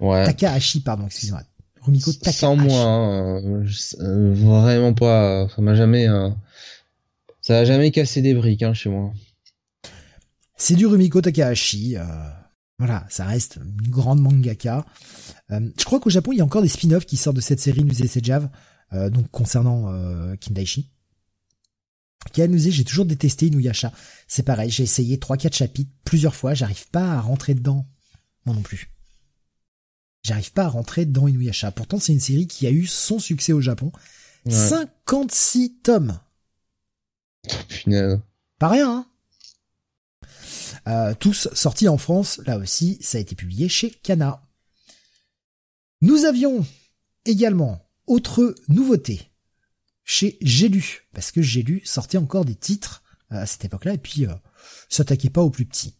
[0.00, 0.24] Ouais.
[0.24, 1.42] Takahashi, pardon, excusez-moi.
[1.86, 2.38] Rumiko Takahashi.
[2.38, 3.64] Sans moi, hein,
[4.00, 5.48] euh, vraiment pas.
[5.48, 6.30] Ça m'a jamais, euh,
[7.40, 9.12] ça a jamais cassé des briques hein, chez moi.
[10.56, 11.96] C'est du Rumiko Takahashi.
[11.96, 12.04] euh,
[12.78, 14.84] voilà, ça reste une grande mangaka.
[15.50, 17.60] Euh, je crois qu'au Japon, il y a encore des spin-offs qui sortent de cette
[17.60, 18.50] série Musée Sejav,
[18.92, 20.90] donc concernant euh, Kindaichi.
[22.32, 23.92] Kianuse, j'ai toujours détesté Inuyasha.
[24.26, 27.86] C'est pareil, j'ai essayé trois quatre chapitres plusieurs fois, j'arrive pas à rentrer dedans.
[28.44, 28.90] Moi non plus.
[30.26, 31.70] J'arrive pas à rentrer dans Inuyasha.
[31.70, 33.92] Pourtant, c'est une série qui a eu son succès au Japon.
[34.44, 34.50] Ouais.
[34.50, 36.18] 56 tomes.
[37.68, 38.18] Punaise.
[38.58, 39.06] Pas rien, hein
[40.88, 44.42] Euh, tous sortis en France, là aussi, ça a été publié chez Kana.
[46.00, 46.66] Nous avions
[47.24, 49.30] également autre nouveauté
[50.02, 53.94] chez J'ai lu, parce que J'ai lu sortait encore des titres euh, à cette époque-là,
[53.94, 54.34] et puis euh,
[54.88, 55.94] s'attaquait pas aux plus petits.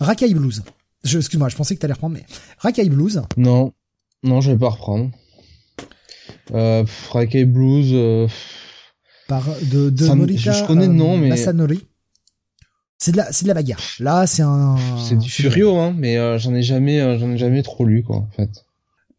[0.00, 0.64] Rakai Blues.
[1.06, 2.24] Je, excuse-moi, je pensais que t'allais reprendre, mais
[2.58, 3.72] Rakai Blues, Non,
[4.22, 5.10] non, je vais pas reprendre.
[6.52, 7.90] Euh, pff, Rakai Blues.
[7.92, 8.28] euh,
[9.28, 11.86] par de, de Ça Morita je connais le nom, mais- Masanori.
[12.98, 13.82] C'est de la, c'est de la bagarre.
[14.00, 14.76] Là, c'est un.
[15.06, 18.02] c'est du Furio, hein, mais euh, j'en ai jamais, euh, j'en ai jamais trop lu,
[18.02, 18.48] quoi, en fait.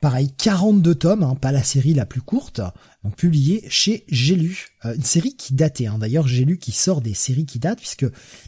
[0.02, 2.62] Pareil, 42 tomes, hein, pas la série la plus courte,
[3.04, 4.68] donc publiée chez J'ai lu.
[4.86, 5.98] Euh, une série qui datait, hein.
[6.00, 8.06] d'ailleurs J'ai lu qui sort des séries qui datent, puisque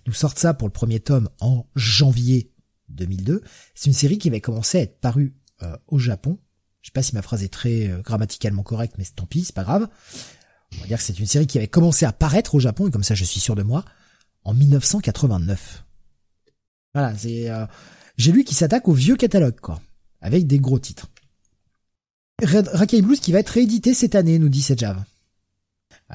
[0.07, 2.51] nous sortent ça pour le premier tome en janvier
[2.89, 3.41] 2002.
[3.75, 5.33] C'est une série qui avait commencé à être parue
[5.63, 6.39] euh, au Japon.
[6.81, 9.55] Je sais pas si ma phrase est très euh, grammaticalement correcte, mais tant pis, c'est
[9.55, 9.87] pas grave.
[10.77, 12.91] On va dire que c'est une série qui avait commencé à paraître au Japon, et
[12.91, 13.83] comme ça je suis sûr de moi,
[14.43, 15.83] en 1989.
[16.93, 17.49] Voilà, c'est...
[17.49, 17.65] euh,
[18.17, 19.81] J'ai lu qu'il s'attaque au vieux catalogue, quoi,
[20.21, 21.07] avec des gros titres.
[22.41, 25.03] Rakai Blues qui va être réédité cette année, nous dit Sejav.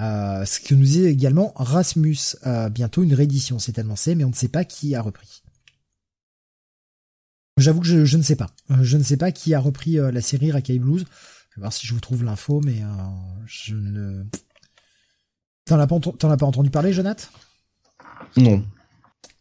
[0.01, 2.17] Euh, ce que nous dit également Rasmus.
[2.73, 5.43] Bientôt une réédition, c'est annoncé, mais on ne sait pas qui a repris.
[7.57, 8.51] J'avoue que je, ne sais pas.
[8.71, 11.05] Euh, je ne sais pas qui a repris euh, la série Rakai Blues.
[11.51, 12.87] Je vais voir si je vous trouve l'info, mais euh,
[13.47, 14.25] je ne...
[15.65, 17.31] T'en as pas, pas entendu parler, Jonath
[18.37, 18.63] Non.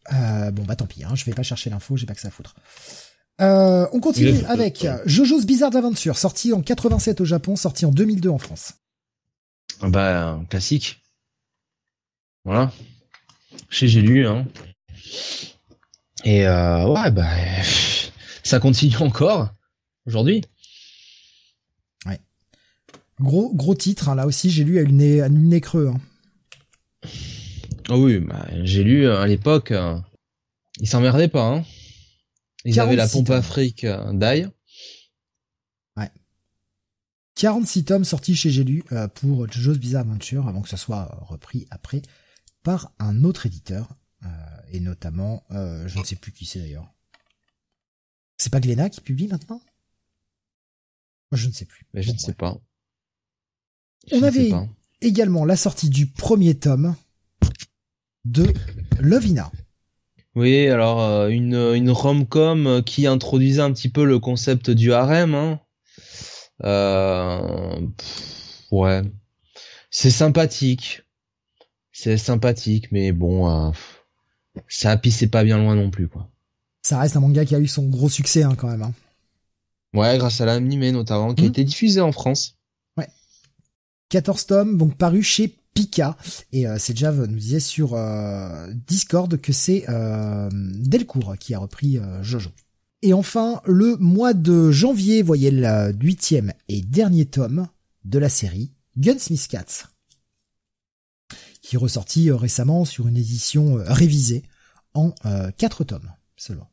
[0.10, 2.32] bon bah tant pis, hein, je vais pas chercher l'info, j'ai pas que ça à
[2.32, 2.56] foutre.
[3.40, 8.38] on continue avec Jojo's Bizarre Adventure, sorti en 87 au Japon, sorti en 2002 en
[8.38, 8.76] France.
[9.82, 11.04] Ah bah, classique.
[12.46, 12.72] Voilà.
[13.70, 14.46] Chez j'ai lu, hein.
[16.24, 17.30] Et euh, ouais, bah,
[18.44, 19.50] ça continue encore
[20.06, 20.42] aujourd'hui.
[22.06, 22.20] Ouais.
[23.20, 25.92] Gros gros titre, hein, là aussi j'ai lu à une nez, à une nez creux.
[25.94, 27.10] Hein.
[27.90, 30.00] Oh oui, bah, j'ai lu à l'époque, euh,
[30.80, 31.46] ils s'emmerdaient pas.
[31.46, 31.66] Hein.
[32.66, 34.50] Ils avaient la pompe Afrique euh, d'ail.
[35.98, 36.10] Ouais.
[37.36, 41.18] 46 tomes sortis chez J'ai lu euh, pour JoJo's Bizarre Adventure avant que ça soit
[41.28, 42.02] repris après
[42.64, 43.90] par un autre éditeur
[44.74, 46.92] et notamment, euh, je ne sais plus qui c'est d'ailleurs.
[48.38, 49.62] C'est pas Glénat qui publie maintenant?
[51.32, 51.86] Je ne sais plus.
[51.94, 52.58] Mais je ne sais pas.
[54.12, 54.52] On avait
[55.00, 56.96] également la sortie du premier tome
[58.26, 58.52] de
[59.00, 59.52] Lovina.
[60.36, 65.36] Oui, alors euh, une, une rom-com qui introduisait un petit peu le concept du harem.
[65.36, 65.60] Hein.
[66.64, 67.88] Euh,
[68.72, 69.02] ouais,
[69.92, 71.04] c'est sympathique,
[71.92, 73.72] c'est sympathique, mais bon,
[74.68, 76.30] ça pissé pas bien loin non plus, quoi.
[76.82, 78.84] Ça reste un manga qui a eu son gros succès, hein, quand même.
[78.84, 78.94] Hein.
[79.94, 81.52] Ouais, grâce à l'animé notamment, qui a mmh.
[81.52, 82.58] été diffusé en France.
[82.98, 83.08] Ouais.
[84.10, 86.18] 14 tomes, donc paru chez Pika.
[86.52, 91.98] Et euh, c'est nous disait sur euh, Discord que c'est euh, Delcourt qui a repris
[91.98, 92.50] euh, Jojo.
[93.02, 97.68] Et enfin, le mois de janvier, voyez le huitième et dernier tome
[98.06, 99.90] de la série Gunsmith Cats
[101.64, 104.44] qui est ressorti euh, récemment sur une édition euh, révisée
[104.94, 106.70] en euh, quatre tomes seulement.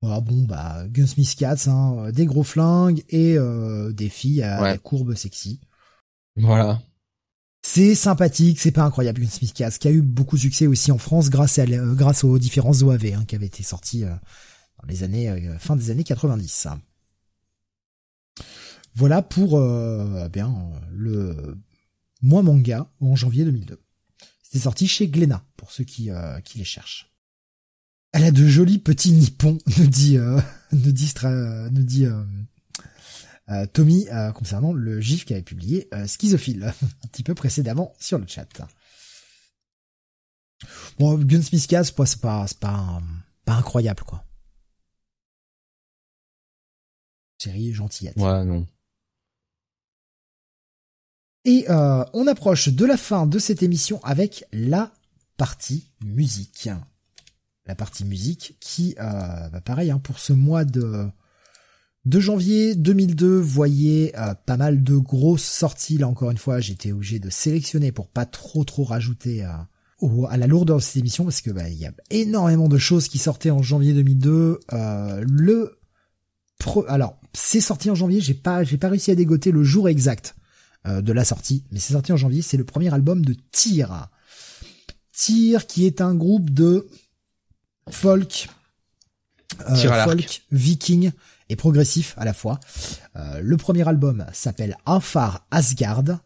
[0.00, 3.36] Bon bah Gunsmith Cats, hein, des gros flingues et
[3.92, 5.60] des filles à courbes sexy.
[6.34, 6.82] Voilà.
[7.64, 10.98] C'est sympathique, c'est pas incroyable Gunsmith Cats, qui a eu beaucoup de succès aussi en
[10.98, 15.56] France grâce à grâce aux différents OAV hein, qui avaient été sortis dans les années
[15.60, 16.66] fin des années 90.
[18.96, 19.60] Voilà pour
[20.30, 20.52] bien
[20.90, 21.56] le
[22.22, 23.81] mois manga en janvier 2002.
[24.52, 27.10] C'est sorti chez Glénat, pour ceux qui, euh, qui les cherchent.
[28.12, 30.38] Elle a de jolis petits nippons, nous dit, euh,
[30.72, 36.64] nous dit, nous dit euh, Tommy concernant le gif qui avait publié Schizophile
[37.04, 38.46] un petit peu précédemment sur le chat.
[40.98, 43.00] Bon, Gunsmith Cast, c'est pas, c'est pas,
[43.46, 44.22] pas incroyable quoi.
[47.38, 48.16] Série gentillette.
[48.16, 48.66] Ouais, non.
[51.44, 54.92] Et euh, on approche de la fin de cette émission avec la
[55.36, 56.68] partie musique.
[57.66, 61.08] La partie musique qui, euh, bah pareil, hein, pour ce mois de,
[62.06, 65.98] janvier 2002, voyez euh, pas mal de grosses sorties.
[65.98, 69.68] Là encore une fois, j'étais obligé de sélectionner pour pas trop trop rajouter à,
[70.28, 73.08] à la lourdeur de cette émission parce que bah, il y a énormément de choses
[73.08, 74.60] qui sortaient en janvier 2002.
[74.72, 75.78] Euh, le
[76.86, 80.36] alors c'est sorti en janvier, j'ai pas j'ai pas réussi à dégoter le jour exact
[80.36, 80.41] euh,
[80.84, 84.08] de la sortie, mais c'est sorti en janvier, c'est le premier album de Tyr.
[85.12, 86.88] Tyr qui est un groupe de
[87.90, 88.48] folk,
[89.68, 91.12] euh, folk, viking
[91.48, 92.60] et progressif à la fois.
[93.16, 96.20] Euh, le premier album s'appelle Afar Asgard.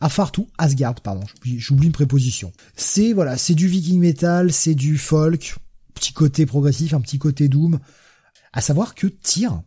[0.00, 2.52] Afar tout Asgard, pardon, j'oublie une préposition.
[2.74, 5.56] C'est voilà, c'est du viking metal, c'est du folk,
[5.94, 7.78] petit côté progressif, un petit côté doom.
[8.52, 9.62] À savoir que Tyr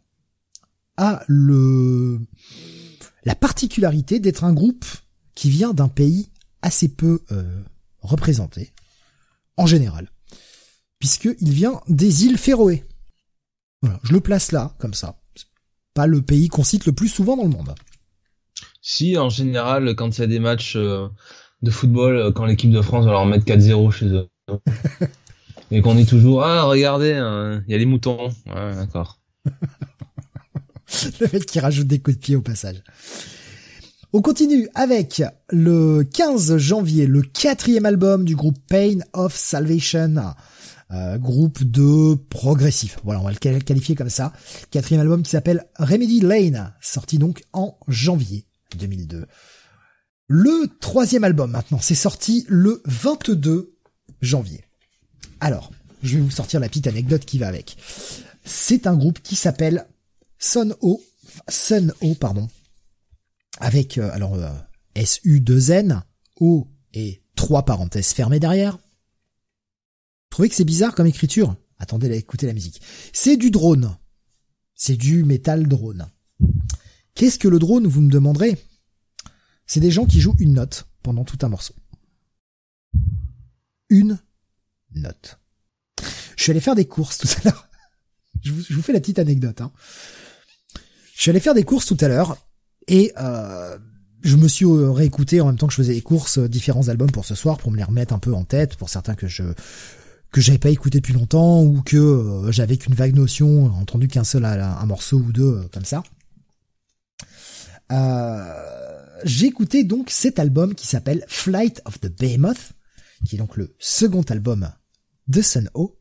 [0.98, 2.20] a le
[3.28, 4.86] la particularité d'être un groupe
[5.36, 6.30] qui vient d'un pays
[6.62, 7.44] assez peu euh,
[8.00, 8.72] représenté,
[9.58, 10.10] en général,
[10.98, 12.86] puisqu'il vient des îles Féroé.
[13.82, 15.20] Voilà, je le place là, comme ça.
[15.94, 17.76] Pas le pays qu'on cite le plus souvent dans le monde.
[18.82, 21.10] Si, en général, quand il y a des matchs euh,
[21.62, 24.30] de football, euh, quand l'équipe de France va leur mettre 4-0 chez eux.
[25.72, 28.30] Et qu'on est toujours, ah, regardez, hein, il y a les moutons.
[28.46, 29.20] Ouais, d'accord.
[31.20, 32.84] le fait qu'il rajoute des coups de pied au passage.
[34.14, 40.16] On continue avec le 15 janvier, le quatrième album du groupe Pain of Salvation.
[40.92, 42.98] Euh, groupe de progressif.
[43.04, 44.32] Voilà, on va le qualifier comme ça.
[44.72, 48.46] Quatrième album qui s'appelle Remedy Lane, sorti donc en janvier
[48.80, 49.26] 2002.
[50.30, 53.76] Le troisième album maintenant, c'est sorti le 22
[54.22, 54.64] janvier.
[55.42, 55.72] Alors,
[56.04, 57.76] je vais vous sortir la petite anecdote qui va avec.
[58.46, 59.88] C'est un groupe qui s'appelle
[60.40, 61.04] Sun O,
[61.50, 62.48] Sun O, pardon,
[63.60, 64.52] avec euh, alors euh,
[64.96, 66.04] S U 2 N
[66.40, 68.78] O et trois parenthèses fermées derrière.
[70.30, 71.56] Trouvez que c'est bizarre comme écriture?
[71.80, 72.82] Attendez, écoutez la musique.
[73.14, 73.98] C'est du drone.
[74.76, 76.08] C'est du métal drone.
[77.16, 78.58] Qu'est-ce que le drone, vous me demanderez?
[79.66, 81.74] C'est des gens qui jouent une note pendant tout un morceau.
[83.90, 84.20] Une
[84.94, 85.40] note.
[86.36, 87.68] Je suis allé faire des courses tout à l'heure.
[88.44, 89.62] Je vous, fais la petite anecdote.
[89.62, 89.72] Hein.
[91.18, 92.38] Je suis allé faire des courses tout à l'heure
[92.88, 93.76] et euh,
[94.22, 97.10] je me suis réécouté en même temps que je faisais les courses euh, différents albums
[97.10, 99.42] pour ce soir pour me les remettre un peu en tête pour certains que je
[100.32, 104.24] que j'avais pas écouté depuis longtemps ou que euh, j'avais qu'une vague notion, entendu qu'un
[104.24, 106.04] seul un morceau ou deux euh, comme ça.
[109.24, 112.74] j'ai écouté donc cet album qui s'appelle Flight of the Behemoth,
[113.26, 114.72] qui est donc le second album
[115.28, 115.98] de Sun O.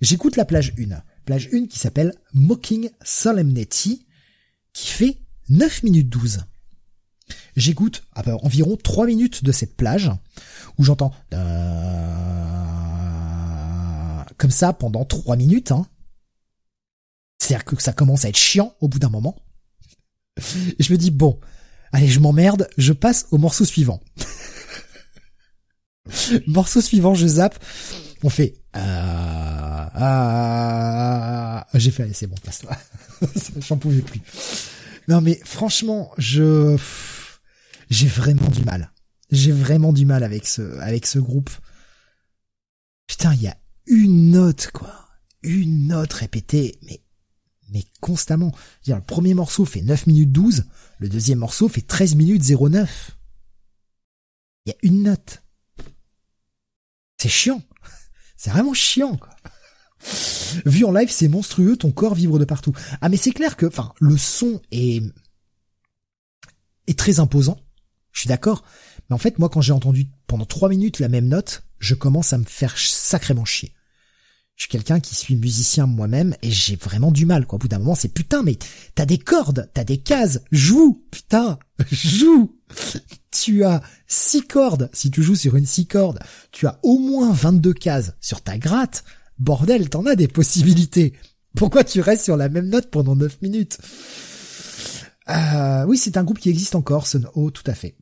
[0.00, 4.05] J'écoute la plage 1, plage 1 qui s'appelle Mocking Solemnity,
[4.76, 6.44] qui fait 9 minutes 12.
[7.56, 10.10] J'écoute environ 3 minutes de cette plage
[10.76, 11.14] où j'entends
[14.36, 15.72] comme ça pendant 3 minutes.
[15.72, 15.86] Hein.
[17.38, 19.36] C'est-à-dire que ça commence à être chiant au bout d'un moment.
[20.78, 21.40] Et je me dis bon,
[21.92, 24.02] allez, je m'emmerde, je passe au morceau suivant.
[26.46, 27.58] morceau suivant, je zappe.
[28.22, 29.15] On fait ah,
[29.98, 32.76] ah, j'ai fait allez, c'est bon, passe-toi.
[33.66, 34.20] J'en pouvais plus.
[35.08, 36.76] Non mais franchement, je
[37.88, 38.92] j'ai vraiment du mal.
[39.30, 41.50] J'ai vraiment du mal avec ce avec ce groupe.
[43.06, 43.56] Putain, il y a
[43.86, 44.92] une note quoi,
[45.42, 47.00] une note répétée mais
[47.70, 48.52] mais constamment.
[48.84, 50.64] Dire, le premier morceau fait 9 minutes 12,
[50.98, 53.12] le deuxième morceau fait 13 minutes 09.
[54.66, 55.42] Il y a une note.
[57.18, 57.62] C'est chiant.
[58.36, 59.30] C'est vraiment chiant quoi.
[60.64, 62.72] Vu en live, c'est monstrueux, ton corps vibre de partout.
[63.00, 65.02] Ah mais c'est clair que, enfin, le son est
[66.86, 67.58] est très imposant.
[68.12, 68.64] Je suis d'accord.
[69.08, 72.32] Mais en fait, moi, quand j'ai entendu pendant trois minutes la même note, je commence
[72.32, 73.72] à me faire sacrément chier.
[74.56, 77.56] Je suis quelqu'un qui suis musicien moi-même et j'ai vraiment du mal, quoi.
[77.56, 78.56] Au bout d'un moment, c'est putain, mais
[78.94, 81.58] t'as des cordes, t'as des cases, joue, putain,
[81.92, 82.56] joue.
[83.30, 84.88] Tu as six cordes.
[84.94, 86.20] Si tu joues sur une six cordes,
[86.52, 89.04] tu as au moins 22 cases sur ta gratte.
[89.38, 91.12] Bordel, t'en as des possibilités.
[91.56, 93.78] Pourquoi tu restes sur la même note pendant 9 minutes
[95.28, 97.96] euh, Oui, c'est un groupe qui existe encore, Sun O, tout à fait.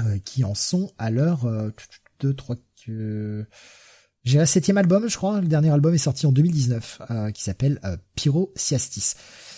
[0.00, 1.70] Euh, qui en sont à l'heure euh,
[2.20, 2.56] 2, 3...
[2.88, 3.44] Euh,
[4.24, 5.40] j'ai un septième album, je crois.
[5.40, 9.14] Le dernier album est sorti en 2019, euh, qui s'appelle euh, Pyrociastis.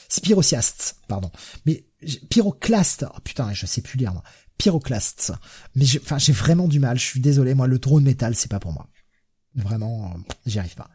[0.09, 1.31] Spirociast, pardon.
[1.67, 1.87] Mais
[2.31, 4.23] Pyroclast, oh putain, je sais plus lire moi.
[5.75, 6.99] Mais enfin, j'ai vraiment du mal.
[6.99, 8.89] Je suis désolé, moi, le drone métal, c'est pas pour moi.
[9.57, 10.15] Vraiment,
[10.45, 10.91] j'y arrive pas.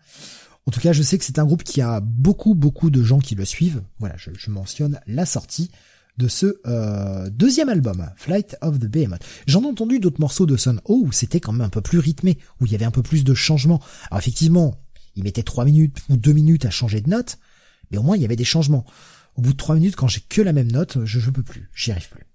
[0.68, 3.20] En tout cas, je sais que c'est un groupe qui a beaucoup, beaucoup de gens
[3.20, 3.82] qui le suivent.
[4.00, 5.72] Voilà, je, mentionne la sortie
[6.18, 9.26] de ce euh, deuxième album, Flight of the Behemoth.
[9.48, 11.98] J'en ai entendu d'autres morceaux de Sun O où c'était quand même un peu plus
[11.98, 13.82] rythmé, où il y avait un peu plus de changements.
[14.12, 14.80] Alors effectivement,
[15.16, 17.40] il mettait trois minutes ou deux minutes à changer de note,
[17.90, 18.86] mais au moins il y avait des changements.
[19.36, 21.70] Au bout de trois minutes, quand j'ai que la même note, je, je peux plus,
[21.74, 22.26] j'y arrive plus.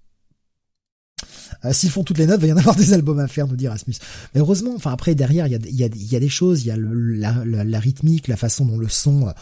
[1.67, 3.47] Euh, S'ils font toutes les notes, il va y en avoir des albums à faire,
[3.47, 3.95] nous dit Rasmus.
[4.35, 8.29] Mais heureusement, enfin après derrière, il y a, des choses, il y a la, rythmique,
[8.29, 9.33] la façon dont le son euh,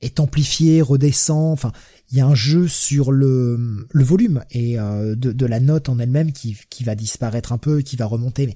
[0.00, 1.52] est amplifié, redescend.
[1.52, 1.72] Enfin,
[2.10, 6.32] il y a un jeu sur le, volume et euh, de, la note en elle-même
[6.32, 8.46] qui, qui va disparaître un peu, qui va remonter.
[8.46, 8.54] Mais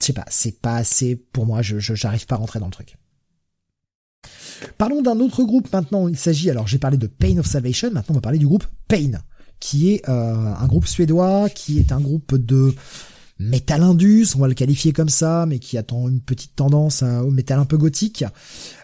[0.00, 1.62] je sais pas, c'est pas assez pour moi.
[1.62, 2.96] Je j'arrive pas à rentrer dans le truc.
[4.78, 6.08] Parlons d'un autre groupe maintenant.
[6.08, 8.66] Il s'agit, alors j'ai parlé de Pain of Salvation, maintenant on va parler du groupe
[8.88, 9.12] Pain
[9.62, 12.74] qui est euh, un groupe suédois, qui est un groupe de
[13.38, 17.30] metal indus, on va le qualifier comme ça, mais qui attend une petite tendance au
[17.30, 18.24] métal un peu gothique.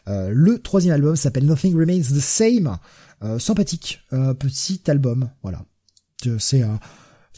[0.07, 2.79] Euh, le troisième album s'appelle Nothing Remains the Same,
[3.25, 4.03] euh, sympathique,
[4.39, 5.65] petit album, voilà.
[6.39, 6.79] C'est un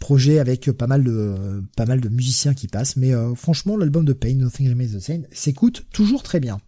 [0.01, 4.13] projet avec pas mal de pas mal de musiciens qui passent, mais franchement l'album de
[4.13, 6.61] Pain, Nothing Remains the Same, s'écoute toujours très bien.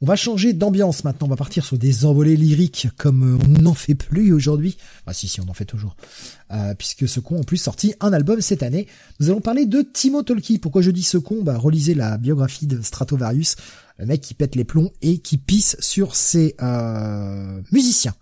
[0.00, 3.62] On va changer d'ambiance maintenant, on va partir sur des envolées lyriques comme euh, on
[3.62, 4.76] n'en fait plus aujourd'hui.
[5.06, 5.96] Ah si si on en fait toujours.
[6.52, 8.86] Euh, puisque ce con en plus sorti un album cette année.
[9.18, 10.60] Nous allons parler de Timo Tolki.
[10.60, 11.42] Pourquoi je dis ce con?
[11.42, 13.56] Bah relisez la biographie de Stratovarius,
[13.98, 18.14] le mec qui pète les plombs et qui pisse sur ses euh, musiciens.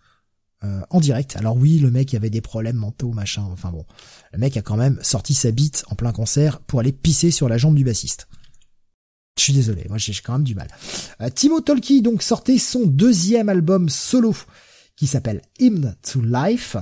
[0.88, 1.36] en direct.
[1.36, 3.46] Alors oui, le mec avait des problèmes mentaux, machin.
[3.52, 3.84] Enfin bon,
[4.32, 7.50] le mec a quand même sorti sa bite en plein concert pour aller pisser sur
[7.50, 8.28] la jambe du bassiste.
[9.36, 10.68] Je suis désolé, moi j'ai quand même du mal.
[11.20, 14.34] Euh, Timo Tolki donc sortait son deuxième album solo
[14.96, 16.76] qui s'appelle Hymn to Life.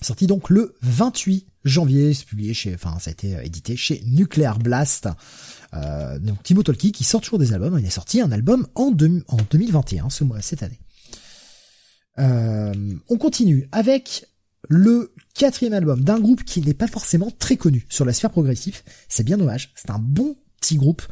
[0.00, 4.58] sorti donc le 28 janvier, c'est publié chez, enfin ça a été édité chez Nuclear
[4.58, 5.08] Blast.
[5.74, 8.92] Euh, donc Timo Tolki qui sort toujours des albums, il a sorti un album en,
[9.28, 10.80] en 2021, ce mois, cette année.
[12.18, 14.26] Euh, on continue avec
[14.68, 18.82] le quatrième album d'un groupe qui n'est pas forcément très connu sur la sphère progressive.
[19.08, 19.72] C'est bien dommage.
[19.76, 21.02] C'est un bon petit groupe,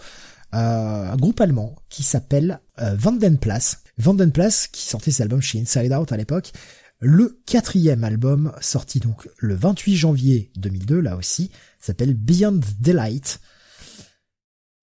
[0.54, 3.78] euh, un groupe allemand qui s'appelle euh, Vandenplas.
[3.98, 6.52] Vandenplas qui sortait ses albums chez Inside Out à l'époque.
[7.00, 11.50] Le quatrième album sorti donc le 28 janvier 2002 là aussi
[11.80, 13.40] s'appelle Beyond Delight.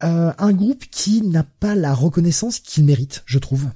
[0.04, 3.70] Euh, un groupe qui n'a pas la reconnaissance qu'il mérite, je trouve.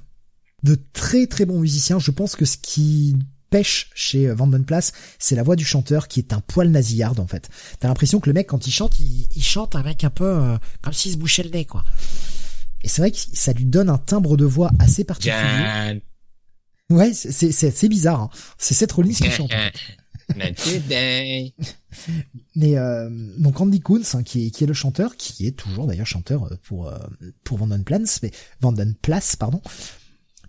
[0.62, 1.98] De très très bons musiciens.
[1.98, 3.16] Je pense que ce qui
[3.56, 7.48] pêche chez Vandenplas, c'est la voix du chanteur qui est un poil nasillarde en fait.
[7.80, 10.92] T'as l'impression que le mec quand il chante, il, chante avec un peu euh, comme
[10.92, 11.84] s'il se bouchait le nez quoi.
[12.82, 16.00] Et c'est vrai que ça lui donne un timbre de voix assez particulier.
[16.90, 18.20] Ouais, c'est c'est bizarre.
[18.20, 18.30] Hein.
[18.58, 19.50] C'est Seth Rollins qui chante.
[22.56, 23.08] Mais euh,
[23.38, 26.44] donc Andy Coons, hein, qui est qui est le chanteur, qui est toujours d'ailleurs chanteur
[26.44, 26.98] euh, pour euh,
[27.44, 28.30] pour Vandenplas, mais
[28.60, 29.60] Vandenplas, pardon.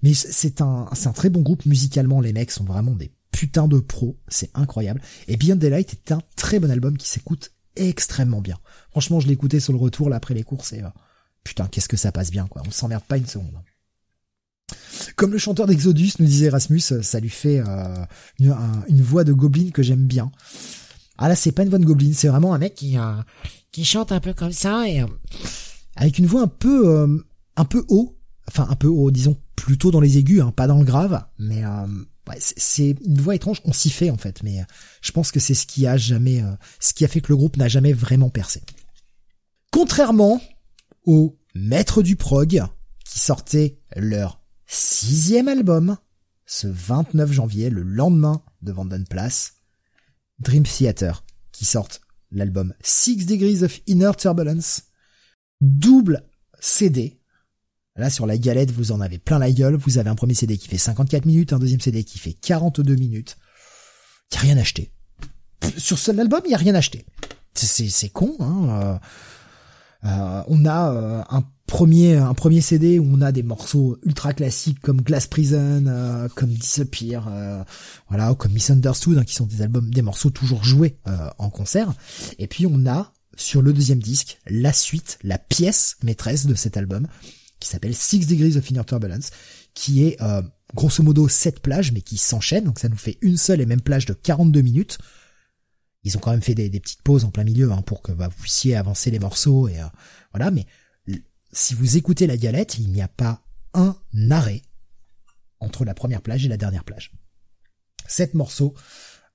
[0.03, 2.22] Mais c'est un c'est un très bon groupe musicalement.
[2.22, 5.02] Les mecs sont vraiment des putains de pros, c'est incroyable.
[5.28, 8.57] Et Beyond Daylight est un très bon album qui s'écoute extrêmement bien.
[8.91, 10.90] Franchement, je écouté sur le retour là après les courses et euh,
[11.44, 12.64] putain, qu'est-ce que ça passe bien quoi.
[12.65, 13.53] On s'emmerde pas une seconde.
[15.15, 18.06] Comme le chanteur d'Exodus nous disait Erasmus, ça lui fait euh,
[18.40, 20.32] une, voix de goblin que j'aime bien.
[21.18, 23.14] Ah là, c'est pas une voix de goblin, c'est vraiment un mec qui euh,
[23.72, 25.07] qui chante un peu comme ça et euh,
[25.95, 27.24] avec une voix un peu
[27.56, 28.18] un peu haut,
[28.48, 31.65] enfin un peu haut, disons plutôt dans les aigus, hein, pas dans le grave, mais
[31.65, 33.61] ouais, c'est une voix étrange.
[33.65, 34.61] On s'y fait en fait, mais
[35.01, 36.41] je pense que c'est ce qui a jamais,
[36.79, 38.61] ce qui a fait que le groupe n'a jamais vraiment percé.
[39.71, 40.41] Contrairement
[41.05, 42.63] aux maîtres du prog
[43.03, 45.97] qui sortaient leur sixième album,
[46.45, 48.73] ce 29 janvier, le lendemain de
[49.09, 49.55] Place,
[50.39, 52.01] Dream Theater, qui sortent
[52.31, 54.84] l'album Six Degrees of Inner Turbulence,
[55.61, 56.23] double
[56.59, 57.16] CD.
[57.98, 59.76] Là, sur la galette, vous en avez plein la gueule.
[59.76, 62.95] Vous avez un premier CD qui fait 54 minutes, un deuxième CD qui fait 42
[62.95, 63.38] minutes.
[64.34, 64.91] Y a rien acheté.
[65.78, 67.06] Sur seul album, y a rien acheté.
[67.56, 68.69] C'est con, hein.
[68.69, 68.98] Euh,
[70.06, 74.32] euh, on a euh, un premier un premier CD où on a des morceaux ultra
[74.32, 77.30] classiques comme Glass Prison, comme Disappear,
[78.07, 80.98] voilà, comme Misunderstood, hein, qui sont des albums, des morceaux toujours joués
[81.38, 81.94] en concert.
[82.38, 86.78] Et puis on a sur le deuxième disque la suite, la pièce maîtresse de cet
[86.78, 87.07] album,
[87.59, 89.31] qui s'appelle Six Degrees of Inner Turbulence,
[89.73, 90.17] qui est
[90.75, 93.81] grosso modo sept plages, mais qui s'enchaînent, donc ça nous fait une seule et même
[93.81, 94.97] plage de 42 minutes.
[96.03, 98.27] Ils ont quand même fait des, petites pauses en plein milieu hein, pour que bah,
[98.27, 99.77] vous puissiez avancer les morceaux et
[100.31, 100.65] voilà, mais
[101.51, 103.41] si vous écoutez la galette, il n'y a pas
[103.73, 103.95] un
[104.29, 104.61] arrêt
[105.59, 107.11] entre la première plage et la dernière plage.
[108.07, 108.73] Sept morceaux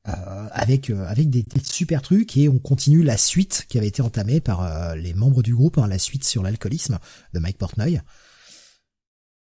[0.08, 4.02] euh, avec euh, avec des, super trucs et on continue la suite qui avait été
[4.02, 6.98] entamée par euh, les membres du groupe, hein, la suite sur l'alcoolisme
[7.34, 8.00] de Mike Portnoy,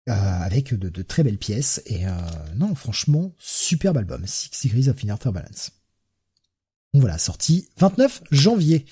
[0.07, 2.05] avec de, très belles pièces et
[2.55, 5.69] non franchement superbe album, Six Degrees of Inner Turbulence.
[6.93, 8.85] Donc voilà, sorti 29 janvier.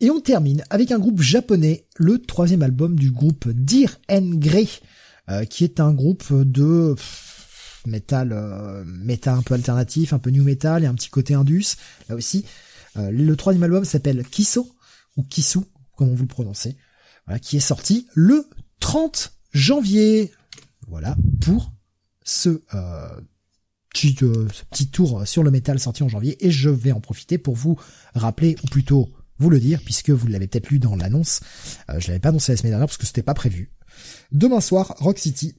[0.00, 4.66] Et on termine avec un groupe japonais, le troisième album du groupe Dear and Grey,
[5.30, 6.94] euh, qui est un groupe de
[7.86, 8.84] métal, euh,
[9.26, 11.76] un peu alternatif, un peu new metal et un petit côté indus.
[12.08, 12.44] Là aussi,
[12.96, 14.70] euh, le troisième album s'appelle Kiso
[15.16, 15.60] ou Kisu,
[15.96, 16.76] comme vous le prononcez,
[17.26, 18.48] voilà, qui est sorti le
[18.80, 20.32] 30 janvier.
[20.88, 21.72] Voilà pour
[22.22, 22.60] ce
[23.92, 27.38] petit, ce petit tour sur le métal sorti en janvier et je vais en profiter
[27.38, 27.78] pour vous
[28.14, 31.40] rappeler, ou plutôt vous le dire, puisque vous l'avez peut-être lu dans l'annonce.
[31.90, 33.72] Euh, je l'avais pas annoncé la semaine dernière parce que c'était pas prévu.
[34.32, 35.56] Demain soir, Rock City,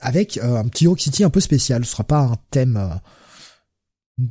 [0.00, 1.84] avec euh, un petit Rock City un peu spécial.
[1.84, 4.26] Ce sera pas un thème, euh,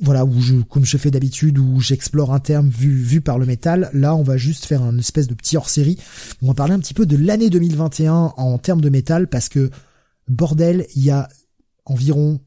[0.00, 3.90] voilà, où je, comme je fais d'habitude, où j'explore un terme vu par le métal.
[3.92, 5.98] Là, on va juste faire une espèce de petit hors-série.
[6.42, 9.70] On va parler un petit peu de l'année 2021 en termes de métal, parce que
[10.28, 11.28] bordel, il y a
[11.84, 12.40] environ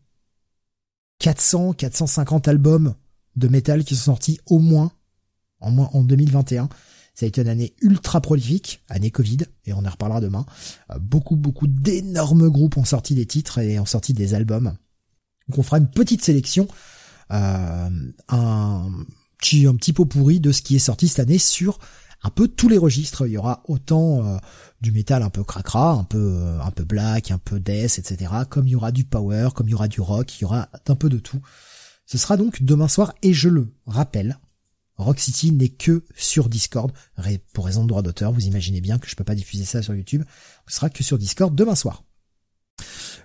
[1.19, 2.95] 400, 450 albums
[3.35, 4.91] de métal qui sont sortis au moins
[5.60, 6.69] en, moins, en 2021.
[7.14, 10.45] Ça a été une année ultra prolifique, année Covid, et on en reparlera demain.
[10.91, 14.76] Euh, beaucoup, beaucoup d'énormes groupes ont sorti des titres et ont sorti des albums.
[15.48, 16.68] Donc on fera une petite sélection,
[17.31, 17.90] euh,
[18.30, 18.91] un,
[19.38, 21.80] petit, un pot pourri de ce qui est sorti cette année sur
[22.23, 23.27] un peu tous les registres.
[23.27, 24.38] Il y aura autant euh,
[24.81, 28.31] du métal un peu cracra, un peu un peu black, un peu death, etc.
[28.49, 30.69] Comme il y aura du power, comme il y aura du rock, il y aura
[30.88, 31.41] un peu de tout.
[32.07, 34.40] Ce sera donc demain soir et je le rappelle,
[35.04, 36.92] Rock City n'est que sur Discord,
[37.54, 39.94] pour raison de droit d'auteur, vous imaginez bien que je peux pas diffuser ça sur
[39.96, 40.24] YouTube,
[40.68, 42.04] ce sera que sur Discord demain soir.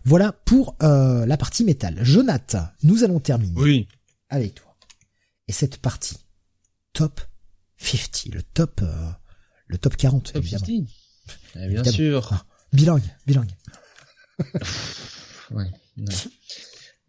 [0.05, 1.99] Voilà pour euh, la partie métal.
[2.03, 3.61] Jonathan, nous allons terminer.
[3.61, 3.89] Oui.
[4.29, 4.77] avec toi.
[5.49, 6.19] Et cette partie,
[6.93, 7.21] top
[7.79, 9.11] 50, le top, euh,
[9.67, 10.67] le top 40, Top évidemment.
[10.67, 10.89] 50.
[11.55, 11.91] Eh, bien Évidemment.
[11.93, 12.29] sûr.
[12.33, 13.51] Ah, bilingue, bilingue.
[15.51, 15.65] Ouais.
[15.97, 16.05] ouais.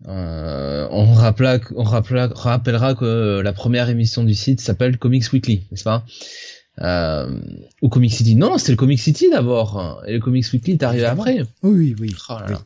[0.08, 5.68] Euh, on, rappela, on rappela, rappellera que la première émission du site s'appelle Comics Weekly,
[5.72, 6.06] n'est-ce pas?
[6.82, 7.40] Euh,
[7.82, 8.36] Ou Comic City.
[8.36, 10.02] Non, c'était le Comic City d'abord.
[10.08, 11.40] Et le Comics Weekly est arrivé après.
[11.64, 12.16] Oui, oui, oui.
[12.30, 12.52] Oh là Oui.
[12.54, 12.62] là.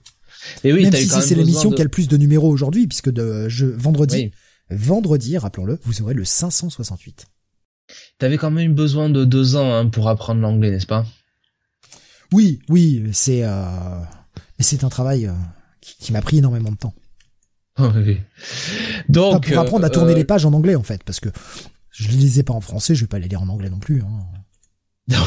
[0.63, 1.87] Et oui, Même si c'est l'émission besoin qui a de...
[1.87, 4.31] le plus de numéros aujourd'hui, puisque de je, vendredi,
[4.69, 4.77] Oui.
[4.77, 7.25] vendredi, rappelons-le, vous aurez le 568.
[8.19, 11.05] T'avais quand même besoin de deux ans hein, pour apprendre l'anglais, n'est-ce pas?
[12.31, 13.99] Oui, oui, c'est, euh,
[14.59, 15.33] mais c'est un travail euh,
[15.81, 16.93] qui, qui m'a pris énormément de temps.
[17.79, 17.87] Oui.
[17.87, 18.21] Enfin,
[19.09, 21.29] Donc, pour apprendre à tourner euh, les pages en anglais, en fait, parce que
[21.91, 24.01] je les lisais pas en français, je vais pas les lire en anglais non plus.
[24.01, 25.17] Hein.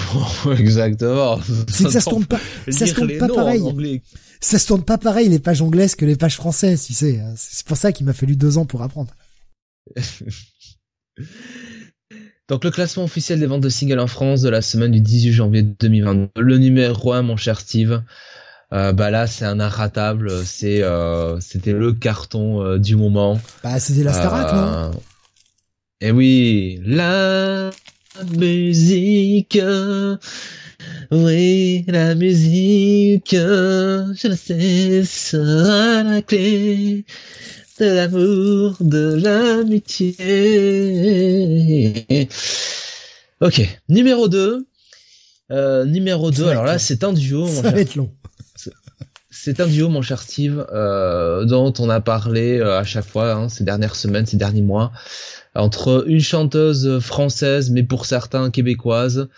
[0.58, 1.40] Exactement.
[1.68, 4.00] C'est que ça se tourne pas, ça se tourne pas pareil.
[4.40, 7.20] ça se tourne pas pareil les pages anglaises que les pages françaises, tu sais.
[7.36, 9.12] C'est pour ça qu'il m'a fallu deux ans pour apprendre.
[12.48, 15.32] Donc le classement officiel des ventes de singles en France de la semaine du 18
[15.32, 16.40] janvier 2022.
[16.40, 18.02] Le numéro 1, mon cher Steve.
[18.72, 23.40] Euh, bah là c'est un inratable, c'est euh, c'était le carton euh, du moment.
[23.62, 24.92] Bah, c'était la Starac, non Euh,
[26.00, 27.70] Et oui, la
[28.36, 29.58] musique.
[31.10, 37.04] Oui, la musique, je le sais, sera la clé
[37.78, 39.14] de l'amour, de
[42.16, 42.28] l'amitié.
[43.40, 44.66] Ok, numéro 2.
[45.52, 47.94] Euh, numéro 2, Ça va alors là c'est un duo, mon Ça cher va être
[47.94, 48.10] long.
[49.38, 53.32] C'est un duo, mon cher Steve, euh, dont on a parlé euh, à chaque fois
[53.32, 54.92] hein, ces dernières semaines, ces derniers mois,
[55.54, 59.28] entre une chanteuse française, mais pour certains québécoise,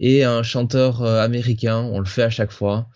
[0.00, 1.78] et un chanteur euh, américain.
[1.78, 2.88] On le fait à chaque fois.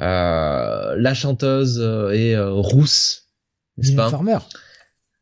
[0.00, 3.26] Euh, la chanteuse euh, est rousse,
[3.76, 4.10] n'est-ce pas?
[4.10, 4.38] Farmer.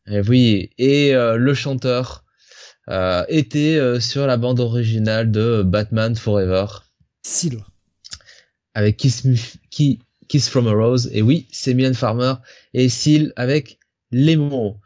[0.09, 2.25] Eh oui, et euh, le chanteur
[2.89, 6.67] euh, était euh, sur la bande originale de Batman Forever
[7.23, 7.59] Seal.
[8.75, 9.37] avec Me-
[9.71, 9.99] Ki-
[10.29, 11.09] Kiss from a Rose.
[11.13, 12.35] Et oui, c'est Mylène Farmer
[12.75, 13.79] et Seal avec
[14.11, 14.77] les mots.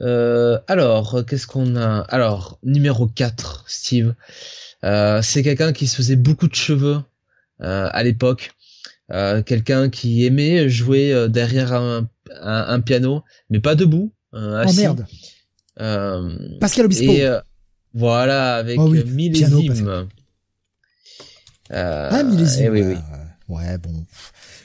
[0.00, 2.00] Euh, alors, qu'est-ce qu'on a?
[2.08, 4.14] Alors, numéro 4, Steve.
[4.84, 7.00] Euh, c'est quelqu'un qui se faisait beaucoup de cheveux
[7.62, 8.52] euh, à l'époque.
[9.44, 12.08] Quelqu'un qui aimait jouer derrière un,
[12.40, 14.12] un, un piano, mais pas debout.
[14.32, 15.04] Oh merde.
[16.60, 17.10] Pascal Obispo.
[17.10, 17.28] et
[17.92, 19.02] voilà, avec Oh oui,
[19.32, 20.08] piano, millésime.
[21.72, 22.64] Euh, ah, millésime.
[22.66, 22.96] eh oui, oui.
[23.48, 24.04] Ouais, bon.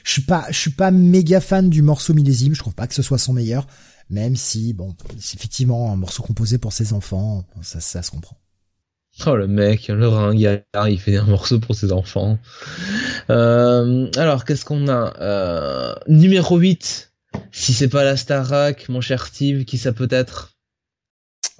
[0.06, 2.54] Je suis pas, je suis pas méga fan du morceau millésime.
[2.54, 3.66] Je trouve pas que ce soit son meilleur.
[4.08, 7.44] Même si, bon, c'est effectivement un morceau composé pour ses enfants.
[7.60, 8.36] Ça, ça se comprend.
[9.26, 12.38] Oh le mec, le ringard, il fait un morceau pour ses enfants.
[13.30, 17.12] Euh, alors, qu'est-ce qu'on a euh, Numéro 8,
[17.50, 20.52] si c'est pas la Starac, mon cher Steve, qui ça peut être?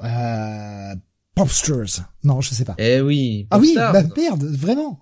[0.04, 0.94] Euh,
[1.34, 2.04] Popsters.
[2.22, 2.76] Non, je sais pas.
[2.78, 5.00] Eh oui, ah oui, bah merde, vraiment.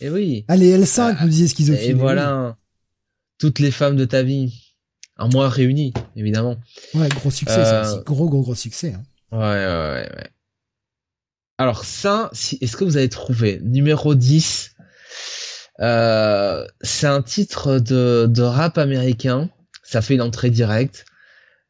[0.00, 1.90] Eh oui, Allez, L5, Ah, nous disait schizophile.
[1.90, 2.56] et voilà,
[3.38, 4.74] toutes les femmes de ta vie,
[5.18, 6.56] en moi réunies, évidemment.
[6.94, 8.04] Ouais, gros succès, ça Euh, aussi.
[8.04, 8.94] Gros, gros, gros succès.
[8.94, 9.02] Hein.
[9.32, 10.30] Ouais, ouais, ouais, ouais.
[11.58, 14.74] Alors ça, si, est-ce que vous avez trouvé Numéro 10,
[15.80, 19.48] euh, c'est un titre de, de rap américain.
[19.82, 21.06] Ça fait une entrée directe.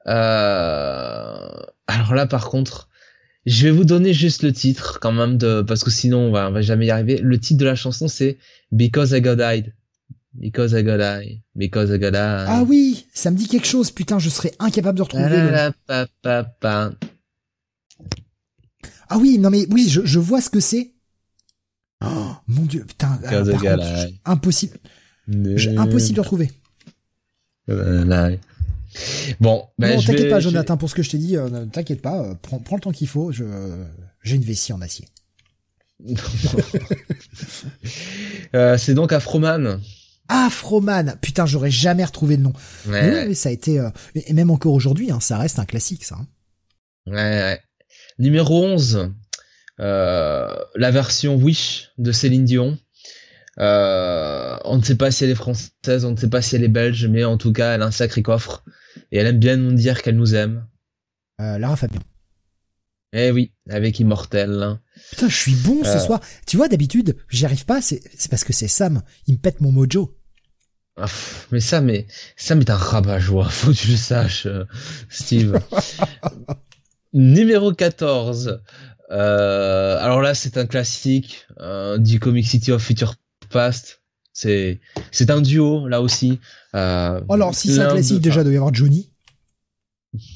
[0.07, 1.49] Euh,
[1.87, 2.89] alors là, par contre,
[3.45, 6.49] je vais vous donner juste le titre quand même de, parce que sinon on va,
[6.49, 7.19] on va jamais y arriver.
[7.19, 8.39] Le titre de la chanson c'est
[8.73, 9.73] Because I Got Died.
[10.39, 11.41] Because I Got Died.
[11.55, 12.47] Because I Got Died.
[12.49, 13.91] Ah oui, ça me dit quelque chose.
[13.91, 15.29] Putain, je serais incapable de retrouver.
[15.29, 16.93] le- Pa, pa, pa, pa.
[19.09, 20.93] Ah oui, non mais oui, je, je vois ce que c'est.
[22.05, 23.19] Oh, mon dieu, putain.
[23.25, 24.79] I Got contre, impossible,
[25.57, 26.51] je- impossible de retrouver.
[29.41, 31.65] Bon, ben, non, t'inquiète vais- pas, Jonathan, pour ce que je t'ai dit, euh, ne
[31.67, 33.31] t'inquiète pas, euh, prends, prends le temps qu'il faut.
[33.33, 33.45] Je,
[34.23, 35.07] j'ai une vessie en acier.
[38.55, 39.81] Euh, c'est donc Afroman.
[40.29, 42.53] Afroman, putain, j'aurais jamais retrouvé le nom.
[42.87, 45.65] Ouais, Mais ouais, ça a été, euh, et même encore aujourd'hui, hein, ça reste un
[45.65, 46.17] classique, ça.
[46.17, 46.27] hein.
[47.07, 47.61] ouais, ouais.
[48.19, 49.11] Numéro 11,
[49.81, 52.79] euh, la version Wish de Céline Dion.
[53.59, 56.65] Euh, on ne sait pas si elle est française, on ne sait pas si elle
[56.65, 58.65] est belge, mais en tout cas, elle a un sacré coffre.
[59.13, 60.67] Et elle aime bien nous dire qu'elle nous aime.
[61.41, 62.01] Euh, Lara Fabian.
[63.13, 64.79] Eh oui, avec Immortel.
[65.11, 65.99] Putain, je suis bon ce Euh.
[66.01, 66.21] soir.
[66.47, 69.03] Tu vois, d'habitude, j'y arrive pas, c'est, c'est parce que c'est Sam.
[69.27, 70.16] Il me pète mon mojo.
[70.99, 71.07] Ah,
[71.53, 72.07] mais ça, mais
[72.37, 74.65] ça, mais un rabat-joie, faut que tu le saches, euh,
[75.11, 75.61] Steve.
[77.13, 78.61] Numéro 14.
[79.11, 83.15] Euh, alors là, c'est un classique euh, du Comic City of Future
[83.51, 84.03] Past.
[84.33, 84.81] C'est
[85.13, 86.41] c'est un duo là aussi.
[86.75, 89.11] Euh, Oh, alors, si c'est un classique, de- déjà, il doit y avoir Johnny.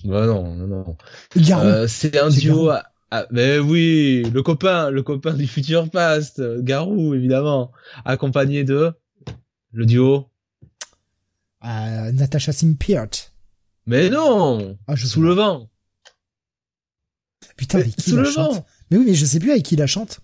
[0.04, 0.96] Bah non, non, non.
[1.36, 1.66] Garou.
[1.66, 2.70] Euh, c'est un duo.
[2.70, 7.72] À- mais oui, le copain, le copain du futur past, Garou évidemment,
[8.04, 8.92] accompagné de
[9.72, 10.28] le duo.
[11.64, 13.10] Euh, Natasha Simpiert.
[13.86, 15.68] Mais non, Ah, je sous le vent.
[17.56, 18.66] Putain, Mais avec qui sous la le chante vent.
[18.90, 20.20] Mais oui, mais je sais plus avec qui la chante.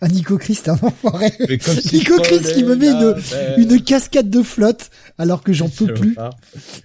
[0.00, 1.30] Ah, Nico Chris, t'es un enfoiré.
[1.40, 3.60] Nico je Chris qui me met.
[3.60, 6.16] Une cascade de flotte, alors que j'en peux plus.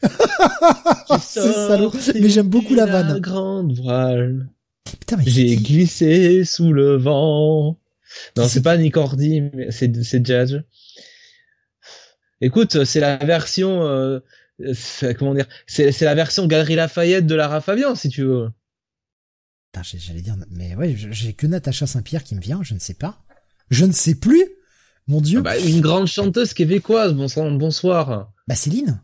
[1.21, 1.91] C'est salaud.
[2.15, 3.19] Mais j'aime beaucoup la vanne.
[3.19, 4.49] grande voile.
[4.99, 7.77] Putain, mais J'ai glissé sous le vent.
[8.37, 10.61] Non, C'est pas Nick Hordy, mais c'est c'est Jazz.
[12.45, 14.19] Écoute, c'est la version euh,
[14.73, 18.49] c'est- comment dire, c'est c'est la version Galerie Lafayette de Lara Fabian si tu veux.
[19.71, 22.93] Putain, j'allais dire, mais ouais, j'ai que Natacha Saint-Pierre qui me vient, je ne sais
[22.93, 23.23] pas.
[23.69, 24.45] Je ne sais plus.
[25.07, 25.39] Mon dieu.
[25.39, 28.31] Ah bah, une grande chanteuse québécoise, bonsoir, bonsoir.
[28.47, 29.01] Bah, Céline.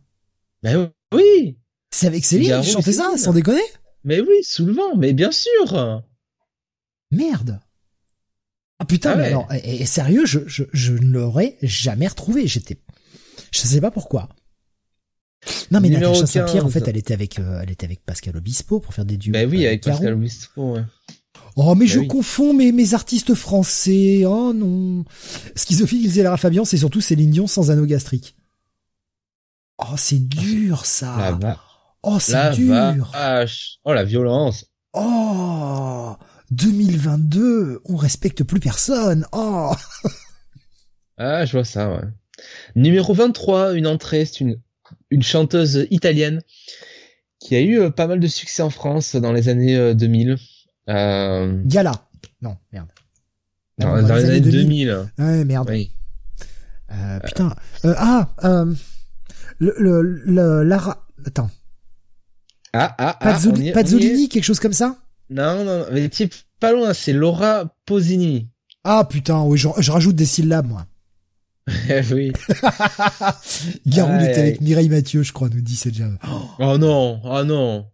[0.61, 1.57] Ben oui,
[1.91, 3.61] C'est avec Céline Garou chantait ça, sans déconner?
[4.03, 6.03] mais oui, sous le vent, mais bien sûr.
[7.11, 7.59] Merde.
[8.79, 12.47] Ah putain, Ah mais alors, et, et sérieux, je, je, je ne l'aurais jamais retrouvé.
[12.47, 12.77] J'étais,
[13.51, 14.30] je sais pas pourquoi.
[15.71, 16.73] Non mais Numéro Natacha Saint-Pierre, en 15.
[16.73, 19.31] fait, elle était avec, euh, elle était avec Pascal Obispo pour faire des duos.
[19.34, 19.97] Ben oui, avec Garou.
[19.99, 20.73] Pascal Obispo.
[20.73, 20.84] ouais.
[21.55, 22.07] Oh mais Ben je oui.
[22.07, 24.23] confonds mes, mes artistes français.
[24.26, 25.05] Oh non.
[25.55, 28.35] Schizophile, disait Lara Fabian, c'est surtout Céline Dion sans anneau gastrique.
[29.77, 31.38] Oh c'est dur ça.
[31.41, 31.57] La
[32.03, 33.09] Oh c'est dur.
[33.13, 33.80] vache.
[33.85, 34.65] Oh la violence.
[34.93, 36.15] Oh
[36.51, 39.26] 2022, on respecte plus personne.
[39.31, 39.71] Oh
[41.17, 42.01] Ah, je vois ça, ouais.
[42.75, 44.59] Numéro 23, une entrée, c'est une,
[45.09, 46.41] une chanteuse italienne
[47.39, 50.37] qui a eu euh, pas mal de succès en France dans les années euh, 2000.
[50.89, 51.93] Euh, Gala.
[52.41, 52.89] Non merde.
[53.77, 55.09] dans, Non, dans les années 2000.
[55.17, 55.69] Ouais merde.
[55.69, 55.91] Oui.
[56.91, 57.55] Euh, putain.
[57.85, 58.73] Euh, ah euh,
[59.59, 61.07] le le le Lara.
[61.25, 61.49] Attends.
[62.73, 63.33] Ah, ah, ah.
[63.33, 63.71] Pazzoli-.
[63.71, 64.97] Pazzolini, quelque chose comme ça?
[65.29, 68.49] Non, non, non, mais type, pas loin, c'est Laura Posini.
[68.83, 70.85] Ah putain, oui, je, je rajoute des syllabes moi.
[71.89, 72.31] Eh oui.
[73.87, 74.61] Garou était avec.
[74.61, 76.09] Mireille Mathieu, je crois, nous dit c'est déjà.
[76.59, 77.87] Oh non, oh non.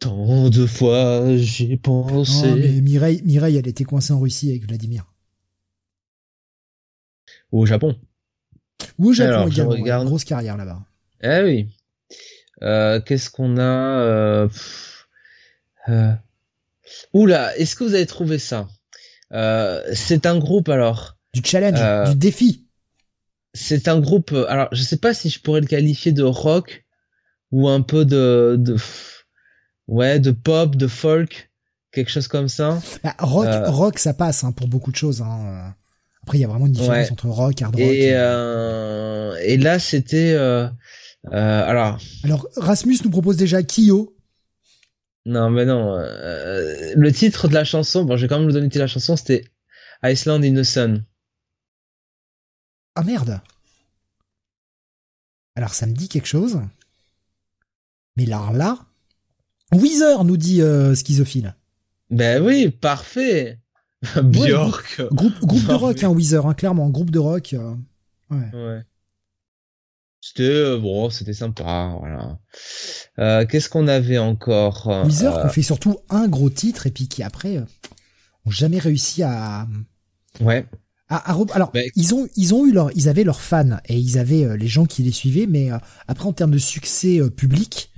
[0.00, 2.46] Tant de fois j'ai pensé.
[2.50, 5.06] Oh, mais Mireille, Mireille, elle était coincée en Russie avec Vladimir.
[7.52, 7.96] Au Japon.
[8.98, 9.70] Ou au Japon Alors, également.
[9.70, 10.06] regarde.
[10.06, 10.80] grosse carrière là-bas.
[11.22, 11.68] Eh oui.
[12.62, 14.48] Euh, Qu'est-ce qu'on a euh,
[15.88, 16.12] euh,
[17.12, 18.68] Oula, est-ce que vous avez trouvé ça?
[19.94, 21.16] C'est un groupe alors.
[21.32, 22.66] Du challenge, du défi.
[23.54, 24.32] C'est un groupe.
[24.32, 26.84] euh, Alors, je sais pas si je pourrais le qualifier de rock
[27.50, 28.76] ou un peu de, de
[29.88, 31.50] ouais, de pop, de folk,
[31.92, 32.80] quelque chose comme ça.
[33.04, 35.20] Bah, rock, euh, rock, ça passe hein, pour beaucoup de choses.
[35.20, 35.74] Hein.
[36.22, 37.12] Après, il y a vraiment une différence Ouais.
[37.12, 37.84] entre rock, hard rock.
[37.84, 40.66] Et et- euh, et là, c'était euh,
[41.30, 44.16] alors Alors, Rasmus nous propose déjà Kyo.
[45.26, 45.96] non, mais non.
[45.96, 48.84] le titre de la chanson, bon, je vais quand même vous donner le titre de
[48.84, 49.44] la chanson, c'était
[50.04, 51.04] Iceland in the Sun.
[52.94, 53.40] Ah merde.
[55.54, 56.60] Alors, ça me dit quelque chose.
[58.16, 58.78] Mais là, là,
[59.72, 61.54] Weezer nous dit euh, schizophile.
[62.10, 63.58] Ben oui, parfait.
[64.22, 65.02] Björk.
[65.12, 67.54] Groupe, groupe de rock, hein, Weezer, hein, clairement, groupe de rock.
[67.54, 67.74] euh,
[68.30, 68.50] ouais.
[68.54, 68.82] Ouais.
[70.20, 72.38] C'était euh, bon, c'était sympa, voilà.
[73.18, 76.90] Euh, Qu'est-ce qu'on avait encore Weezer euh, qui ont fait surtout un gros titre et
[76.90, 77.58] puis qui après
[78.44, 79.66] ont jamais réussi à
[80.40, 80.66] Ouais.
[81.16, 83.96] À re- alors Ben- ils ont ils ont eu leur ils avaient leurs fans et
[83.98, 85.78] ils avaient euh, les gens qui les suivaient mais euh,
[86.08, 87.90] après en termes de succès euh, public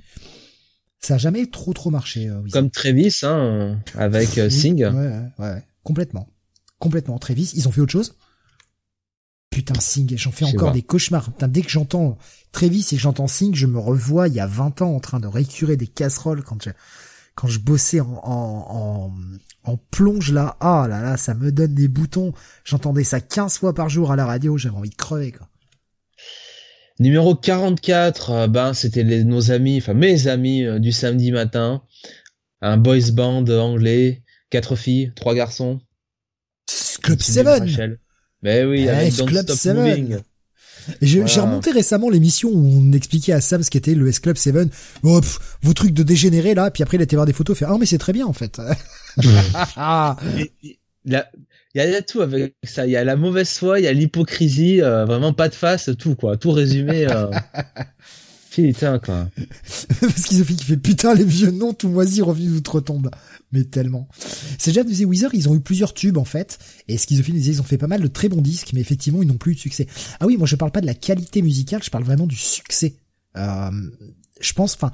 [0.99, 2.31] ça a jamais trop trop marché.
[2.51, 4.83] Comme Travis, hein, avec Oui, Sing.
[4.83, 6.27] ouais, ouais, ouais, complètement.
[6.79, 7.19] Complètement.
[7.19, 8.15] Travis ils ont fait autre chose.
[9.51, 11.31] Putain Sing j'en fais encore des cauchemars.
[11.31, 12.17] Putain dès que j'entends
[12.51, 15.19] Travis et que j'entends Sing je me revois il y a 20 ans en train
[15.19, 16.71] de récurer des casseroles quand je
[17.35, 19.11] quand je bossais en, en,
[19.65, 22.33] en, en plonge là, ah là là, ça me donne des boutons.
[22.63, 25.47] J'entendais ça 15 fois par jour à la radio, j'avais envie de crever quoi.
[26.99, 31.83] Numéro 44, euh, ben c'était nos amis, enfin mes amis euh, du samedi matin.
[32.61, 35.81] Un boys band anglais, quatre filles, trois garçons.
[37.03, 37.99] Club Team 7 Rachel.
[38.41, 39.83] Ben oui, Eh, avec Don't Club Stop Seven.
[40.07, 40.21] Moving.
[41.01, 41.33] J'ai Voilà.
[41.33, 44.55] j'ai remonté récemment l'émission où on expliquait à Sam ce qu'était le S-Club 7.
[45.03, 47.57] Oh, pff, vos trucs de dégénérés là, puis après il a été voir des photos,
[47.57, 48.59] fait ah mais c'est très bien en fait.
[49.75, 50.17] ah,
[51.05, 51.21] il
[51.73, 52.85] y a tout avec ça.
[52.85, 55.89] Il y a la mauvaise foi, il y a l'hypocrisie, euh, vraiment pas de face,
[55.97, 56.37] tout quoi.
[56.37, 57.07] Tout résumé.
[57.09, 57.27] Euh...
[58.55, 59.29] Putain quoi.
[60.15, 63.11] Schizophile qui fait putain les vieux noms tout moisis revenus d'outre-tombe.
[63.51, 64.07] Mais tellement.
[64.57, 66.57] C'est déjà disait Weezer, ils ont eu plusieurs tubes en fait.
[66.87, 69.27] Et Schizophile disait ils ont fait pas mal de très bons disques, mais effectivement ils
[69.27, 69.87] n'ont plus eu de succès.
[70.19, 72.95] Ah oui, moi je parle pas de la qualité musicale, je parle vraiment du succès.
[73.37, 73.71] Euh,
[74.39, 74.91] je pense, enfin,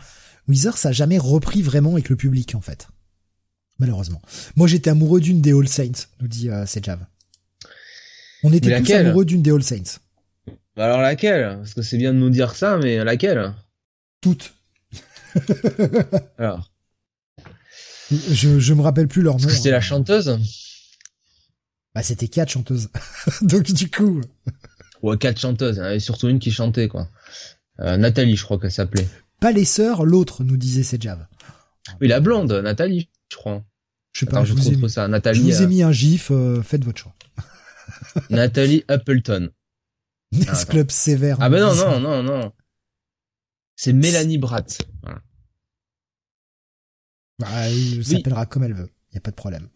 [0.48, 2.88] Weezer, ça a jamais repris vraiment avec le public, en fait.
[3.80, 4.22] Malheureusement.
[4.56, 7.06] Moi, j'étais amoureux d'une des All Saints, nous dit euh, Sejav.
[8.44, 10.00] On était tous amoureux d'une des All Saints.
[10.76, 11.58] Bah alors laquelle?
[11.58, 13.54] Parce que c'est bien de nous dire ça, mais laquelle?
[14.22, 14.54] Toutes.
[16.38, 16.72] alors.
[18.12, 19.50] Je, je me rappelle plus leur nom.
[19.50, 19.82] C'était la hein.
[19.82, 20.38] chanteuse?
[21.96, 22.90] Bah c'était quatre chanteuses.
[23.42, 24.22] Donc du coup.
[25.02, 25.80] Ouais, quatre chanteuses.
[25.80, 27.10] Avait surtout une qui chantait, quoi.
[27.80, 29.08] Euh, Nathalie, je crois qu'elle s'appelait.
[29.40, 31.26] Pas les sœurs, l'autre, nous disait Sejav.
[32.00, 33.64] Oui, la blonde, Nathalie, je crois.
[34.14, 35.06] Je sais pas, Attends, je, je vous ai, trouve mis, ça.
[35.06, 37.16] je Nathalie, vous ai euh, mis un gif, euh, faites votre choix.
[38.30, 39.50] Nathalie Appleton.
[40.32, 40.72] Nest attends.
[40.72, 41.38] Club sévère.
[41.42, 42.52] Ah ben non, non, non, non.
[43.76, 44.82] C'est Mélanie Bratt.
[45.04, 45.20] Voilà.
[47.40, 48.90] Bah, elle s'appellera comme elle veut.
[49.14, 49.68] Y a pas de problème.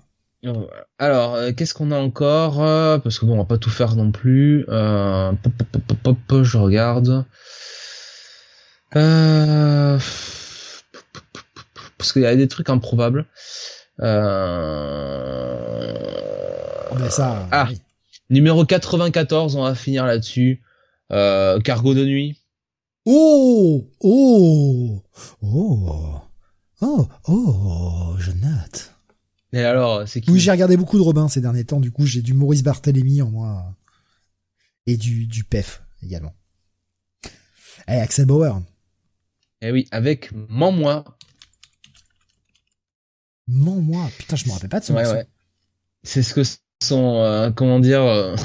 [0.46, 0.68] Euh,
[1.00, 3.96] Alors, euh, qu'est-ce qu'on a encore euh, Parce que bon, on va pas tout faire
[3.96, 4.66] non plus.
[4.70, 7.26] Euh, pop, pop, pop, pop, pop, je regarde.
[8.96, 10.00] Euh,
[11.98, 13.26] Parce qu'il y a des trucs improbables.
[14.02, 15.94] Euh...
[17.00, 17.48] Mais ça.
[17.52, 17.66] Ah.
[17.70, 17.82] oui.
[18.30, 20.62] Numéro 94, on va finir là-dessus.
[21.12, 22.42] Euh, cargo de nuit.
[23.06, 25.04] Oh, oh,
[25.42, 26.10] oh,
[26.82, 28.94] oh, oh, je note.
[29.54, 31.80] Et alors, c'est qui Oui, j'ai regardé beaucoup de Robin ces derniers temps.
[31.80, 33.76] Du coup, j'ai du Maurice Barthélémy en moi
[34.88, 36.34] et du du PEF également.
[37.88, 38.62] Eh, Axel Bauer.
[39.62, 41.06] Eh oui, avec Mans-moi.
[43.48, 44.10] Mens moi.
[44.18, 45.28] Putain, je me rappelle pas de son Ouais, ouais.
[46.04, 46.42] C'est ce que
[46.92, 48.36] euh, comment dire, euh,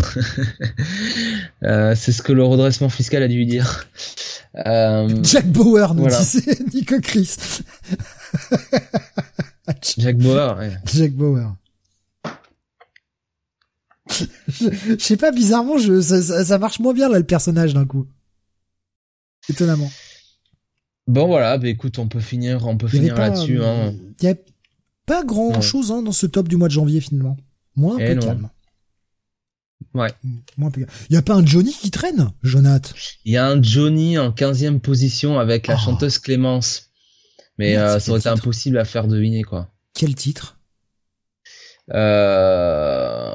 [1.65, 3.87] euh, c'est ce que le redressement fiscal a dû lui dire.
[5.23, 6.19] Jack Bauer, nous Voilà.
[6.19, 7.37] disait Nico Chris.
[9.99, 10.73] Jack Bauer, ouais.
[10.93, 11.55] Jack Bauer.
[14.49, 18.07] je, je sais pas, bizarrement, je, ça, marche moins bien là le personnage d'un coup.
[19.49, 19.91] Étonnamment.
[21.07, 23.63] Bon voilà, bah écoute, on peut finir, on peut finir là-dessus.
[23.65, 23.95] Hein.
[24.21, 24.35] Il y a
[25.07, 27.37] pas grand chose hein, dans ce top du mois de janvier finalement.
[27.77, 28.21] Moins un peu non.
[28.21, 28.51] calme.
[29.95, 30.13] Ouais.
[30.57, 30.93] Moins un peu calme.
[31.09, 32.95] Il y a pas un Johnny qui traîne, Jonath.
[33.25, 35.85] Il y a un Johnny en 15e position avec la Oh.
[35.85, 36.91] chanteuse Clémence.
[37.59, 39.69] Mais Merde, euh, ça aurait été impossible à faire deviner quoi.
[39.95, 40.59] Quel titre?
[41.93, 43.31] Euh...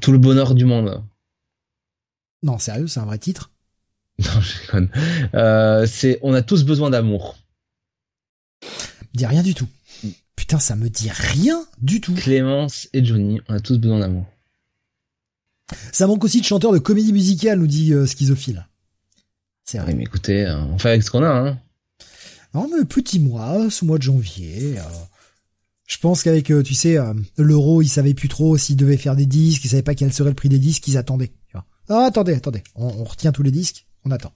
[0.00, 1.02] Tout le bonheur du monde.
[2.42, 3.50] Non, sérieux, c'est un vrai titre?
[4.18, 4.90] Non, je déconne.
[5.34, 7.36] Euh, c'est On a tous besoin d'amour.
[9.14, 9.66] Dit rien du tout.
[10.36, 12.14] Putain, ça me dit rien du tout.
[12.14, 14.26] Clémence et Johnny, on a tous besoin d'amour.
[15.92, 18.66] Ça manque aussi de chanteur de comédie musicale, nous dit euh, Schizophile.
[19.64, 19.92] C'est vrai.
[19.92, 21.28] Oui, mais écoutez, euh, on fait avec ce qu'on a.
[21.28, 21.58] Hein.
[22.52, 24.78] Non, mais petit mois, ce mois de janvier.
[24.78, 24.82] euh,
[25.86, 26.96] je pense qu'avec, tu sais,
[27.36, 30.30] l'euro, ils savaient plus trop s'ils devaient faire des disques, ils savaient pas quel serait
[30.30, 31.32] le prix des disques, ils attendaient.
[31.90, 34.32] Ah, attendez, attendez, on, on retient tous les disques, on attend.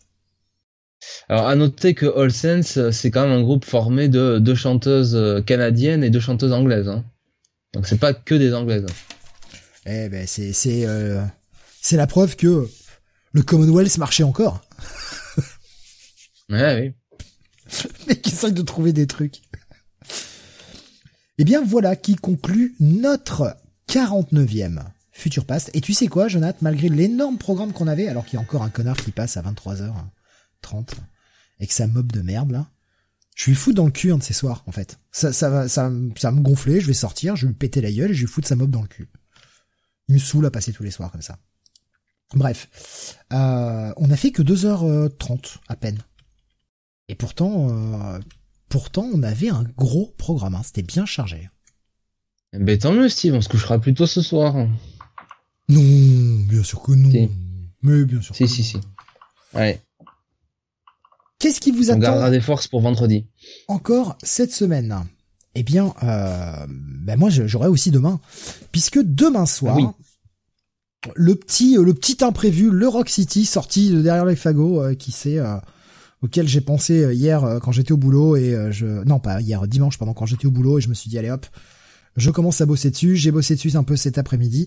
[1.29, 4.55] Alors, à noter que All Sense, euh, c'est quand même un groupe formé de deux
[4.55, 6.89] chanteuses euh, canadiennes et deux chanteuses anglaises.
[6.89, 7.05] Hein.
[7.75, 8.87] Donc, c'est pas que des anglaises.
[9.87, 11.23] Eh ben, c'est, c'est, euh,
[11.81, 12.69] c'est la preuve que
[13.33, 14.63] le Commonwealth marchait encore.
[16.51, 16.95] Ouais,
[17.71, 17.85] oui.
[18.09, 19.43] Mais qui essaye de trouver des trucs.
[21.37, 23.57] Eh bien, voilà qui conclut notre
[23.89, 24.81] 49e
[25.13, 25.71] Future Past.
[25.75, 28.63] Et tu sais quoi, Jonathan, malgré l'énorme programme qu'on avait, alors qu'il y a encore
[28.63, 29.43] un connard qui passe à
[30.63, 30.95] 23h30,
[31.59, 32.71] avec sa mob de merde, là,
[33.37, 34.99] je lui fous dans le cul un de ces soirs, en fait.
[35.13, 37.93] Ça, ça va, ça, ça me gonfler, je vais sortir, je vais lui péter la
[37.93, 39.09] gueule et je vais foutre sa mob dans le cul.
[40.09, 41.39] Il me saoule à passer tous les soirs comme ça.
[42.35, 43.17] Bref.
[43.33, 45.99] Euh, on a fait que 2h30 à peine.
[47.09, 48.19] Et pourtant, euh,
[48.69, 50.55] pourtant, on avait un gros programme.
[50.55, 50.63] hein.
[50.65, 51.49] C'était bien chargé.
[52.53, 54.55] Ben, tant mieux, Steve, on se couchera plus tôt ce soir.
[55.69, 57.11] Non, bien sûr que non.
[57.11, 57.31] Si.
[57.83, 58.35] Mais bien sûr.
[58.35, 58.67] Si, que si, non.
[58.83, 59.57] si.
[59.57, 59.81] Ouais,
[61.39, 63.27] Qu'est-ce qui vous on attend gardera des forces pour vendredi.
[63.69, 65.05] encore cette semaine?
[65.55, 68.21] Eh bien, euh, ben moi, j'aurai aussi demain,
[68.73, 69.85] puisque demain soir, Oui.
[71.17, 75.11] le petit, le petit imprévu, le Rock City, sorti de derrière les fagots, euh, qui
[75.13, 75.57] c'est euh,
[76.23, 79.67] auquel j'ai pensé euh, hier euh, quand j'étais au boulot et je, non pas hier,
[79.67, 81.47] dimanche, pardon, quand j'étais au boulot et je me suis dit allez hop,
[82.17, 83.17] je commence à bosser dessus.
[83.17, 84.67] J'ai bossé dessus un peu cet après-midi.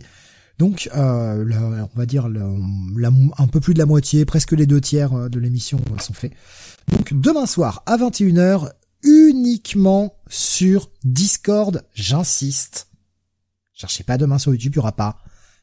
[0.61, 5.11] Donc, euh, on va dire un peu plus de la moitié, presque les deux tiers
[5.11, 6.33] euh, de l'émission euh, sont faits.
[6.91, 8.69] Donc, demain soir à 21h,
[9.01, 12.89] uniquement sur Discord, j'insiste.
[13.73, 15.17] Cherchez pas demain sur YouTube, il y aura pas.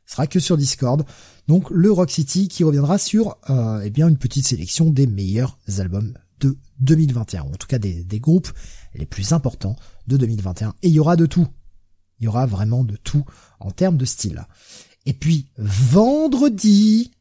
[0.05, 1.05] Ce sera que sur Discord.
[1.47, 5.61] Donc, le Rock City qui reviendra sur euh, eh bien une petite sélection des meilleurs
[5.79, 8.51] albums de 2021, ou en tout cas des, des groupes
[8.97, 9.77] les plus importants
[10.09, 10.75] de 2021.
[10.83, 11.47] Et il y aura de tout.
[12.19, 13.25] Il y aura vraiment de tout
[13.61, 14.45] en termes de style.
[15.09, 17.13] Et puis vendredi,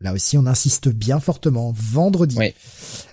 [0.00, 2.54] là aussi on insiste bien fortement, vendredi, Oui.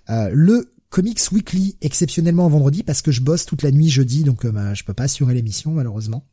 [0.10, 4.48] euh, le Comics Weekly exceptionnellement vendredi parce que je bosse toute la nuit jeudi, donc
[4.48, 6.26] bah, je peux pas assurer l'émission malheureusement.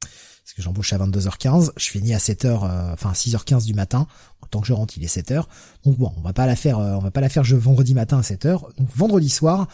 [0.00, 4.06] Parce que j'embauche à 22h15, je finis à 7h, enfin 6h15 du matin.
[4.50, 5.46] Tant que je rentre, il est 7h.
[5.84, 8.18] Donc bon, on va pas la faire, on va pas la faire je vendredi matin
[8.18, 8.60] à 7h.
[8.76, 9.66] Donc vendredi soir,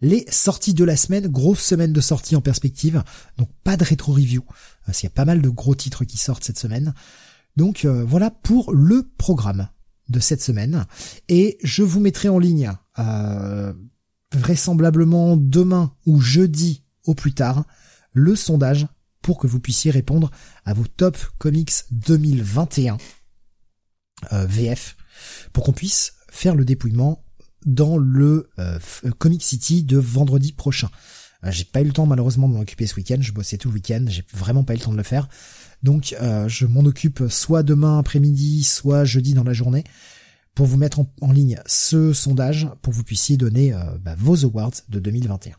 [0.00, 3.02] les sorties de la semaine, grosse semaine de sorties en perspective,
[3.36, 4.42] donc pas de rétro review,
[4.86, 6.94] parce qu'il y a pas mal de gros titres qui sortent cette semaine.
[7.56, 9.68] Donc euh, voilà pour le programme
[10.08, 10.84] de cette semaine,
[11.28, 13.72] et je vous mettrai en ligne euh,
[14.34, 17.64] vraisemblablement demain ou jeudi au plus tard
[18.12, 18.86] le sondage
[19.22, 20.30] pour que vous puissiez répondre
[20.64, 22.98] à vos top comics 2021
[24.32, 24.96] euh, VF,
[25.52, 27.24] pour qu'on puisse faire le dépouillement
[27.64, 28.78] dans le euh,
[29.18, 30.90] Comic City de vendredi prochain.
[31.44, 33.68] Euh, j'ai pas eu le temps malheureusement de m'en occuper ce week-end, je bossais tout
[33.68, 35.28] le week-end, j'ai vraiment pas eu le temps de le faire.
[35.82, 39.84] Donc euh, je m'en occupe soit demain après-midi, soit jeudi dans la journée,
[40.54, 44.72] pour vous mettre en, ligne ce sondage, pour que vous puissiez donner bah, vos awards
[44.90, 45.54] de 2021.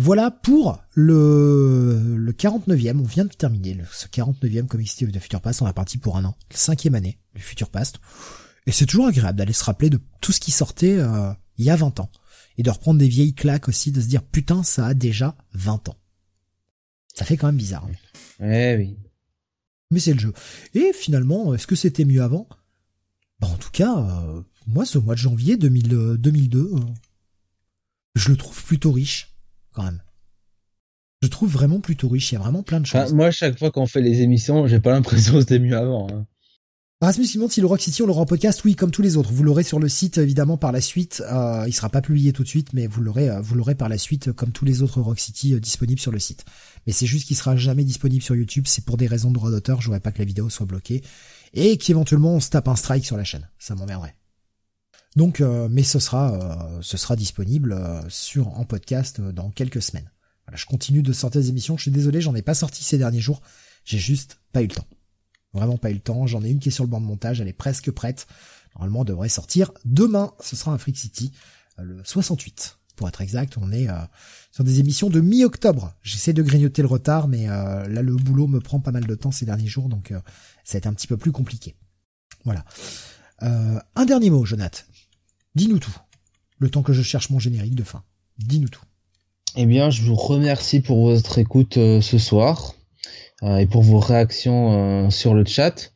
[0.00, 5.40] Voilà pour le, le 49e, on vient de terminer ce 49e Comic City de Future
[5.40, 7.98] Past, on est parti pour un an, cinquième année du Future Past.
[8.68, 11.70] Et c'est toujours agréable d'aller se rappeler de tout ce qui sortait euh, il y
[11.70, 12.10] a 20 ans.
[12.58, 15.88] Et de reprendre des vieilles claques aussi, de se dire putain, ça a déjà 20
[15.88, 15.96] ans.
[17.14, 17.88] Ça fait quand même bizarre.
[18.40, 18.46] Hein.
[18.46, 18.96] Eh oui.
[19.90, 20.32] Mais c'est le jeu.
[20.74, 22.48] Et finalement, est-ce que c'était mieux avant?
[23.40, 26.78] Bah en tout cas, euh, moi ce mois de janvier 2000, 2002, euh,
[28.14, 29.32] je le trouve plutôt riche,
[29.72, 30.02] quand même.
[31.22, 33.12] Je trouve vraiment plutôt riche, il y a vraiment plein de choses.
[33.12, 36.08] moi, chaque fois qu'on fait les émissions, j'ai pas l'impression que c'était mieux avant.
[36.10, 36.26] Hein.
[37.00, 38.64] Rasmus il demande si le Rock City on l'aura en podcast.
[38.64, 39.30] Oui, comme tous les autres.
[39.32, 41.22] Vous l'aurez sur le site évidemment par la suite.
[41.30, 43.88] Euh, il sera pas publié tout de suite, mais vous l'aurez, euh, vous l'aurez par
[43.88, 46.44] la suite comme tous les autres Rock City euh, disponibles sur le site.
[46.88, 48.64] Mais c'est juste qu'il sera jamais disponible sur YouTube.
[48.66, 49.80] C'est pour des raisons de droit d'auteur.
[49.80, 51.04] Je voudrais pas que la vidéo soit bloquée
[51.54, 53.48] et qu'éventuellement on se tape un strike sur la chaîne.
[53.60, 54.16] Ça m'emmerderait.
[55.14, 60.10] Donc, euh, mais ce sera, ce sera disponible sur en podcast dans quelques semaines.
[60.46, 61.76] Voilà, je continue de sortir des émissions.
[61.76, 63.40] Je suis désolé, j'en ai pas sorti ces derniers jours.
[63.84, 64.86] J'ai juste pas eu le temps.
[65.52, 66.26] Vraiment pas eu le temps.
[66.26, 67.40] J'en ai une qui est sur le banc de montage.
[67.40, 68.26] Elle est presque prête.
[68.74, 70.32] Normalement, elle devrait sortir demain.
[70.40, 71.32] Ce sera un Freak City,
[71.78, 72.78] euh, le 68.
[72.96, 73.94] Pour être exact, on est euh,
[74.50, 75.94] sur des émissions de mi-octobre.
[76.02, 79.14] J'essaie de grignoter le retard, mais euh, là, le boulot me prend pas mal de
[79.14, 80.12] temps ces derniers jours, donc
[80.64, 81.76] ça a été un petit peu plus compliqué.
[82.44, 82.64] Voilà.
[83.40, 84.86] un dernier mot, Jonath.
[85.54, 85.96] Dis-nous tout.
[86.58, 88.02] Le temps que je cherche mon générique de fin.
[88.38, 88.82] Dis-nous tout.
[89.54, 92.74] Eh bien, je vous remercie pour votre écoute ce soir.
[93.44, 95.92] Euh, et pour vos réactions euh, sur le chat.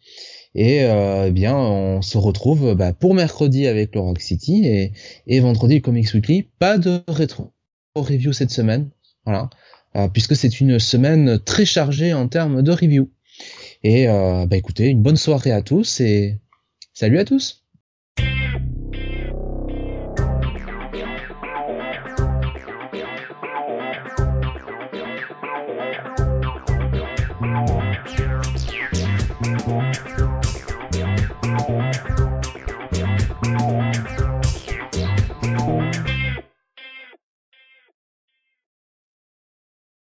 [0.54, 4.92] Et euh, eh bien, on se retrouve bah, pour mercredi avec le Rock City
[5.26, 6.42] et, vendredi le Comics Weekly.
[6.58, 7.52] Pas de rétro
[7.94, 8.90] review cette semaine,
[9.26, 9.50] voilà,
[10.14, 13.10] puisque c'est une semaine très chargée en termes de review.
[13.82, 16.38] Et bah écoutez, une bonne soirée à tous et
[16.94, 17.61] salut à tous.